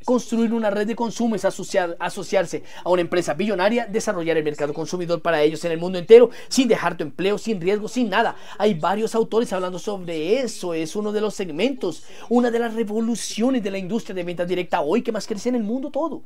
construir 0.05 0.53
una 0.53 0.71
red 0.71 0.87
de 0.87 0.95
consumo, 0.95 1.35
es 1.35 1.45
asociar, 1.45 1.97
asociarse 1.99 2.63
a 2.85 2.91
una 2.91 3.03
empresa 3.03 3.35
billonaria, 3.35 3.87
desarrollar 3.87 4.37
el 4.37 4.45
mercado 4.45 4.73
consumidor 4.73 5.21
para 5.21 5.43
ellos 5.43 5.65
en 5.65 5.73
el 5.73 5.79
mundo 5.79 5.99
entero, 5.99 6.31
sin 6.49 6.69
dejar 6.69 6.97
tu 6.97 7.03
empleo, 7.03 7.39
sin 7.39 7.61
riesgo, 7.61 7.89
sin 7.89 8.09
nada. 8.09 8.37
Hay 8.59 8.75
varios 8.75 9.15
autores 9.15 9.53
hablando 9.53 9.79
sobre 9.81 10.39
eso, 10.39 10.75
es 10.75 10.95
uno 10.95 11.11
de 11.11 11.21
los 11.21 11.35
segmentos, 11.35 12.05
una 12.29 12.51
de 12.51 12.61
las 12.61 12.75
revoluciones 12.75 13.63
de 13.63 13.71
la 13.71 13.79
industria 13.79 14.15
de 14.15 14.23
venta 14.23 14.45
directa 14.45 14.81
hoy 14.81 15.03
que 15.03 15.13
más 15.13 15.27
crece 15.27 15.49
en 15.49 15.57
el 15.57 15.65
mundo 15.65 15.91
todo 15.91 16.23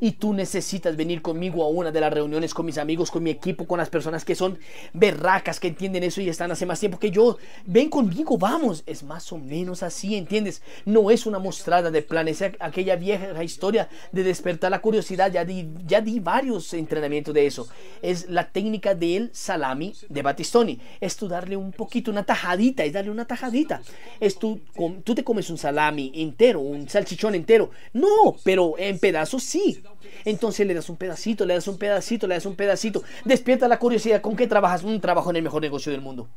y 0.00 0.12
tú 0.12 0.32
necesitas 0.32 0.96
venir 0.96 1.22
conmigo 1.22 1.64
a 1.64 1.68
una 1.68 1.90
de 1.90 2.00
las 2.00 2.12
reuniones 2.12 2.54
con 2.54 2.66
mis 2.66 2.78
amigos, 2.78 3.10
con 3.10 3.22
mi 3.22 3.30
equipo, 3.30 3.66
con 3.66 3.78
las 3.78 3.90
personas 3.90 4.24
que 4.24 4.34
son 4.34 4.58
berracas, 4.92 5.60
que 5.60 5.68
entienden 5.68 6.04
eso 6.04 6.20
y 6.20 6.28
están 6.28 6.50
hace 6.50 6.66
más 6.66 6.80
tiempo 6.80 6.98
que 6.98 7.10
yo, 7.10 7.38
ven 7.66 7.88
conmigo, 7.88 8.38
vamos. 8.38 8.82
Es 8.86 9.02
más 9.02 9.32
o 9.32 9.38
menos 9.38 9.82
así, 9.82 10.16
¿entiendes? 10.16 10.62
No 10.84 11.10
es 11.10 11.26
una 11.26 11.38
mostrada 11.38 11.90
de 11.90 12.02
plan, 12.02 12.28
es 12.28 12.42
aquella 12.42 12.96
vieja 12.96 13.42
historia 13.42 13.88
de 14.12 14.22
despertar 14.22 14.70
la 14.70 14.80
curiosidad. 14.80 15.32
Ya 15.32 15.44
di, 15.44 15.68
ya 15.86 16.00
di 16.00 16.20
varios 16.20 16.72
entrenamientos 16.74 17.34
de 17.34 17.46
eso. 17.46 17.68
Es 18.02 18.28
la 18.28 18.50
técnica 18.50 18.94
del 18.94 19.30
salami 19.32 19.94
de 20.08 20.22
Batistoni. 20.22 20.80
Es 21.00 21.16
tú 21.16 21.28
darle 21.28 21.56
un 21.56 21.72
poquito, 21.72 22.10
una 22.10 22.24
tajadita, 22.24 22.84
es 22.84 22.92
darle 22.92 23.10
una 23.10 23.26
tajadita. 23.26 23.82
Es 24.20 24.38
tú, 24.38 24.60
tú 25.04 25.14
te 25.14 25.24
comes 25.24 25.50
un 25.50 25.58
salami 25.58 26.12
entero, 26.14 26.60
un 26.60 26.88
salchichón 26.88 27.34
entero. 27.34 27.70
No, 27.92 28.36
pero 28.44 28.74
en 28.78 28.98
pedazos 28.98 29.42
sí. 29.42 29.82
Entonces 30.24 30.66
le 30.66 30.74
das 30.74 30.88
un 30.88 30.96
pedacito, 30.96 31.44
le 31.44 31.54
das 31.54 31.68
un 31.68 31.78
pedacito, 31.78 32.26
le 32.26 32.34
das 32.34 32.46
un 32.46 32.56
pedacito. 32.56 33.02
Despierta 33.24 33.68
la 33.68 33.78
curiosidad. 33.78 34.20
¿Con 34.20 34.36
qué 34.36 34.46
trabajas? 34.46 34.82
Un 34.82 35.00
trabajo 35.00 35.30
en 35.30 35.36
el 35.36 35.42
mejor 35.42 35.62
negocio 35.62 35.92
del 35.92 36.00
mundo. 36.00 36.28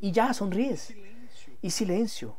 Y 0.00 0.12
ya 0.12 0.32
sonríes. 0.32 0.94
Y 1.62 1.70
silencio. 1.70 2.36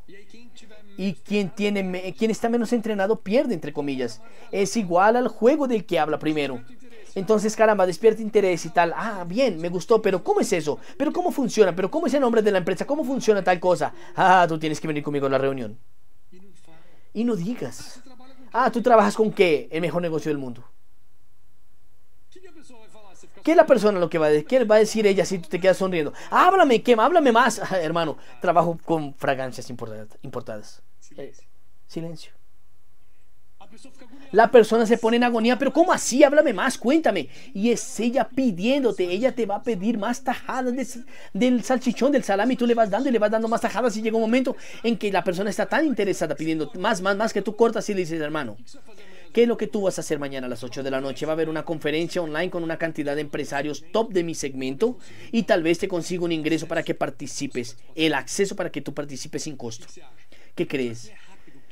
Y 0.97 1.13
quien, 1.13 1.49
tiene, 1.49 2.13
quien 2.17 2.31
está 2.31 2.49
menos 2.49 2.73
entrenado 2.73 3.21
pierde, 3.21 3.53
entre 3.53 3.73
comillas. 3.73 4.21
Es 4.51 4.75
igual 4.77 5.15
al 5.15 5.27
juego 5.27 5.67
del 5.67 5.85
que 5.85 5.99
habla 5.99 6.19
primero. 6.19 6.63
Entonces, 7.13 7.55
caramba, 7.55 7.85
despierta 7.85 8.21
interés 8.21 8.65
y 8.65 8.69
tal. 8.69 8.93
Ah, 8.95 9.25
bien, 9.27 9.59
me 9.59 9.69
gustó, 9.69 10.01
pero 10.01 10.23
¿cómo 10.23 10.39
es 10.39 10.53
eso? 10.53 10.79
¿Pero 10.97 11.11
cómo 11.11 11.31
funciona? 11.31 11.75
¿Pero 11.75 11.91
cómo 11.91 12.07
es 12.07 12.13
el 12.13 12.21
nombre 12.21 12.41
de 12.41 12.51
la 12.51 12.59
empresa? 12.59 12.85
¿Cómo 12.85 13.03
funciona 13.03 13.43
tal 13.43 13.59
cosa? 13.59 13.93
Ah, 14.15 14.45
tú 14.47 14.57
tienes 14.57 14.79
que 14.79 14.87
venir 14.87 15.03
conmigo 15.03 15.27
a 15.27 15.29
la 15.29 15.37
reunión. 15.37 15.77
Y 17.13 17.23
no 17.23 17.35
digas. 17.35 18.01
Ah, 18.51 18.71
¿tú 18.71 18.81
trabajas 18.81 19.15
con 19.15 19.31
qué? 19.31 19.67
El 19.71 19.81
mejor 19.81 20.01
negocio 20.01 20.29
del 20.29 20.37
mundo. 20.37 20.63
¿Qué 23.43 23.51
es 23.51 23.57
la 23.57 23.65
persona 23.65 23.99
lo 23.99 24.09
que 24.09 24.17
va 24.17 24.27
a 24.27 24.29
decir? 24.29 24.47
¿Qué 24.47 24.63
va 24.65 24.75
a 24.75 24.79
decir 24.79 25.07
ella 25.07 25.25
si 25.25 25.39
tú 25.39 25.49
te 25.49 25.59
quedas 25.59 25.77
sonriendo? 25.77 26.13
Háblame, 26.29 26.83
¿qué? 26.83 26.95
Háblame 26.97 27.31
más. 27.31 27.59
hermano, 27.73 28.17
trabajo 28.39 28.77
con 28.85 29.13
fragancias 29.15 29.69
importadas. 29.69 30.83
Eh, 31.17 31.33
silencio. 31.87 32.40
La 34.31 34.49
persona 34.49 34.85
se 34.85 34.97
pone 34.97 35.17
en 35.17 35.23
agonía, 35.23 35.57
pero 35.57 35.73
¿cómo 35.73 35.91
así? 35.91 36.23
Háblame 36.23 36.53
más, 36.53 36.77
cuéntame. 36.77 37.27
Y 37.53 37.71
es 37.71 37.99
ella 37.99 38.27
pidiéndote, 38.27 39.03
ella 39.11 39.33
te 39.33 39.45
va 39.45 39.55
a 39.55 39.63
pedir 39.63 39.97
más 39.97 40.23
tajadas 40.23 40.73
del 41.33 41.63
salchichón, 41.63 42.11
del 42.11 42.23
salami, 42.23 42.55
tú 42.55 42.65
le 42.65 42.73
vas 42.73 42.89
dando 42.89 43.09
y 43.09 43.11
le 43.11 43.19
vas 43.19 43.31
dando 43.31 43.47
más 43.47 43.61
tajadas 43.61 43.95
y 43.97 44.01
llega 44.01 44.15
un 44.15 44.23
momento 44.23 44.55
en 44.83 44.97
que 44.97 45.11
la 45.11 45.23
persona 45.23 45.49
está 45.49 45.65
tan 45.65 45.85
interesada 45.85 46.35
pidiendo 46.35 46.71
más, 46.75 47.01
más, 47.01 47.17
más 47.17 47.33
que 47.33 47.41
tú 47.41 47.55
cortas 47.55 47.89
y 47.89 47.93
le 47.93 48.01
dices, 48.01 48.21
hermano, 48.21 48.57
¿Qué 49.33 49.43
es 49.43 49.47
lo 49.47 49.57
que 49.57 49.67
tú 49.67 49.83
vas 49.83 49.97
a 49.97 50.01
hacer 50.01 50.19
mañana 50.19 50.47
a 50.47 50.49
las 50.49 50.61
8 50.61 50.83
de 50.83 50.91
la 50.91 50.99
noche? 50.99 51.25
Va 51.25 51.31
a 51.31 51.35
haber 51.35 51.47
una 51.47 51.63
conferencia 51.63 52.21
online 52.21 52.49
con 52.49 52.63
una 52.63 52.77
cantidad 52.77 53.15
de 53.15 53.21
empresarios 53.21 53.85
top 53.93 54.11
de 54.11 54.25
mi 54.25 54.35
segmento 54.35 54.97
y 55.31 55.43
tal 55.43 55.63
vez 55.63 55.79
te 55.79 55.87
consiga 55.87 56.25
un 56.25 56.33
ingreso 56.33 56.67
para 56.67 56.83
que 56.83 56.95
participes, 56.95 57.77
el 57.95 58.13
acceso 58.13 58.57
para 58.57 58.71
que 58.71 58.81
tú 58.81 58.93
participes 58.93 59.43
sin 59.43 59.55
costo. 59.55 59.87
¿Qué 60.53 60.67
crees? 60.67 61.13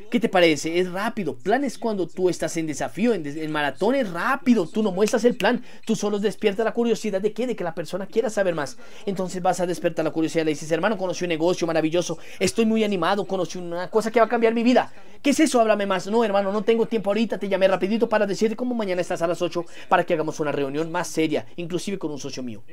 ¿Qué 0.09 0.19
te 0.19 0.27
parece? 0.27 0.79
Es 0.79 0.91
rápido. 0.91 1.35
Plan 1.35 1.63
es 1.63 1.77
cuando 1.77 2.07
tú 2.07 2.29
estás 2.29 2.57
en 2.57 2.65
desafío. 2.65 3.13
En, 3.13 3.51
maratón 3.51 3.93
es 3.93 4.09
rápido. 4.09 4.67
Tú 4.67 4.81
no 4.81 4.91
muestras 4.91 5.23
el 5.23 5.35
plan. 5.35 5.63
Tú 5.85 5.95
solo 5.95 6.17
despiertas 6.17 6.65
la 6.65 6.73
curiosidad 6.73 7.21
de 7.21 7.31
qué? 7.31 7.45
De 7.45 7.55
que 7.55 7.63
la 7.63 7.75
persona 7.75 8.07
quiera 8.07 8.31
saber 8.31 8.55
más. 8.55 8.77
Entonces 9.05 9.39
vas 9.41 9.59
a 9.59 9.67
despertar 9.67 10.03
la 10.03 10.11
curiosidad. 10.11 10.45
Le 10.45 10.51
dices, 10.51 10.71
hermano, 10.71 10.97
conocí 10.97 11.25
un 11.25 11.29
negocio 11.29 11.67
maravilloso. 11.67 12.17
Estoy 12.39 12.65
muy 12.65 12.83
animado. 12.83 13.25
Conocí 13.25 13.59
una 13.59 13.87
cosa 13.91 14.09
que 14.09 14.19
va 14.19 14.25
a 14.25 14.29
cambiar 14.29 14.55
mi 14.55 14.63
vida. 14.63 14.91
¿Qué 15.21 15.29
es 15.29 15.39
eso? 15.39 15.61
Háblame 15.61 15.85
más. 15.85 16.07
No, 16.07 16.23
hermano, 16.23 16.51
no 16.51 16.63
tengo 16.63 16.87
tiempo 16.87 17.11
ahorita. 17.11 17.37
Te 17.37 17.47
llamé 17.47 17.67
rapidito 17.67 18.09
para 18.09 18.25
decirte 18.25 18.55
cómo 18.55 18.73
mañana 18.73 19.01
estás 19.01 19.21
a 19.21 19.27
las 19.27 19.43
8 19.43 19.63
para 19.89 20.03
que 20.03 20.15
hagamos 20.15 20.39
una 20.39 20.51
reunión 20.51 20.91
más 20.91 21.07
seria. 21.07 21.45
Inclusive 21.55 21.99
con 21.99 22.09
un 22.09 22.17
socio 22.17 22.41
mío. 22.41 22.63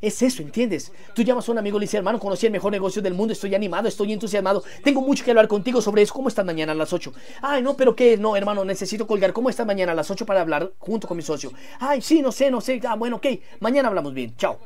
Es 0.00 0.22
eso, 0.22 0.42
¿entiendes? 0.42 0.92
Tú 1.14 1.22
llamas 1.22 1.48
a 1.48 1.52
un 1.52 1.58
amigo 1.58 1.76
y 1.76 1.80
le 1.80 1.84
dices, 1.84 1.96
hermano, 1.96 2.18
conocí 2.18 2.46
el 2.46 2.52
mejor 2.52 2.72
negocio 2.72 3.02
del 3.02 3.14
mundo, 3.14 3.32
estoy 3.32 3.54
animado, 3.54 3.86
estoy 3.86 4.12
entusiasmado, 4.12 4.64
tengo 4.82 5.02
mucho 5.02 5.24
que 5.24 5.30
hablar 5.30 5.46
contigo 5.48 5.82
sobre 5.82 6.02
eso. 6.02 6.14
¿Cómo 6.14 6.28
estás 6.28 6.44
mañana 6.44 6.72
a 6.72 6.74
las 6.74 6.92
8? 6.92 7.12
Ay, 7.42 7.62
no, 7.62 7.76
pero 7.76 7.94
¿qué? 7.94 8.16
No, 8.16 8.36
hermano, 8.36 8.64
necesito 8.64 9.06
colgar. 9.06 9.32
¿Cómo 9.32 9.50
estás 9.50 9.66
mañana 9.66 9.92
a 9.92 9.94
las 9.94 10.10
8 10.10 10.24
para 10.24 10.40
hablar 10.40 10.72
junto 10.78 11.06
con 11.06 11.16
mi 11.16 11.22
socio? 11.22 11.52
Ay, 11.78 12.00
sí, 12.00 12.22
no 12.22 12.32
sé, 12.32 12.50
no 12.50 12.60
sé. 12.60 12.80
Ah, 12.88 12.96
bueno, 12.96 13.16
ok. 13.16 13.26
Mañana 13.60 13.88
hablamos 13.88 14.14
bien. 14.14 14.34
Chao 14.36 14.58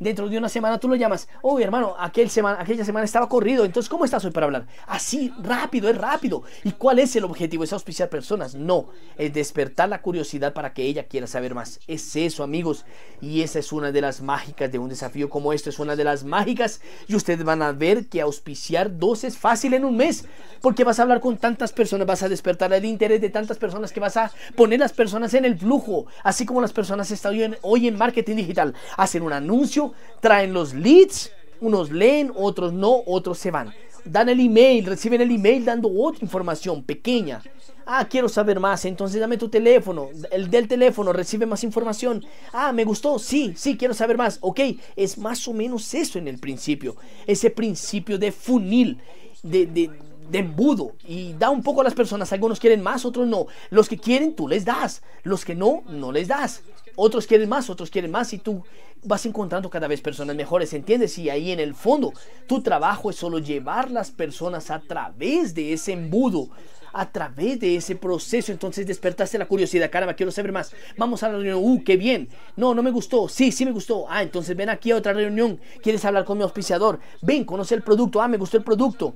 dentro 0.00 0.28
de 0.28 0.38
una 0.38 0.48
semana 0.48 0.78
tú 0.78 0.88
lo 0.88 0.96
llamas, 0.96 1.28
oh 1.42 1.58
hermano, 1.58 1.94
aquel 1.98 2.30
semana, 2.30 2.60
aquella 2.60 2.84
semana 2.84 3.04
estaba 3.04 3.28
corrido, 3.28 3.64
entonces 3.64 3.88
¿cómo 3.88 4.04
estás 4.04 4.24
hoy 4.24 4.30
para 4.30 4.46
hablar? 4.46 4.66
Así, 4.86 5.32
rápido, 5.40 5.88
es 5.88 5.96
rápido. 5.96 6.42
¿Y 6.64 6.72
cuál 6.72 6.98
es 6.98 7.14
el 7.16 7.24
objetivo? 7.24 7.64
¿Es 7.64 7.72
auspiciar 7.72 8.08
personas? 8.08 8.54
No, 8.54 8.88
es 9.16 9.32
despertar 9.32 9.88
la 9.88 10.02
curiosidad 10.02 10.52
para 10.52 10.72
que 10.72 10.82
ella 10.82 11.04
quiera 11.04 11.26
saber 11.26 11.54
más. 11.54 11.80
Es 11.86 12.16
eso, 12.16 12.42
amigos. 12.42 12.84
Y 13.20 13.42
esa 13.42 13.58
es 13.58 13.72
una 13.72 13.92
de 13.92 14.00
las 14.00 14.20
mágicas 14.20 14.70
de 14.70 14.78
un 14.78 14.88
desafío 14.88 15.30
como 15.30 15.52
este, 15.52 15.70
es 15.70 15.78
una 15.78 15.96
de 15.96 16.04
las 16.04 16.24
mágicas. 16.24 16.80
Y 17.06 17.14
ustedes 17.14 17.44
van 17.44 17.62
a 17.62 17.72
ver 17.72 18.06
que 18.06 18.20
auspiciar 18.20 18.98
dos 18.98 19.24
es 19.24 19.38
fácil 19.38 19.74
en 19.74 19.84
un 19.84 19.96
mes, 19.96 20.24
porque 20.60 20.84
vas 20.84 20.98
a 20.98 21.02
hablar 21.02 21.20
con 21.20 21.36
tantas 21.36 21.72
personas, 21.72 22.06
vas 22.06 22.22
a 22.22 22.28
despertar 22.28 22.72
el 22.72 22.84
interés 22.84 23.20
de 23.20 23.30
tantas 23.30 23.58
personas 23.58 23.92
que 23.92 24.00
vas 24.00 24.16
a 24.16 24.32
poner 24.56 24.80
las 24.80 24.92
personas 24.92 25.34
en 25.34 25.44
el 25.44 25.56
flujo, 25.56 26.06
así 26.22 26.44
como 26.44 26.60
las 26.60 26.72
personas 26.72 27.10
están 27.10 27.28
hoy 27.62 27.88
en 27.88 27.96
marketing 27.96 28.36
digital. 28.36 28.74
Hacen 28.96 29.22
un 29.22 29.32
anuncio, 29.32 29.87
traen 30.20 30.52
los 30.52 30.74
leads, 30.74 31.30
unos 31.60 31.90
leen, 31.90 32.32
otros 32.34 32.72
no, 32.72 33.02
otros 33.06 33.38
se 33.38 33.50
van. 33.50 33.72
Dan 34.04 34.28
el 34.28 34.40
email, 34.40 34.86
reciben 34.86 35.20
el 35.20 35.30
email 35.30 35.64
dando 35.64 35.90
otra 35.92 36.20
información 36.22 36.82
pequeña. 36.82 37.42
Ah, 37.90 38.06
quiero 38.08 38.28
saber 38.28 38.60
más, 38.60 38.84
entonces 38.84 39.18
dame 39.20 39.38
tu 39.38 39.48
teléfono. 39.48 40.10
El 40.30 40.50
del 40.50 40.68
teléfono 40.68 41.12
recibe 41.12 41.46
más 41.46 41.64
información. 41.64 42.24
Ah, 42.52 42.72
me 42.72 42.84
gustó, 42.84 43.18
sí, 43.18 43.54
sí, 43.56 43.76
quiero 43.76 43.94
saber 43.94 44.18
más. 44.18 44.38
Ok, 44.42 44.60
es 44.94 45.16
más 45.16 45.48
o 45.48 45.54
menos 45.54 45.94
eso 45.94 46.18
en 46.18 46.28
el 46.28 46.38
principio. 46.38 46.96
Ese 47.26 47.50
principio 47.50 48.18
de 48.18 48.30
funil, 48.30 48.98
de, 49.42 49.66
de, 49.66 49.90
de 50.28 50.38
embudo 50.38 50.92
y 51.06 51.32
da 51.34 51.50
un 51.50 51.62
poco 51.62 51.80
a 51.80 51.84
las 51.84 51.94
personas. 51.94 52.32
Algunos 52.32 52.60
quieren 52.60 52.82
más, 52.82 53.04
otros 53.04 53.26
no. 53.26 53.46
Los 53.70 53.88
que 53.88 53.98
quieren, 53.98 54.34
tú 54.34 54.48
les 54.48 54.64
das. 54.64 55.02
Los 55.22 55.44
que 55.44 55.54
no, 55.54 55.82
no 55.88 56.12
les 56.12 56.28
das. 56.28 56.62
Otros 56.96 57.26
quieren 57.26 57.48
más, 57.48 57.70
otros 57.70 57.90
quieren 57.90 58.10
más 58.10 58.32
y 58.32 58.38
tú 58.38 58.64
vas 59.04 59.24
encontrando 59.26 59.70
cada 59.70 59.86
vez 59.86 60.00
personas 60.00 60.34
mejores, 60.34 60.72
¿entiendes? 60.72 61.16
Y 61.18 61.30
ahí 61.30 61.52
en 61.52 61.60
el 61.60 61.74
fondo 61.74 62.12
tu 62.48 62.60
trabajo 62.60 63.10
es 63.10 63.16
solo 63.16 63.38
llevar 63.38 63.90
las 63.90 64.10
personas 64.10 64.70
a 64.70 64.80
través 64.80 65.54
de 65.54 65.72
ese 65.72 65.92
embudo, 65.92 66.48
a 66.92 67.10
través 67.12 67.60
de 67.60 67.76
ese 67.76 67.94
proceso. 67.94 68.50
Entonces 68.50 68.86
despertaste 68.86 69.38
la 69.38 69.46
curiosidad, 69.46 69.90
caramba, 69.90 70.14
quiero 70.14 70.32
saber 70.32 70.50
más. 70.50 70.72
Vamos 70.96 71.22
a 71.22 71.28
la 71.28 71.34
reunión, 71.34 71.60
uh, 71.62 71.84
qué 71.84 71.96
bien. 71.96 72.28
No, 72.56 72.74
no 72.74 72.82
me 72.82 72.90
gustó, 72.90 73.28
sí, 73.28 73.52
sí 73.52 73.64
me 73.64 73.70
gustó. 73.70 74.06
Ah, 74.08 74.22
entonces 74.22 74.56
ven 74.56 74.68
aquí 74.68 74.90
a 74.90 74.96
otra 74.96 75.12
reunión, 75.12 75.60
quieres 75.82 76.04
hablar 76.04 76.24
con 76.24 76.38
mi 76.38 76.42
auspiciador, 76.42 76.98
ven, 77.22 77.44
conoce 77.44 77.76
el 77.76 77.82
producto, 77.82 78.20
ah, 78.20 78.28
me 78.28 78.38
gustó 78.38 78.56
el 78.56 78.64
producto 78.64 79.14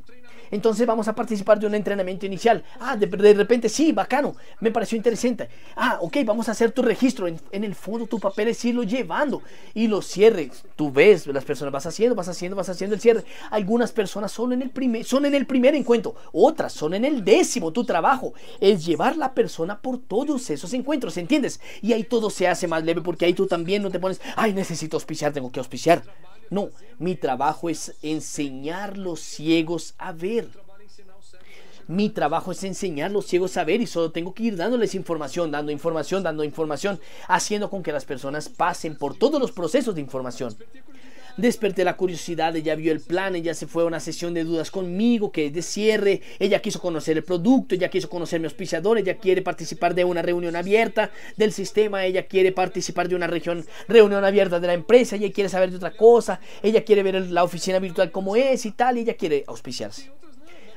entonces 0.53 0.86
vamos 0.86 1.09
a 1.09 1.14
participar 1.14 1.59
de 1.59 1.66
un 1.66 1.74
entrenamiento 1.74 2.26
inicial. 2.26 2.62
Ah, 2.78 2.94
de, 2.94 3.07
repente, 3.34 3.70
sí, 3.70 3.90
bacano, 3.90 4.36
me 4.61 4.70
pareció 4.70 4.96
interesante. 4.96 5.48
Ah, 5.74 5.96
ok, 6.03 6.18
vamos 6.26 6.46
a 6.48 6.53
hacer 6.53 6.72
tu 6.72 6.82
registro. 6.82 7.26
En, 7.26 7.64
el 7.64 7.74
fondo 7.74 8.07
tu 8.07 8.20
papel 8.20 8.48
es 8.48 8.62
irlo 8.66 8.82
llevando 8.82 9.40
y 9.72 9.88
los 9.88 10.07
cierres. 10.07 10.62
Tú 10.76 10.92
ves, 10.92 11.26
las 11.26 11.44
personas 11.44 11.72
vas 11.72 11.86
haciendo, 11.86 12.14
vas 12.14 12.28
haciendo, 12.28 12.55
vas 12.55 12.68
haciendo 12.68 12.94
el 12.94 13.00
cierre. 13.00 13.24
Algunas 13.50 13.92
personas 13.92 14.30
son 14.30 14.53
en 14.53 14.61
el 14.61 14.70
primer, 14.70 15.05
son 15.05 15.24
en 15.24 15.34
el 15.34 15.46
primer 15.46 15.74
encuentro, 15.74 16.14
otras 16.32 16.74
son 16.74 16.92
en 16.92 17.07
el 17.07 17.24
décimo. 17.24 17.72
Tu 17.72 17.84
trabajo 17.84 18.34
es 18.61 18.84
llevar 18.84 19.16
la 19.16 19.32
persona 19.32 19.80
por 19.80 19.98
todos 19.98 20.50
esos 20.50 20.74
encuentros, 20.74 21.16
¿entiendes? 21.16 21.61
Y 21.80 21.94
ahí 21.94 22.05
todo 22.05 22.28
se 22.28 22.46
hace 22.46 22.68
más 22.68 22.84
leve 22.84 23.00
porque 23.00 23.24
ahí 23.24 23.32
tú 23.32 23.46
también 23.46 23.82
no 23.82 23.90
te 23.90 23.98
pones, 23.98 24.20
ay, 24.36 24.53
necesito 24.53 24.98
auspiciar, 24.98 25.32
tengo 25.32 25.50
que 25.50 25.61
auspiciar. 25.61 26.03
No, 26.53 26.68
mi 26.98 27.16
trabajo 27.16 27.70
es 27.70 27.94
enseñar 28.03 28.98
los 28.98 29.20
ciegos 29.20 29.94
a 29.96 30.12
ver. 30.12 30.50
Mi 31.88 32.11
trabajo 32.11 32.53
es 32.53 32.62
enseñar 32.62 33.11
los 33.11 33.24
ciegos 33.24 33.57
a 33.57 33.64
ver 33.64 33.80
y 33.80 33.86
solo 33.86 34.12
tengo 34.12 34.34
que 34.34 34.42
ir 34.42 34.57
dándoles 34.57 34.94
información, 34.94 35.50
dando 35.50 35.72
información, 35.72 36.22
dando 36.22 36.44
información, 36.44 37.00
haciendo 37.26 37.70
con 37.70 37.82
que 37.82 37.90
las 37.90 38.05
personas 38.05 38.50
pasen 38.50 38.98
por 38.98 39.16
todos 39.16 39.40
los 39.40 39.50
procesos 39.50 39.94
de 39.94 40.03
información. 40.03 40.55
Desperté 41.36 41.82
la 41.84 41.96
curiosidad, 41.96 42.54
ella 42.56 42.74
vio 42.74 42.92
el 42.92 43.00
plan, 43.00 43.34
ella 43.34 43.54
se 43.54 43.66
fue 43.66 43.82
a 43.82 43.86
una 43.86 44.00
sesión 44.00 44.34
de 44.34 44.44
dudas 44.44 44.70
conmigo, 44.70 45.32
que 45.32 45.46
es 45.46 45.52
de 45.52 45.62
cierre, 45.62 46.20
ella 46.38 46.60
quiso 46.60 46.78
conocer 46.78 47.16
el 47.16 47.24
producto, 47.24 47.74
ella 47.74 47.88
quiso 47.88 48.10
conocer 48.10 48.38
mi 48.38 48.46
auspiciador, 48.46 48.98
ella 48.98 49.16
quiere 49.16 49.40
participar 49.40 49.94
de 49.94 50.04
una 50.04 50.20
reunión 50.20 50.56
abierta 50.56 51.10
del 51.38 51.52
sistema, 51.52 52.04
ella 52.04 52.26
quiere 52.26 52.52
participar 52.52 53.08
de 53.08 53.14
una 53.14 53.26
región, 53.26 53.64
reunión 53.88 54.24
abierta 54.24 54.60
de 54.60 54.66
la 54.66 54.74
empresa, 54.74 55.16
ella 55.16 55.32
quiere 55.32 55.48
saber 55.48 55.70
de 55.70 55.76
otra 55.76 55.96
cosa, 55.96 56.38
ella 56.62 56.84
quiere 56.84 57.02
ver 57.02 57.30
la 57.30 57.44
oficina 57.44 57.78
virtual 57.78 58.10
como 58.10 58.36
es 58.36 58.66
y 58.66 58.72
tal, 58.72 58.98
ella 58.98 59.14
quiere 59.14 59.44
auspiciarse. 59.46 60.10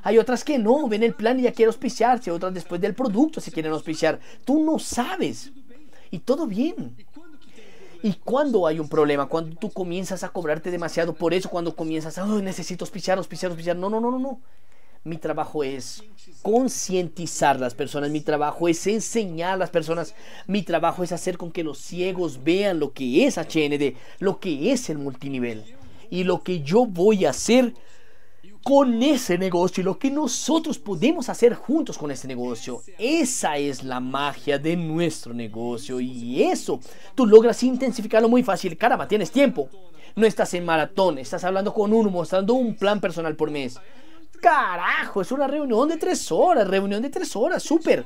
Hay 0.03 0.19
otras 0.19 0.43
que 0.43 0.59
no, 0.59 0.87
ven 0.87 1.03
el 1.03 1.15
plan 1.15 1.39
y 1.39 1.43
ya 1.43 1.51
quiere 1.51 1.67
auspiciarse, 1.67 2.31
otras 2.31 2.53
después 2.53 2.79
del 2.79 2.93
producto 2.93 3.41
se 3.41 3.51
quieren 3.51 3.71
auspiciar. 3.71 4.19
Tú 4.45 4.63
no 4.63 4.77
sabes. 4.77 5.51
Y 6.11 6.19
todo 6.19 6.45
bien. 6.45 6.95
Y 8.05 8.13
cuando 8.23 8.67
hay 8.67 8.79
un 8.79 8.87
problema, 8.87 9.25
cuando 9.25 9.55
tú 9.55 9.71
comienzas 9.71 10.23
a 10.23 10.29
cobrarte 10.29 10.69
demasiado 10.69 11.15
por 11.15 11.33
eso, 11.33 11.49
cuando 11.49 11.75
comienzas, 11.75 12.15
oh, 12.19 12.39
necesito 12.39 12.85
auspiciar, 12.85 13.17
auspiciar, 13.17 13.49
auspiciar. 13.49 13.75
No, 13.75 13.89
no, 13.89 13.99
no, 13.99 14.11
no, 14.11 14.19
no. 14.19 14.39
Mi 15.03 15.17
trabajo 15.17 15.63
es 15.63 16.03
concientizar 16.43 17.55
a 17.55 17.59
las 17.61 17.73
personas, 17.73 18.11
mi 18.11 18.21
trabajo 18.21 18.67
es 18.67 18.85
enseñar 18.85 19.53
a 19.53 19.57
las 19.57 19.71
personas, 19.71 20.13
mi 20.45 20.61
trabajo 20.61 21.03
es 21.03 21.11
hacer 21.11 21.39
con 21.39 21.51
que 21.51 21.63
los 21.63 21.79
ciegos 21.79 22.43
vean 22.43 22.79
lo 22.79 22.93
que 22.93 23.25
es 23.25 23.39
HND, 23.39 23.95
lo 24.19 24.39
que 24.39 24.71
es 24.71 24.87
el 24.91 24.99
multinivel. 24.99 25.63
Y 26.11 26.25
lo 26.25 26.43
que 26.43 26.61
yo 26.61 26.85
voy 26.85 27.25
a 27.25 27.31
hacer 27.31 27.73
con 28.65 29.03
ese 29.03 29.37
negocio 29.37 29.81
y 29.81 29.83
lo 29.83 29.99
que 29.99 30.09
nosotros 30.09 30.79
podemos 30.79 31.29
hacer 31.29 31.53
juntos 31.53 31.99
con 31.99 32.09
ese 32.09 32.27
negocio. 32.27 32.81
Esa 32.97 33.57
es 33.57 33.83
la 33.83 33.99
magia 33.99 34.57
de 34.57 34.75
nuestro 34.75 35.35
negocio 35.35 35.99
y 35.99 36.41
eso 36.41 36.79
tú 37.13 37.27
logras 37.27 37.61
intensificarlo 37.61 38.27
muy 38.27 38.41
fácil. 38.41 38.75
Caramba, 38.75 39.07
tienes 39.07 39.29
tiempo. 39.29 39.69
No 40.15 40.25
estás 40.25 40.51
en 40.55 40.65
maratón, 40.65 41.19
estás 41.19 41.43
hablando 41.43 41.75
con 41.75 41.93
uno, 41.93 42.09
mostrando 42.09 42.55
un 42.55 42.73
plan 42.73 42.99
personal 42.99 43.35
por 43.35 43.51
mes. 43.51 43.79
Carajo, 44.41 45.21
es 45.21 45.31
una 45.31 45.45
reunión 45.45 45.87
de 45.87 45.97
tres 45.97 46.31
horas, 46.31 46.67
reunión 46.67 47.03
de 47.03 47.11
tres 47.11 47.35
horas, 47.35 47.61
súper 47.61 48.03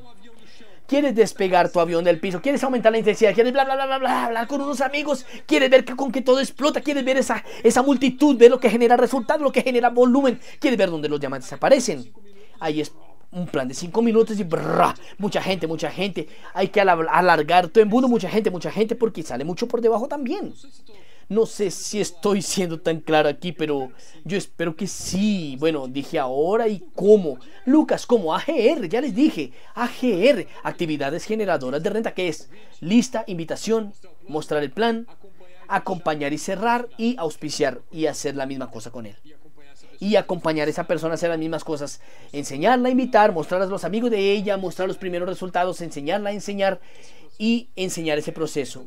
quieres 0.89 1.15
despegar 1.15 1.71
tu 1.71 1.79
avión 1.79 2.03
del 2.03 2.19
piso, 2.19 2.41
quieres 2.41 2.63
aumentar 2.63 2.91
la 2.91 2.97
intensidad, 2.97 3.33
quieres 3.33 3.53
bla, 3.53 3.63
bla, 3.63 3.75
bla, 3.75 3.85
bla, 3.85 3.97
bla, 3.99 4.25
hablar 4.25 4.47
con 4.47 4.59
unos 4.59 4.81
amigos, 4.81 5.25
quieres 5.45 5.69
ver 5.69 5.85
que, 5.85 5.95
con 5.95 6.11
que 6.11 6.21
todo 6.21 6.39
explota, 6.39 6.81
quieres 6.81 7.05
ver 7.05 7.17
esa, 7.17 7.45
esa 7.63 7.83
multitud, 7.83 8.35
ver 8.35 8.49
lo 8.49 8.59
que 8.59 8.69
genera 8.69 8.97
resultado, 8.97 9.43
lo 9.43 9.51
que 9.51 9.61
genera 9.61 9.89
volumen, 9.89 10.39
quieres 10.59 10.77
ver 10.77 10.89
dónde 10.89 11.07
los 11.07 11.19
diamantes 11.19 11.53
aparecen. 11.53 12.11
Ahí 12.59 12.81
es 12.81 12.91
un 13.31 13.45
plan 13.45 13.67
de 13.67 13.75
5 13.75 14.01
minutos 14.01 14.39
y 14.39 14.43
brrr, 14.43 14.95
mucha 15.19 15.41
gente, 15.41 15.67
mucha 15.67 15.91
gente. 15.91 16.27
Hay 16.53 16.69
que 16.69 16.81
alargar 16.81 17.67
tu 17.67 17.79
embudo, 17.79 18.07
mucha 18.07 18.29
gente, 18.29 18.49
mucha 18.49 18.71
gente, 18.71 18.95
porque 18.95 19.21
sale 19.21 19.45
mucho 19.45 19.67
por 19.67 19.81
debajo 19.81 20.07
también. 20.07 20.53
No 21.29 21.45
sé 21.45 21.69
si 21.69 22.01
estoy 22.01 22.41
siendo 22.41 22.79
tan 22.79 23.01
claro 23.01 23.29
aquí, 23.29 23.51
pero 23.51 23.91
yo 24.25 24.35
espero 24.35 24.75
que 24.75 24.87
sí. 24.87 25.55
Bueno, 25.59 25.87
dije 25.87 26.17
ahora 26.17 26.67
y 26.67 26.83
cómo. 26.95 27.37
Lucas, 27.65 28.07
como 28.07 28.33
AGR, 28.33 28.89
ya 28.89 28.99
les 28.99 29.13
dije. 29.13 29.51
AGR, 29.75 30.47
actividades 30.63 31.25
generadoras 31.25 31.83
de 31.83 31.89
renta, 31.91 32.15
que 32.15 32.29
es 32.29 32.49
lista, 32.79 33.25
invitación, 33.27 33.93
mostrar 34.27 34.63
el 34.63 34.71
plan, 34.71 35.05
acompañar 35.67 36.33
y 36.33 36.39
cerrar 36.39 36.89
y 36.97 37.15
auspiciar 37.19 37.81
y 37.91 38.07
hacer 38.07 38.35
la 38.35 38.47
misma 38.47 38.71
cosa 38.71 38.89
con 38.89 39.05
él. 39.05 39.15
Y 39.99 40.15
acompañar 40.15 40.67
a 40.67 40.71
esa 40.71 40.85
persona 40.85 41.13
a 41.13 41.15
hacer 41.15 41.29
las 41.29 41.37
mismas 41.37 41.63
cosas. 41.63 42.01
Enseñarla, 42.31 42.89
invitar, 42.89 43.33
mostrar 43.33 43.61
a 43.61 43.67
los 43.67 43.83
amigos 43.83 44.09
de 44.09 44.31
ella, 44.31 44.57
mostrar 44.57 44.87
los 44.87 44.97
primeros 44.97 45.29
resultados, 45.29 45.81
enseñarla 45.81 46.31
enseñar 46.31 46.81
y 47.37 47.69
enseñar 47.75 48.17
ese 48.17 48.31
proceso. 48.31 48.85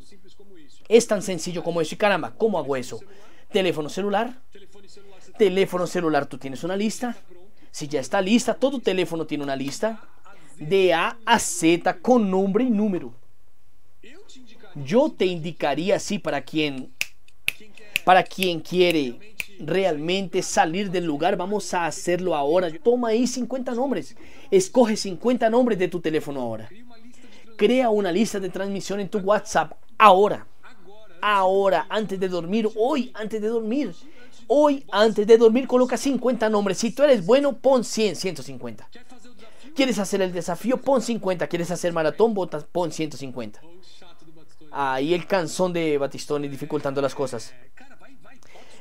Es 0.87 1.07
tan 1.07 1.21
sencillo 1.21 1.63
como 1.63 1.81
eso. 1.81 1.95
Y 1.95 1.97
caramba, 1.97 2.33
¿cómo 2.37 2.57
hago 2.57 2.75
eso? 2.75 2.99
Teléfono 3.51 3.89
celular. 3.89 4.41
Teléfono 5.37 5.87
celular, 5.87 6.25
tú 6.25 6.37
tienes 6.37 6.63
una 6.63 6.75
lista. 6.75 7.15
Si 7.71 7.87
ya 7.87 7.99
está 7.99 8.21
lista, 8.21 8.53
todo 8.53 8.79
teléfono 8.79 9.25
tiene 9.25 9.43
una 9.43 9.55
lista. 9.55 10.01
De 10.57 10.93
A 10.93 11.17
a 11.25 11.39
Z 11.39 11.99
con 12.01 12.29
nombre 12.29 12.63
y 12.63 12.69
número. 12.69 13.13
Yo 14.75 15.11
te 15.11 15.25
indicaría 15.25 15.95
así 15.95 16.19
para 16.19 16.41
quien 16.41 16.93
para 18.03 18.23
quien 18.23 18.59
quiere 18.59 19.35
realmente 19.59 20.41
salir 20.41 20.91
del 20.91 21.05
lugar, 21.05 21.37
vamos 21.37 21.73
a 21.73 21.85
hacerlo 21.85 22.35
ahora. 22.35 22.69
Toma 22.83 23.09
ahí 23.09 23.27
50 23.27 23.73
nombres. 23.73 24.15
Escoge 24.51 24.97
50 24.97 25.49
nombres 25.49 25.79
de 25.79 25.87
tu 25.87 26.01
teléfono 26.01 26.41
ahora. 26.41 26.69
Crea 27.55 27.89
una 27.89 28.11
lista 28.11 28.39
de 28.39 28.49
transmisión 28.49 28.99
en 28.99 29.09
tu 29.09 29.19
WhatsApp 29.19 29.73
ahora 29.97 30.47
ahora, 31.23 31.85
antes 31.89 32.19
de 32.19 32.27
dormir, 32.27 32.69
hoy, 32.75 33.09
antes 33.13 33.41
de 33.41 33.47
dormir. 33.47 33.95
Hoy, 34.47 34.85
antes 34.91 35.25
de 35.25 35.37
dormir, 35.37 35.67
coloca 35.67 35.95
50 35.95 36.49
nombres. 36.49 36.77
Si 36.77 36.91
tú 36.91 37.03
eres 37.03 37.25
bueno, 37.25 37.53
pon 37.57 37.85
100, 37.85 38.17
150. 38.17 38.89
¿Quieres 39.73 39.99
hacer 39.99 40.21
el 40.21 40.33
desafío? 40.33 40.77
Pon 40.77 41.01
50. 41.01 41.47
¿Quieres 41.47 41.71
hacer 41.71 41.93
maratón? 41.93 42.33
Botas, 42.33 42.65
pon 42.65 42.91
150. 42.91 43.61
Ahí 44.71 45.13
el 45.13 45.25
canzón 45.25 45.71
de 45.71 45.97
Batistoni 45.97 46.49
dificultando 46.49 47.01
las 47.01 47.15
cosas. 47.15 47.53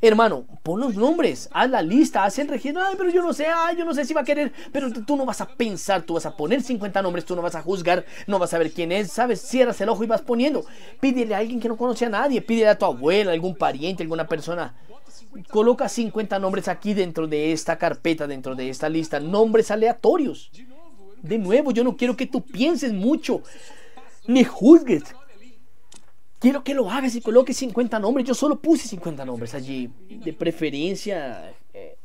Hermano, 0.04 0.44
pon 0.64 0.80
los 0.80 0.96
nombres, 0.96 1.48
haz 1.52 1.70
la 1.70 1.80
lista, 1.80 2.24
haz 2.24 2.36
el 2.40 2.48
registro. 2.48 2.82
Ay, 2.82 2.96
pero 2.98 3.08
yo 3.08 3.22
no 3.22 3.32
sé, 3.32 3.46
ay, 3.46 3.76
yo 3.76 3.84
no 3.84 3.94
sé 3.94 4.04
si 4.04 4.12
va 4.12 4.22
a 4.22 4.24
querer. 4.24 4.52
Pero 4.72 4.92
tú 4.92 5.16
no 5.16 5.24
vas 5.24 5.40
a 5.40 5.46
pensar, 5.46 6.02
tú 6.02 6.14
vas 6.14 6.26
a 6.26 6.36
poner 6.36 6.60
50 6.60 7.00
nombres, 7.02 7.24
tú 7.24 7.36
no 7.36 7.42
vas 7.42 7.54
a 7.54 7.62
juzgar, 7.62 8.04
no 8.26 8.40
vas 8.40 8.52
a 8.52 8.58
ver 8.58 8.72
quién 8.72 8.90
es, 8.90 9.12
¿sabes? 9.12 9.40
Cierras 9.40 9.80
el 9.80 9.88
ojo 9.88 10.02
y 10.02 10.08
vas 10.08 10.20
poniendo. 10.22 10.64
Pídele 10.98 11.36
a 11.36 11.38
alguien 11.38 11.60
que 11.60 11.68
no 11.68 11.76
conoce 11.76 12.06
a 12.06 12.08
nadie, 12.08 12.42
pídele 12.42 12.70
a 12.70 12.76
tu 12.76 12.84
abuela, 12.84 13.30
algún 13.30 13.54
pariente, 13.54 14.02
alguna 14.02 14.26
persona. 14.26 14.74
Coloca 15.50 15.88
50 15.88 16.36
nombres 16.40 16.66
aquí 16.66 16.94
dentro 16.94 17.28
de 17.28 17.52
esta 17.52 17.78
carpeta, 17.78 18.26
dentro 18.26 18.56
de 18.56 18.70
esta 18.70 18.88
lista, 18.88 19.20
nombres 19.20 19.70
aleatorios. 19.70 20.50
De 21.22 21.38
nuevo, 21.38 21.70
yo 21.70 21.84
no 21.84 21.96
quiero 21.96 22.16
que 22.16 22.26
tú 22.26 22.42
pienses 22.42 22.92
mucho, 22.92 23.42
ni 24.26 24.42
juzgues. 24.42 25.04
Quiero 26.42 26.64
que 26.64 26.74
lo 26.74 26.90
hagas 26.90 27.14
y 27.14 27.20
coloques 27.20 27.56
50 27.56 28.00
nombres. 28.00 28.26
Yo 28.26 28.34
solo 28.34 28.58
puse 28.58 28.88
50 28.88 29.24
nombres 29.24 29.54
allí. 29.54 29.88
De 30.08 30.32
preferencia, 30.32 31.54
eh, 31.72 31.96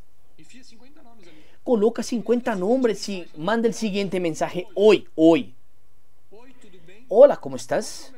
coloca 1.64 2.04
50 2.04 2.54
nombres 2.54 3.10
y 3.10 3.26
manda 3.36 3.68
el 3.68 3.74
siguiente 3.74 4.20
mensaje 4.20 4.68
hoy, 4.76 5.08
hoy. 5.16 5.56
Hola, 7.08 7.38
¿cómo 7.38 7.56
estás? 7.56 8.14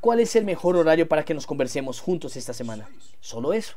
¿Cuál 0.00 0.20
es 0.20 0.36
el 0.36 0.44
mejor 0.44 0.76
horario 0.76 1.08
para 1.08 1.24
que 1.24 1.34
nos 1.34 1.44
conversemos 1.44 1.98
juntos 1.98 2.36
esta 2.36 2.52
semana? 2.52 2.88
Solo 3.18 3.52
eso. 3.52 3.74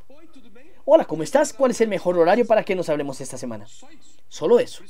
Hola, 0.86 1.06
¿cómo 1.06 1.24
estás? 1.24 1.52
¿Cuál 1.52 1.72
es 1.72 1.82
el 1.82 1.88
mejor 1.88 2.16
horario 2.20 2.46
para 2.46 2.64
que 2.64 2.76
nos 2.76 2.90
hablemos 2.90 3.20
esta 3.22 3.40
semana? 3.40 3.66
Solo 4.30 4.60
eso. 4.60 4.84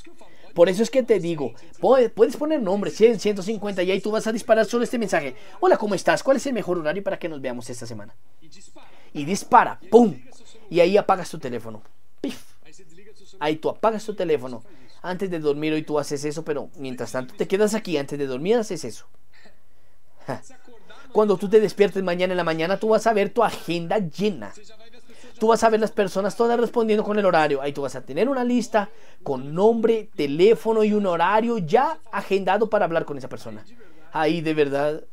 Por 0.57 0.69
eso 0.69 0.81
es 0.81 0.89
que 0.89 1.03
te 1.03 1.19
digo, 1.19 1.53
puedes 1.79 2.35
poner 2.35 2.59
nombre 2.63 2.89
100, 2.89 3.19
150 3.19 3.83
y 3.83 3.91
ahí 3.91 4.01
tú 4.01 4.09
vas 4.09 4.25
a 4.25 4.31
disparar 4.31 4.65
solo 4.65 4.85
este 4.85 4.97
mensaje. 4.97 5.35
Hola, 5.59 5.77
¿cómo 5.77 5.93
estás? 5.93 6.23
¿Cuál 6.23 6.37
es 6.37 6.47
el 6.47 6.53
mejor 6.53 6.79
horario 6.79 7.03
para 7.03 7.19
que 7.19 7.29
nos 7.29 7.39
veamos 7.39 7.69
esta 7.69 7.85
semana? 7.85 8.15
Y 9.13 9.23
dispara, 9.23 9.79
¡pum! 9.91 10.19
Y 10.71 10.79
ahí 10.79 10.97
apagas 10.97 11.29
tu 11.29 11.37
teléfono. 11.37 11.83
¡Pif! 12.19 12.41
Ahí 13.39 13.57
tú 13.57 13.69
apagas 13.69 14.03
tu 14.03 14.15
teléfono. 14.15 14.63
Antes 15.03 15.29
de 15.29 15.37
dormir 15.37 15.73
hoy 15.73 15.83
tú 15.83 15.99
haces 15.99 16.25
eso, 16.25 16.43
pero 16.43 16.71
mientras 16.77 17.11
tanto 17.11 17.35
te 17.35 17.47
quedas 17.47 17.75
aquí. 17.75 17.95
Antes 17.95 18.17
de 18.17 18.25
dormir 18.25 18.55
haces 18.55 18.83
eso. 18.83 19.05
Cuando 21.11 21.37
tú 21.37 21.47
te 21.47 21.59
despiertes 21.59 22.01
mañana 22.01 22.33
en 22.33 22.37
la 22.37 22.43
mañana, 22.43 22.79
tú 22.79 22.87
vas 22.87 23.05
a 23.05 23.13
ver 23.13 23.29
tu 23.29 23.43
agenda 23.43 23.99
llena 23.99 24.51
tú 25.37 25.47
vas 25.47 25.63
a 25.63 25.69
ver 25.69 25.79
las 25.79 25.91
personas 25.91 26.35
todas 26.35 26.59
respondiendo 26.59 27.03
con 27.03 27.17
el 27.17 27.25
horario. 27.25 27.61
Ahí 27.61 27.73
tú 27.73 27.81
vas 27.81 27.95
a 27.95 28.05
tener 28.05 28.29
una 28.29 28.43
lista 28.43 28.89
con 29.23 29.53
nombre, 29.53 30.09
teléfono 30.15 30.83
y 30.83 30.93
un 30.93 31.05
horario 31.05 31.57
ya 31.57 31.99
agendado 32.11 32.69
para 32.69 32.85
hablar 32.85 33.05
con 33.05 33.17
esa 33.17 33.29
persona. 33.29 33.65
Ahí 34.11 34.41
de 34.41 34.53
verdad, 34.53 35.03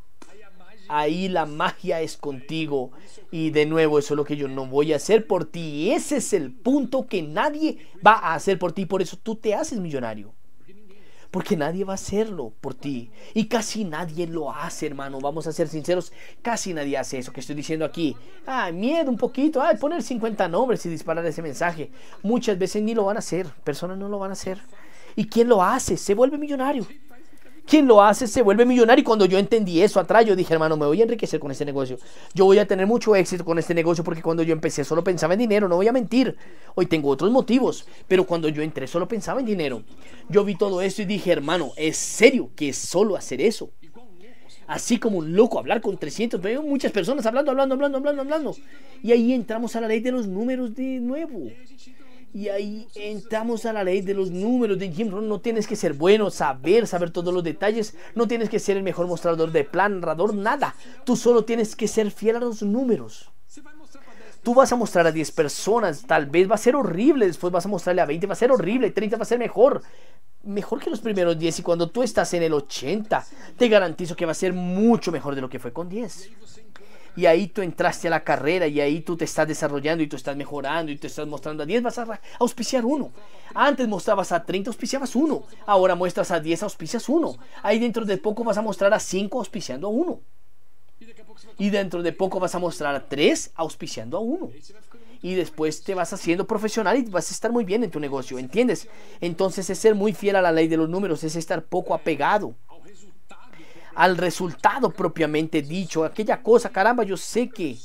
ahí 0.88 1.28
la 1.28 1.46
magia 1.46 2.00
es 2.00 2.16
contigo. 2.16 2.92
Y 3.30 3.50
de 3.50 3.66
nuevo, 3.66 3.98
eso 3.98 4.14
es 4.14 4.16
lo 4.16 4.24
que 4.24 4.36
yo 4.36 4.48
no 4.48 4.66
voy 4.66 4.92
a 4.92 4.96
hacer 4.96 5.26
por 5.26 5.44
ti. 5.44 5.90
Ese 5.90 6.18
es 6.18 6.32
el 6.32 6.52
punto 6.52 7.06
que 7.06 7.22
nadie 7.22 7.78
va 8.06 8.12
a 8.12 8.34
hacer 8.34 8.58
por 8.58 8.72
ti. 8.72 8.86
Por 8.86 9.02
eso 9.02 9.16
tú 9.20 9.34
te 9.34 9.54
haces 9.54 9.80
millonario. 9.80 10.32
Porque 11.34 11.56
nadie 11.56 11.82
va 11.82 11.94
a 11.94 11.96
hacerlo 11.96 12.52
por 12.60 12.74
ti. 12.74 13.10
Y 13.34 13.46
casi 13.46 13.84
nadie 13.84 14.28
lo 14.28 14.52
hace, 14.52 14.86
hermano. 14.86 15.18
Vamos 15.20 15.48
a 15.48 15.52
ser 15.52 15.66
sinceros. 15.66 16.12
Casi 16.42 16.72
nadie 16.72 16.96
hace 16.96 17.18
eso 17.18 17.32
que 17.32 17.40
estoy 17.40 17.56
diciendo 17.56 17.84
aquí. 17.84 18.16
Ah, 18.46 18.70
miedo 18.70 19.10
un 19.10 19.16
poquito. 19.16 19.60
Ah, 19.60 19.72
poner 19.74 20.00
50 20.00 20.46
nombres 20.46 20.86
y 20.86 20.90
disparar 20.90 21.26
ese 21.26 21.42
mensaje. 21.42 21.90
Muchas 22.22 22.56
veces 22.56 22.84
ni 22.84 22.94
lo 22.94 23.06
van 23.06 23.16
a 23.16 23.18
hacer. 23.18 23.48
Personas 23.64 23.98
no 23.98 24.08
lo 24.08 24.20
van 24.20 24.30
a 24.30 24.34
hacer. 24.34 24.60
¿Y 25.16 25.26
quién 25.26 25.48
lo 25.48 25.60
hace? 25.60 25.96
Se 25.96 26.14
vuelve 26.14 26.38
millonario. 26.38 26.86
Quien 27.66 27.86
lo 27.86 28.02
hace 28.02 28.26
se 28.26 28.42
vuelve 28.42 28.66
millonario. 28.66 29.00
Y 29.00 29.04
cuando 29.04 29.24
yo 29.24 29.38
entendí 29.38 29.80
eso 29.80 29.98
atrás, 29.98 30.26
yo 30.26 30.36
dije, 30.36 30.52
hermano, 30.52 30.76
me 30.76 30.86
voy 30.86 31.00
a 31.00 31.04
enriquecer 31.04 31.40
con 31.40 31.50
este 31.50 31.64
negocio. 31.64 31.98
Yo 32.34 32.44
voy 32.44 32.58
a 32.58 32.66
tener 32.66 32.86
mucho 32.86 33.16
éxito 33.16 33.44
con 33.44 33.58
este 33.58 33.74
negocio 33.74 34.04
porque 34.04 34.22
cuando 34.22 34.42
yo 34.42 34.52
empecé 34.52 34.84
solo 34.84 35.02
pensaba 35.02 35.32
en 35.34 35.40
dinero, 35.40 35.68
no 35.68 35.76
voy 35.76 35.88
a 35.88 35.92
mentir. 35.92 36.36
Hoy 36.74 36.86
tengo 36.86 37.08
otros 37.08 37.30
motivos, 37.30 37.86
pero 38.06 38.24
cuando 38.24 38.48
yo 38.48 38.62
entré 38.62 38.86
solo 38.86 39.08
pensaba 39.08 39.40
en 39.40 39.46
dinero. 39.46 39.82
Yo 40.28 40.44
vi 40.44 40.56
todo 40.56 40.82
esto 40.82 41.02
y 41.02 41.06
dije, 41.06 41.32
hermano, 41.32 41.72
es 41.76 41.96
serio 41.96 42.50
que 42.54 42.68
es 42.68 42.76
solo 42.76 43.16
hacer 43.16 43.40
eso. 43.40 43.70
Así 44.66 44.98
como 44.98 45.18
un 45.18 45.34
loco, 45.34 45.58
hablar 45.58 45.80
con 45.80 45.96
300, 45.96 46.40
veo 46.40 46.62
muchas 46.62 46.90
personas 46.90 47.26
hablando, 47.26 47.50
hablando, 47.50 47.74
hablando, 47.74 47.98
hablando, 47.98 48.22
hablando. 48.22 48.56
Y 49.02 49.12
ahí 49.12 49.32
entramos 49.32 49.76
a 49.76 49.80
la 49.80 49.88
ley 49.88 50.00
de 50.00 50.12
los 50.12 50.26
números 50.26 50.74
de 50.74 51.00
nuevo. 51.00 51.50
Y 52.34 52.48
ahí 52.48 52.88
entramos 52.96 53.64
a 53.64 53.72
la 53.72 53.84
ley 53.84 54.00
de 54.00 54.12
los 54.12 54.32
números 54.32 54.76
de 54.76 54.90
Jim 54.90 55.08
Rohn. 55.08 55.28
No 55.28 55.40
tienes 55.40 55.68
que 55.68 55.76
ser 55.76 55.92
bueno, 55.92 56.32
saber, 56.32 56.88
saber 56.88 57.12
todos 57.12 57.32
los 57.32 57.44
detalles. 57.44 57.94
No 58.16 58.26
tienes 58.26 58.50
que 58.50 58.58
ser 58.58 58.76
el 58.76 58.82
mejor 58.82 59.06
mostrador 59.06 59.52
de 59.52 59.62
plan, 59.62 60.00
narrador, 60.00 60.34
nada. 60.34 60.74
Tú 61.04 61.14
solo 61.14 61.44
tienes 61.44 61.76
que 61.76 61.86
ser 61.86 62.10
fiel 62.10 62.34
a 62.34 62.40
los 62.40 62.60
números. 62.64 63.30
Tú 64.42 64.52
vas 64.52 64.72
a 64.72 64.76
mostrar 64.76 65.06
a 65.06 65.12
10 65.12 65.30
personas, 65.30 66.02
tal 66.02 66.26
vez 66.26 66.50
va 66.50 66.56
a 66.56 66.58
ser 66.58 66.74
horrible. 66.74 67.28
Después 67.28 67.52
vas 67.52 67.66
a 67.66 67.68
mostrarle 67.68 68.02
a 68.02 68.06
20, 68.06 68.26
va 68.26 68.32
a 68.32 68.36
ser 68.36 68.50
horrible. 68.50 68.90
30 68.90 69.16
va 69.16 69.22
a 69.22 69.26
ser 69.26 69.38
mejor. 69.38 69.82
Mejor 70.42 70.80
que 70.80 70.90
los 70.90 71.00
primeros 71.00 71.38
10. 71.38 71.60
Y 71.60 71.62
cuando 71.62 71.88
tú 71.88 72.02
estás 72.02 72.34
en 72.34 72.42
el 72.42 72.52
80, 72.52 73.24
te 73.56 73.68
garantizo 73.68 74.16
que 74.16 74.26
va 74.26 74.32
a 74.32 74.34
ser 74.34 74.52
mucho 74.52 75.12
mejor 75.12 75.36
de 75.36 75.40
lo 75.40 75.48
que 75.48 75.60
fue 75.60 75.72
con 75.72 75.88
10 75.88 76.30
y 77.16 77.26
ahí 77.26 77.48
tú 77.48 77.62
entraste 77.62 78.08
a 78.08 78.10
la 78.10 78.24
carrera 78.24 78.66
y 78.66 78.80
ahí 78.80 79.00
tú 79.00 79.16
te 79.16 79.24
estás 79.24 79.46
desarrollando 79.46 80.02
y 80.02 80.06
tú 80.06 80.16
estás 80.16 80.36
mejorando 80.36 80.90
y 80.90 80.96
te 80.96 81.06
estás 81.06 81.26
mostrando 81.26 81.62
a 81.62 81.66
10, 81.66 81.82
vas 81.82 81.98
a 81.98 82.20
auspiciar 82.40 82.84
uno. 82.84 83.12
Antes 83.54 83.86
mostrabas 83.86 84.32
a 84.32 84.44
30, 84.44 84.70
auspiciabas 84.70 85.14
uno. 85.14 85.44
Ahora 85.66 85.94
muestras 85.94 86.30
a 86.30 86.40
10, 86.40 86.64
auspicias 86.64 87.08
uno. 87.08 87.36
Ahí 87.62 87.78
dentro 87.78 88.04
de 88.04 88.18
poco 88.18 88.42
vas 88.44 88.58
a 88.58 88.62
mostrar 88.62 88.92
a 88.92 89.00
5 89.00 89.38
auspiciando 89.38 89.86
a 89.86 89.90
uno. 89.90 90.20
Y 91.58 91.70
dentro 91.70 92.02
de 92.02 92.12
poco 92.12 92.40
vas 92.40 92.54
a 92.54 92.58
mostrar 92.58 92.94
a 92.94 93.08
3 93.08 93.52
auspiciando 93.54 94.16
a 94.16 94.20
uno. 94.20 94.50
Y 95.22 95.34
después 95.34 95.82
te 95.82 95.94
vas 95.94 96.12
haciendo 96.12 96.46
profesional 96.46 96.98
y 96.98 97.02
vas 97.02 97.30
a 97.30 97.34
estar 97.34 97.50
muy 97.50 97.64
bien 97.64 97.82
en 97.82 97.90
tu 97.90 97.98
negocio, 97.98 98.38
¿entiendes? 98.38 98.88
Entonces 99.20 99.70
es 99.70 99.78
ser 99.78 99.94
muy 99.94 100.12
fiel 100.12 100.36
a 100.36 100.42
la 100.42 100.52
ley 100.52 100.68
de 100.68 100.76
los 100.76 100.88
números, 100.88 101.24
es 101.24 101.36
estar 101.36 101.64
poco 101.64 101.94
apegado 101.94 102.54
al 103.94 104.16
resultado 104.16 104.90
propiamente 104.90 105.62
dicho, 105.62 106.04
aquella 106.04 106.42
cosa, 106.42 106.70
caramba, 106.70 107.04
yo 107.04 107.16
sé 107.16 107.48
que 107.48 107.76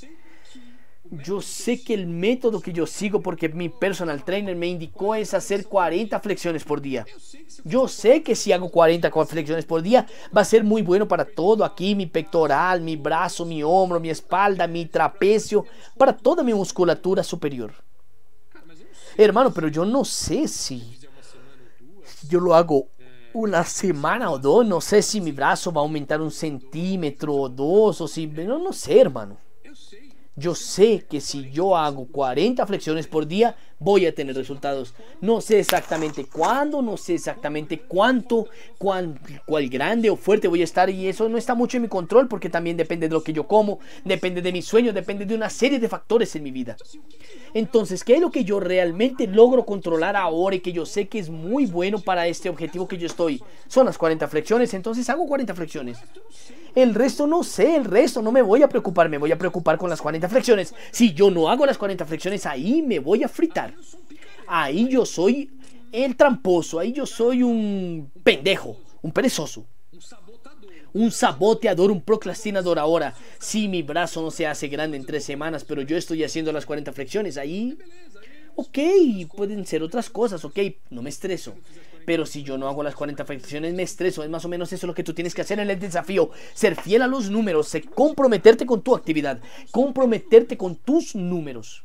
yo 1.12 1.42
sé 1.42 1.82
que 1.82 1.96
el 1.96 2.06
método 2.06 2.62
que 2.62 2.72
yo 2.72 2.86
sigo 2.86 3.22
porque 3.22 3.50
mi 3.50 3.68
personal 3.68 4.24
trainer 4.24 4.56
me 4.56 4.68
indicó 4.68 5.16
es 5.16 5.34
hacer 5.34 5.66
40 5.66 6.20
flexiones 6.20 6.64
por 6.64 6.82
día. 6.82 7.04
Yo 7.64 7.88
sé 7.88 8.22
que 8.22 8.36
si 8.36 8.52
hago 8.52 8.70
40 8.70 9.10
flexiones 9.26 9.66
por 9.66 9.82
día 9.82 10.06
va 10.36 10.42
a 10.42 10.46
ser 10.46 10.64
muy 10.64 10.84
bueno 10.84 11.08
para 11.08 11.26
todo 11.26 11.66
aquí, 11.66 11.96
mi 11.96 12.06
pectoral, 12.06 12.82
mi 12.82 12.96
brazo, 12.96 13.44
mi 13.44 13.64
hombro, 13.64 14.00
mi 14.00 14.12
espalda, 14.12 14.68
mi 14.68 14.86
trapecio, 14.86 15.66
para 15.98 16.16
toda 16.16 16.44
mi 16.44 16.54
musculatura 16.54 17.24
superior. 17.24 17.74
Hermano, 19.18 19.52
pero 19.52 19.68
yo 19.68 19.86
no 19.86 20.06
sé 20.06 20.48
si 20.48 21.00
yo 22.28 22.40
lo 22.40 22.54
hago 22.54 22.88
una 23.34 23.64
semana 23.64 24.32
o 24.32 24.40
dos, 24.40 24.66
no 24.66 24.82
sé 24.82 25.02
si 25.02 25.22
mi 25.22 25.32
brazo 25.32 25.72
va 25.72 25.82
a 25.82 25.84
aumentar 25.84 26.22
un 26.22 26.32
centímetro 26.32 27.34
o 27.34 27.50
dos, 27.50 28.02
o 28.02 28.08
si, 28.08 28.28
no, 28.28 28.60
no 28.60 28.74
sé, 28.74 29.00
hermano. 29.00 29.38
Yo 30.40 30.56
sé 30.56 31.06
que 31.10 31.20
si 31.20 31.52
yo 31.52 31.76
hago 31.76 32.08
40 32.08 32.66
flexiones 32.66 33.08
por 33.08 33.28
día, 33.28 33.58
voy 33.78 34.06
a 34.06 34.16
tener 34.16 34.36
resultados. 34.38 34.94
No 35.20 35.42
sé 35.42 35.60
exactamente 35.60 36.26
cuándo, 36.26 36.82
no 36.82 36.96
sé 36.96 37.16
exactamente 37.16 37.80
cuánto, 37.80 38.48
cuán, 38.78 39.20
cuál 39.46 39.68
grande 39.68 40.10
o 40.10 40.16
fuerte 40.16 40.48
voy 40.48 40.62
a 40.62 40.64
estar 40.64 40.90
y 40.90 41.10
eso 41.10 41.28
no 41.28 41.38
está 41.38 41.56
mucho 41.56 41.76
en 41.76 41.84
mi 41.84 41.90
control 41.90 42.30
porque 42.30 42.50
también 42.50 42.78
depende 42.78 43.10
de 43.10 43.14
lo 43.14 43.22
que 43.22 43.34
yo 43.34 43.48
como, 43.48 43.80
depende 44.06 44.42
de 44.42 44.54
mis 44.54 44.66
sueños, 44.66 44.94
depende 44.94 45.26
de 45.26 45.36
una 45.36 45.50
serie 45.50 45.78
de 45.78 45.90
factores 45.90 46.34
en 46.38 46.44
mi 46.44 46.52
vida. 46.52 46.78
Entonces, 47.54 48.06
¿qué 48.06 48.16
es 48.16 48.22
lo 48.22 48.32
que 48.32 48.46
yo 48.46 48.62
realmente 48.62 49.28
logro 49.28 49.66
controlar 49.66 50.16
ahora 50.16 50.56
y 50.56 50.62
que 50.62 50.72
yo 50.72 50.86
sé 50.86 51.10
que 51.10 51.20
es 51.20 51.30
muy 51.30 51.66
bueno 51.66 52.00
para 52.00 52.28
este 52.28 52.48
objetivo 52.48 52.88
que 52.88 52.98
yo 52.98 53.08
estoy? 53.08 53.44
Son 53.68 53.86
las 53.86 53.98
40 53.98 54.26
flexiones, 54.30 54.74
entonces 54.74 55.10
hago 55.10 55.28
40 55.28 55.54
flexiones. 55.54 55.98
El 56.76 56.94
resto 56.94 57.28
no 57.28 57.44
sé, 57.44 57.76
el 57.76 57.86
resto 57.86 58.22
no 58.22 58.32
me 58.32 58.42
voy 58.42 58.64
a 58.64 58.70
preocupar, 58.70 59.10
me 59.10 59.18
voy 59.18 59.32
a 59.32 59.38
preocupar 59.38 59.78
con 59.78 59.90
las 59.90 60.02
40 60.02 60.30
flexiones. 60.30 60.74
Si 60.92 61.14
yo 61.14 61.30
no 61.32 61.50
hago 61.50 61.66
las 61.66 61.78
40 61.78 62.06
flexiones, 62.06 62.46
ahí 62.46 62.82
me 62.82 63.00
voy 63.00 63.24
a 63.24 63.28
fritar. 63.28 63.74
Ahí 64.48 64.88
yo 64.90 65.06
soy 65.06 65.52
el 65.92 66.16
tramposo, 66.16 66.80
ahí 66.80 66.92
yo 66.92 67.06
soy 67.06 67.44
un 67.44 68.12
pendejo, 68.24 68.78
un 69.02 69.12
perezoso. 69.12 69.66
Un 70.92 71.12
saboteador, 71.12 71.92
un 71.92 72.02
procrastinador 72.02 72.80
ahora. 72.80 73.14
Si 73.40 73.68
mi 73.68 73.84
brazo 73.84 74.22
no 74.22 74.32
se 74.32 74.48
hace 74.48 74.68
grande 74.68 74.98
en 74.98 75.06
tres 75.06 75.24
semanas, 75.24 75.64
pero 75.64 75.84
yo 75.84 75.96
estoy 75.96 76.24
haciendo 76.24 76.52
las 76.52 76.66
40 76.66 76.94
flexiones, 76.94 77.38
ahí... 77.38 77.78
Ok, 78.56 78.78
pueden 79.38 79.66
ser 79.66 79.84
otras 79.84 80.10
cosas, 80.10 80.44
ok, 80.44 80.60
no 80.90 81.02
me 81.02 81.10
estreso. 81.10 81.56
Pero 82.10 82.26
si 82.26 82.42
yo 82.42 82.58
no 82.58 82.68
hago 82.68 82.82
las 82.82 82.96
40 82.96 83.24
flexiones, 83.24 83.76
me 83.76 83.84
estreso. 83.84 84.24
Es 84.24 84.32
más 84.32 84.44
o 84.44 84.50
menos 84.50 84.74
eso 84.74 84.88
lo 84.88 84.96
que 84.96 85.04
tú 85.04 85.14
tienes 85.14 85.36
que 85.36 85.42
hacer 85.42 85.60
en 85.60 85.70
el 85.70 85.80
desafío. 85.80 86.32
Ser 86.56 86.76
fiel 86.76 87.04
a 87.04 87.08
los 87.08 87.30
números, 87.30 87.72
comprometerte 87.94 88.66
con 88.66 88.82
tu 88.82 88.96
actividad, 88.96 89.40
comprometerte 89.70 90.58
con 90.58 90.76
tus 90.78 91.14
números. 91.14 91.84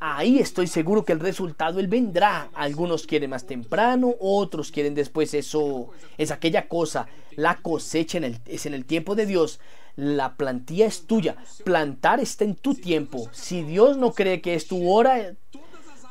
Ahí 0.00 0.38
estoy 0.38 0.66
seguro 0.66 1.04
que 1.04 1.12
el 1.12 1.20
resultado 1.20 1.78
él 1.78 1.88
vendrá. 1.88 2.48
Algunos 2.54 3.06
quieren 3.06 3.28
más 3.28 3.44
temprano, 3.44 4.14
otros 4.18 4.72
quieren 4.72 4.94
después. 4.94 5.34
Eso 5.34 5.90
es 6.16 6.30
aquella 6.30 6.66
cosa. 6.66 7.06
La 7.32 7.56
cosecha 7.56 8.18
es 8.46 8.64
en 8.64 8.72
el 8.72 8.86
tiempo 8.86 9.14
de 9.14 9.26
Dios. 9.26 9.60
La 9.96 10.36
plantilla 10.36 10.86
es 10.86 11.06
tuya. 11.06 11.36
Plantar 11.64 12.20
está 12.20 12.44
en 12.44 12.54
tu 12.54 12.74
tiempo. 12.74 13.28
Si 13.32 13.60
Dios 13.60 13.98
no 13.98 14.12
cree 14.12 14.40
que 14.40 14.54
es 14.54 14.66
tu 14.66 14.90
hora, 14.90 15.34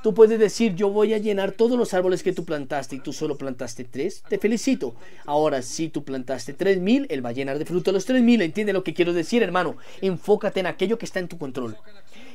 Tú 0.05 0.13
puedes 0.13 0.37
decir, 0.37 0.75
yo 0.75 0.91
voy 0.91 1.15
a 1.15 1.17
llenar 1.17 1.53
todos 1.53 1.79
los 1.79 1.95
árboles 1.95 2.21
que 2.21 2.31
tú 2.31 2.45
plantaste 2.45 2.95
y 2.95 2.99
tú 2.99 3.11
solo 3.11 3.39
plantaste 3.39 3.85
tres. 3.85 4.21
Te 4.29 4.37
felicito. 4.37 4.93
Ahora, 5.25 5.63
si 5.63 5.89
tú 5.89 6.03
plantaste 6.03 6.53
tres 6.53 6.79
mil, 6.79 7.07
Él 7.09 7.25
va 7.25 7.29
a 7.29 7.31
llenar 7.31 7.57
de 7.57 7.65
fruto 7.65 7.91
los 7.91 8.05
tres 8.05 8.21
mil. 8.21 8.39
¿Entiende 8.43 8.71
lo 8.71 8.83
que 8.83 8.93
quiero 8.93 9.13
decir, 9.13 9.41
hermano? 9.41 9.77
Enfócate 10.01 10.59
en 10.59 10.67
aquello 10.67 10.99
que 10.99 11.05
está 11.05 11.17
en 11.17 11.27
tu 11.27 11.39
control. 11.39 11.75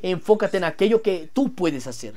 Enfócate 0.02 0.56
en 0.56 0.64
aquello 0.64 1.00
que 1.00 1.30
tú 1.32 1.54
puedes 1.54 1.86
hacer. 1.86 2.14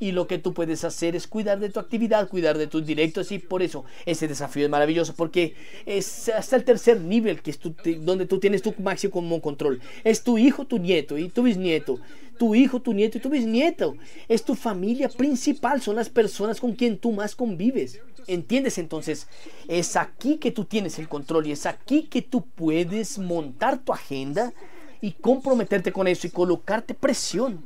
Y 0.00 0.12
lo 0.12 0.26
que 0.26 0.36
tú 0.36 0.52
puedes 0.52 0.84
hacer 0.84 1.16
es 1.16 1.26
cuidar 1.26 1.60
de 1.60 1.70
tu 1.70 1.80
actividad, 1.80 2.28
cuidar 2.28 2.58
de 2.58 2.66
tus 2.66 2.84
directos. 2.84 3.32
Y 3.32 3.38
por 3.38 3.62
eso 3.62 3.86
ese 4.04 4.28
desafío 4.28 4.64
es 4.64 4.70
maravilloso. 4.70 5.14
Porque 5.14 5.54
es 5.86 6.28
hasta 6.28 6.56
el 6.56 6.64
tercer 6.64 7.00
nivel 7.00 7.40
que 7.40 7.52
es 7.52 7.60
donde 8.04 8.26
tú 8.26 8.38
tienes 8.38 8.60
tu 8.60 8.74
máximo 8.76 9.40
control. 9.40 9.80
Es 10.04 10.22
tu 10.22 10.36
hijo, 10.36 10.66
tu 10.66 10.78
nieto 10.78 11.16
y 11.16 11.30
tu 11.30 11.42
bisnieto 11.42 12.00
tu 12.40 12.54
hijo, 12.54 12.80
tu 12.80 12.94
nieto 12.94 13.18
y 13.18 13.20
tu 13.20 13.28
bisnieto. 13.28 13.98
Es 14.26 14.42
tu 14.42 14.54
familia 14.54 15.10
principal, 15.10 15.82
son 15.82 15.96
las 15.96 16.08
personas 16.08 16.58
con 16.58 16.72
quien 16.72 16.96
tú 16.96 17.12
más 17.12 17.34
convives. 17.34 18.00
¿Entiendes? 18.26 18.78
Entonces, 18.78 19.28
es 19.68 19.94
aquí 19.94 20.38
que 20.38 20.50
tú 20.50 20.64
tienes 20.64 20.98
el 20.98 21.06
control 21.06 21.46
y 21.46 21.52
es 21.52 21.66
aquí 21.66 22.04
que 22.04 22.22
tú 22.22 22.46
puedes 22.46 23.18
montar 23.18 23.76
tu 23.76 23.92
agenda 23.92 24.54
y 25.02 25.12
comprometerte 25.12 25.92
con 25.92 26.08
eso 26.08 26.26
y 26.26 26.30
colocarte 26.30 26.94
presión. 26.94 27.62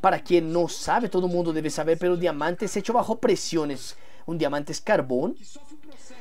Para 0.00 0.20
quien 0.20 0.54
no 0.54 0.68
sabe, 0.68 1.10
todo 1.10 1.26
el 1.26 1.32
mundo 1.32 1.52
debe 1.52 1.68
saber, 1.68 1.98
pero 1.98 2.16
diamante 2.16 2.64
es 2.64 2.74
hecho 2.78 2.94
bajo 2.94 3.18
presiones. 3.18 3.94
Un 4.24 4.38
diamante 4.38 4.72
es 4.72 4.80
carbón 4.80 5.36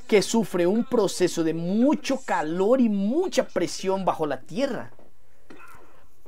que 0.10 0.22
sufre 0.22 0.68
un 0.68 0.84
proceso 0.84 1.42
de 1.42 1.54
mucho 1.54 2.20
calor 2.26 2.82
y 2.82 2.90
mucha 2.90 3.48
presión 3.48 4.04
bajo 4.04 4.26
la 4.26 4.42
tierra. 4.42 4.92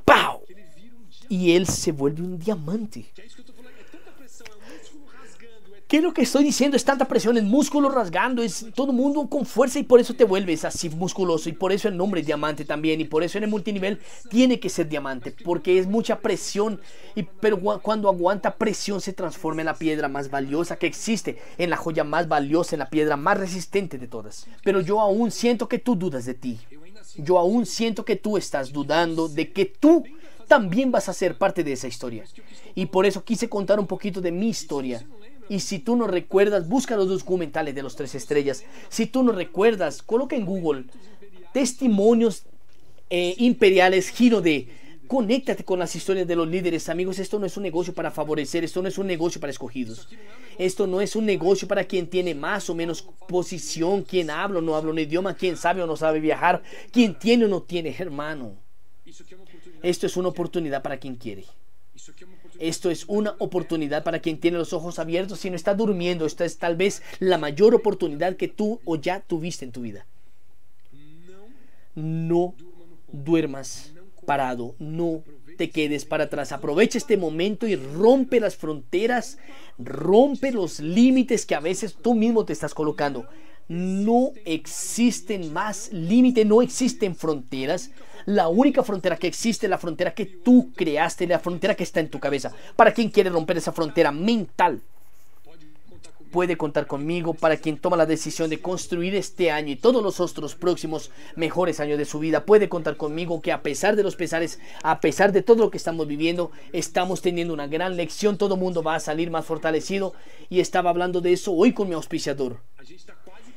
¡Pau! 0.06 0.35
Y 1.28 1.52
él 1.52 1.66
se 1.66 1.92
vuelve 1.92 2.22
un 2.22 2.38
diamante. 2.38 3.06
¿Qué 5.88 5.98
es 5.98 6.02
lo 6.02 6.12
que 6.12 6.22
estoy 6.22 6.42
diciendo? 6.42 6.76
Es 6.76 6.84
tanta 6.84 7.06
presión, 7.06 7.36
el 7.36 7.44
músculo 7.44 7.88
rasgando, 7.88 8.42
es 8.42 8.66
todo 8.74 8.92
mundo 8.92 9.28
con 9.28 9.46
fuerza 9.46 9.78
y 9.78 9.84
por 9.84 10.00
eso 10.00 10.14
te 10.14 10.24
vuelves 10.24 10.64
así 10.64 10.90
musculoso 10.90 11.48
y 11.48 11.52
por 11.52 11.70
eso 11.70 11.86
el 11.86 11.96
nombre 11.96 12.20
es 12.22 12.26
diamante 12.26 12.64
también 12.64 13.00
y 13.00 13.04
por 13.04 13.22
eso 13.22 13.38
en 13.38 13.44
el 13.44 13.50
multinivel 13.50 14.00
tiene 14.28 14.58
que 14.58 14.68
ser 14.68 14.88
diamante 14.88 15.32
porque 15.44 15.78
es 15.78 15.86
mucha 15.86 16.18
presión 16.18 16.80
y 17.14 17.22
pero 17.22 17.60
cuando 17.60 18.08
aguanta 18.08 18.56
presión 18.56 19.00
se 19.00 19.12
transforma 19.12 19.62
en 19.62 19.66
la 19.66 19.76
piedra 19.76 20.08
más 20.08 20.28
valiosa 20.28 20.74
que 20.74 20.88
existe, 20.88 21.38
en 21.56 21.70
la 21.70 21.76
joya 21.76 22.02
más 22.02 22.26
valiosa, 22.26 22.74
en 22.74 22.80
la 22.80 22.90
piedra 22.90 23.16
más 23.16 23.38
resistente 23.38 23.96
de 23.96 24.08
todas. 24.08 24.48
Pero 24.64 24.80
yo 24.80 25.00
aún 25.00 25.30
siento 25.30 25.68
que 25.68 25.78
tú 25.78 25.94
dudas 25.94 26.24
de 26.24 26.34
ti. 26.34 26.58
Yo 27.16 27.38
aún 27.38 27.64
siento 27.64 28.04
que 28.04 28.16
tú 28.16 28.36
estás 28.36 28.72
dudando 28.72 29.28
de 29.28 29.52
que 29.52 29.66
tú 29.66 30.04
también 30.46 30.90
vas 30.90 31.08
a 31.08 31.12
ser 31.12 31.38
parte 31.38 31.64
de 31.64 31.72
esa 31.72 31.88
historia. 31.88 32.24
Y 32.74 32.86
por 32.86 33.06
eso 33.06 33.24
quise 33.24 33.48
contar 33.48 33.80
un 33.80 33.86
poquito 33.86 34.20
de 34.20 34.32
mi 34.32 34.48
historia. 34.48 35.06
Y 35.48 35.60
si 35.60 35.78
tú 35.78 35.96
no 35.96 36.06
recuerdas, 36.06 36.68
busca 36.68 36.96
los 36.96 37.08
documentales 37.08 37.74
de 37.74 37.82
los 37.82 37.96
tres 37.96 38.14
estrellas. 38.14 38.64
Si 38.88 39.06
tú 39.06 39.22
no 39.22 39.32
recuerdas, 39.32 40.02
coloca 40.02 40.36
en 40.36 40.44
Google 40.44 40.84
testimonios 41.52 42.44
eh, 43.08 43.34
imperiales, 43.38 44.10
giro 44.10 44.40
de 44.40 44.68
Conéctate 45.06 45.64
con 45.64 45.78
las 45.78 45.94
historias 45.94 46.26
de 46.26 46.34
los 46.34 46.48
líderes, 46.48 46.88
amigos. 46.88 47.20
Esto 47.20 47.38
no 47.38 47.46
es 47.46 47.56
un 47.56 47.62
negocio 47.62 47.94
para 47.94 48.10
favorecer, 48.10 48.64
esto 48.64 48.82
no 48.82 48.88
es 48.88 48.98
un 48.98 49.06
negocio 49.06 49.40
para 49.40 49.52
escogidos. 49.52 50.08
Esto 50.58 50.86
no 50.86 51.00
es 51.00 51.14
un 51.14 51.26
negocio 51.26 51.68
para 51.68 51.84
quien 51.84 52.08
tiene 52.08 52.34
más 52.34 52.68
o 52.70 52.74
menos 52.74 53.02
posición, 53.28 54.02
quien 54.02 54.30
habla 54.30 54.58
o 54.58 54.62
no 54.62 54.74
habla 54.74 54.90
un 54.90 54.98
idioma, 54.98 55.36
quien 55.36 55.56
sabe 55.56 55.82
o 55.82 55.86
no 55.86 55.96
sabe 55.96 56.18
viajar, 56.18 56.62
quien 56.90 57.16
tiene 57.16 57.44
o 57.44 57.48
no 57.48 57.62
tiene 57.62 57.94
hermano. 57.96 58.56
Esto 59.82 60.06
es 60.06 60.16
una 60.16 60.28
oportunidad 60.28 60.82
para 60.82 60.98
quien 60.98 61.16
quiere. 61.16 61.44
Esto 62.58 62.90
es 62.90 63.04
una 63.06 63.34
oportunidad 63.38 64.04
para 64.04 64.20
quien 64.20 64.38
tiene 64.38 64.58
los 64.58 64.72
ojos 64.72 64.98
abiertos 64.98 65.44
y 65.44 65.50
no 65.50 65.56
está 65.56 65.74
durmiendo. 65.74 66.26
Esta 66.26 66.44
es 66.44 66.58
tal 66.58 66.76
vez 66.76 67.02
la 67.18 67.38
mayor 67.38 67.74
oportunidad 67.74 68.36
que 68.36 68.48
tú 68.48 68.80
o 68.84 68.96
ya 68.96 69.20
tuviste 69.20 69.64
en 69.64 69.72
tu 69.72 69.82
vida. 69.82 70.06
No 71.94 72.54
duermas 73.10 73.92
parado, 74.26 74.74
no 74.78 75.22
te 75.56 75.70
quedes 75.70 76.04
para 76.04 76.24
atrás. 76.24 76.52
Aprovecha 76.52 76.98
este 76.98 77.16
momento 77.16 77.66
y 77.66 77.76
rompe 77.76 78.40
las 78.40 78.56
fronteras, 78.56 79.38
rompe 79.78 80.52
los 80.52 80.80
límites 80.80 81.46
que 81.46 81.54
a 81.54 81.60
veces 81.60 81.94
tú 81.94 82.14
mismo 82.14 82.44
te 82.44 82.52
estás 82.52 82.74
colocando. 82.74 83.26
No 83.68 84.32
existen 84.44 85.52
más 85.52 85.92
límites, 85.92 86.46
no 86.46 86.62
existen 86.62 87.16
fronteras. 87.16 87.90
La 88.24 88.48
única 88.48 88.82
frontera 88.82 89.16
que 89.16 89.26
existe 89.26 89.66
es 89.66 89.70
la 89.70 89.78
frontera 89.78 90.14
que 90.14 90.26
tú 90.26 90.72
creaste, 90.74 91.26
la 91.26 91.38
frontera 91.38 91.74
que 91.74 91.84
está 91.84 92.00
en 92.00 92.10
tu 92.10 92.20
cabeza. 92.20 92.52
Para 92.76 92.92
quien 92.92 93.10
quiere 93.10 93.30
romper 93.30 93.56
esa 93.56 93.72
frontera 93.72 94.12
mental, 94.12 94.82
puede 96.36 96.56
contar 96.56 96.86
conmigo 96.86 97.34
para 97.34 97.56
quien 97.56 97.78
toma 97.78 97.96
la 97.96 98.04
decisión 98.04 98.50
de 98.50 98.60
construir 98.60 99.14
este 99.14 99.50
año 99.50 99.72
y 99.72 99.76
todos 99.76 100.02
los 100.02 100.20
otros 100.20 100.54
próximos 100.54 101.10
mejores 101.34 101.80
años 101.80 101.98
de 101.98 102.04
su 102.04 102.18
vida. 102.18 102.44
Puede 102.44 102.68
contar 102.68 102.96
conmigo 102.96 103.40
que 103.40 103.52
a 103.52 103.62
pesar 103.62 103.96
de 103.96 104.02
los 104.02 104.16
pesares, 104.16 104.60
a 104.82 105.00
pesar 105.00 105.32
de 105.32 105.42
todo 105.42 105.64
lo 105.64 105.70
que 105.70 105.78
estamos 105.78 106.06
viviendo, 106.06 106.50
estamos 106.72 107.22
teniendo 107.22 107.54
una 107.54 107.66
gran 107.66 107.96
lección. 107.96 108.38
Todo 108.38 108.56
mundo 108.56 108.82
va 108.82 108.96
a 108.96 109.00
salir 109.00 109.30
más 109.30 109.46
fortalecido 109.46 110.12
y 110.50 110.60
estaba 110.60 110.90
hablando 110.90 111.20
de 111.20 111.32
eso 111.32 111.52
hoy 111.52 111.72
con 111.72 111.88
mi 111.88 111.94
auspiciador. 111.94 112.60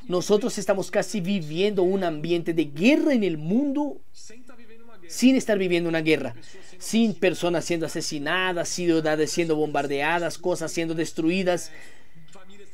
Nosotros 0.09 0.57
estamos 0.57 0.89
casi 0.89 1.21
viviendo 1.21 1.83
un 1.83 2.03
ambiente 2.03 2.51
de 2.51 2.65
guerra 2.65 3.13
en 3.13 3.23
el 3.23 3.37
mundo 3.37 4.01
sin 5.07 5.35
estar 5.35 5.59
viviendo 5.59 5.87
una 5.87 6.01
guerra, 6.01 6.33
sin 6.79 7.13
personas 7.13 7.63
siendo 7.65 7.85
asesinadas, 7.85 8.69
ciudades 8.69 9.29
siendo 9.29 9.55
bombardeadas, 9.55 10.39
cosas 10.39 10.71
siendo 10.71 10.95
destruidas, 10.95 11.71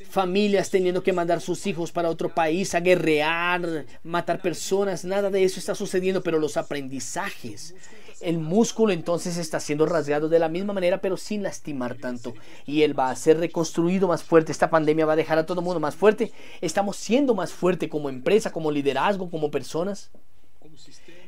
familias 0.09 0.69
teniendo 0.69 1.03
que 1.03 1.11
mandar 1.11 1.41
sus 1.41 1.67
hijos 1.67 1.91
para 1.91 2.09
otro 2.09 2.33
país 2.33 2.73
a 2.73 2.79
guerrear, 2.79 3.85
matar 4.01 4.41
personas, 4.41 5.03
nada 5.03 5.29
de 5.29 5.43
eso 5.43 5.59
está 5.59 5.75
sucediendo, 5.75 6.23
pero 6.23 6.39
los 6.39 6.55
aprendizajes, 6.55 7.75
el 8.21 8.39
músculo 8.39 8.93
entonces 8.93 9.37
está 9.37 9.59
siendo 9.59 9.85
rasgado 9.85 10.29
de 10.29 10.39
la 10.39 10.49
misma 10.49 10.73
manera, 10.73 11.01
pero 11.01 11.17
sin 11.17 11.43
lastimar 11.43 11.95
tanto. 11.95 12.33
Y 12.65 12.83
él 12.83 12.97
va 12.97 13.09
a 13.09 13.15
ser 13.15 13.39
reconstruido 13.39 14.07
más 14.07 14.23
fuerte. 14.23 14.51
Esta 14.51 14.69
pandemia 14.69 15.05
va 15.05 15.13
a 15.13 15.17
dejar 15.17 15.37
a 15.37 15.45
todo 15.45 15.59
el 15.59 15.65
mundo 15.65 15.79
más 15.79 15.95
fuerte. 15.95 16.31
Estamos 16.61 16.97
siendo 16.97 17.35
más 17.35 17.51
fuerte 17.53 17.89
como 17.89 18.09
empresa, 18.09 18.51
como 18.51 18.71
liderazgo, 18.71 19.29
como 19.29 19.51
personas 19.51 20.11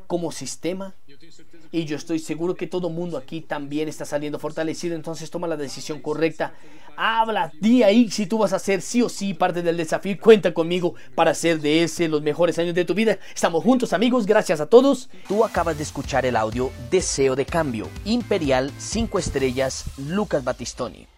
como 0.08 0.32
sistema. 0.32 0.96
Y 1.72 1.86
yo 1.86 1.96
estoy 1.96 2.20
seguro 2.20 2.56
que 2.56 2.68
todo 2.68 2.90
mundo 2.90 3.18
aquí 3.18 3.42
también 3.42 3.88
está 3.88 4.06
saliendo 4.06 4.40
fortalecido. 4.40 4.96
Entonces 4.96 5.30
toma 5.30 5.48
la 5.48 5.58
decisión 5.58 6.02
correcta. 6.02 6.54
Habla, 6.96 7.52
di 7.60 7.84
ahí 7.84 8.10
si 8.10 8.26
tú 8.26 8.40
vas 8.40 8.54
a 8.54 8.60
ser 8.60 8.82
sí 8.82 9.02
o 9.02 9.10
sí 9.10 9.34
parte 9.34 9.62
del 9.62 9.78
desafío. 9.78 10.18
Cuenta 10.20 10.54
conmigo 10.54 10.96
para 11.16 11.32
hacer 11.32 11.60
de 11.60 11.84
ese 11.84 12.08
los 12.08 12.22
mejores 12.22 12.58
años 12.60 12.76
de 12.76 12.86
tu 12.86 12.94
vida. 12.94 13.20
Estamos 13.34 13.64
juntos 13.64 13.94
amigos. 13.94 14.26
Gracias 14.26 14.60
a 14.62 14.66
todos. 14.66 15.10
Tú 15.28 15.44
acabas 15.44 15.78
de 15.78 15.84
escuchar 15.84 16.26
el 16.26 16.36
audio 16.36 16.72
Deseo 16.90 17.36
de 17.36 17.46
Cambio. 17.46 17.88
Imperial 18.06 18.72
5 18.78 19.20
estrellas 19.20 19.86
Lucas 19.98 20.44
Batistoni. 20.44 21.17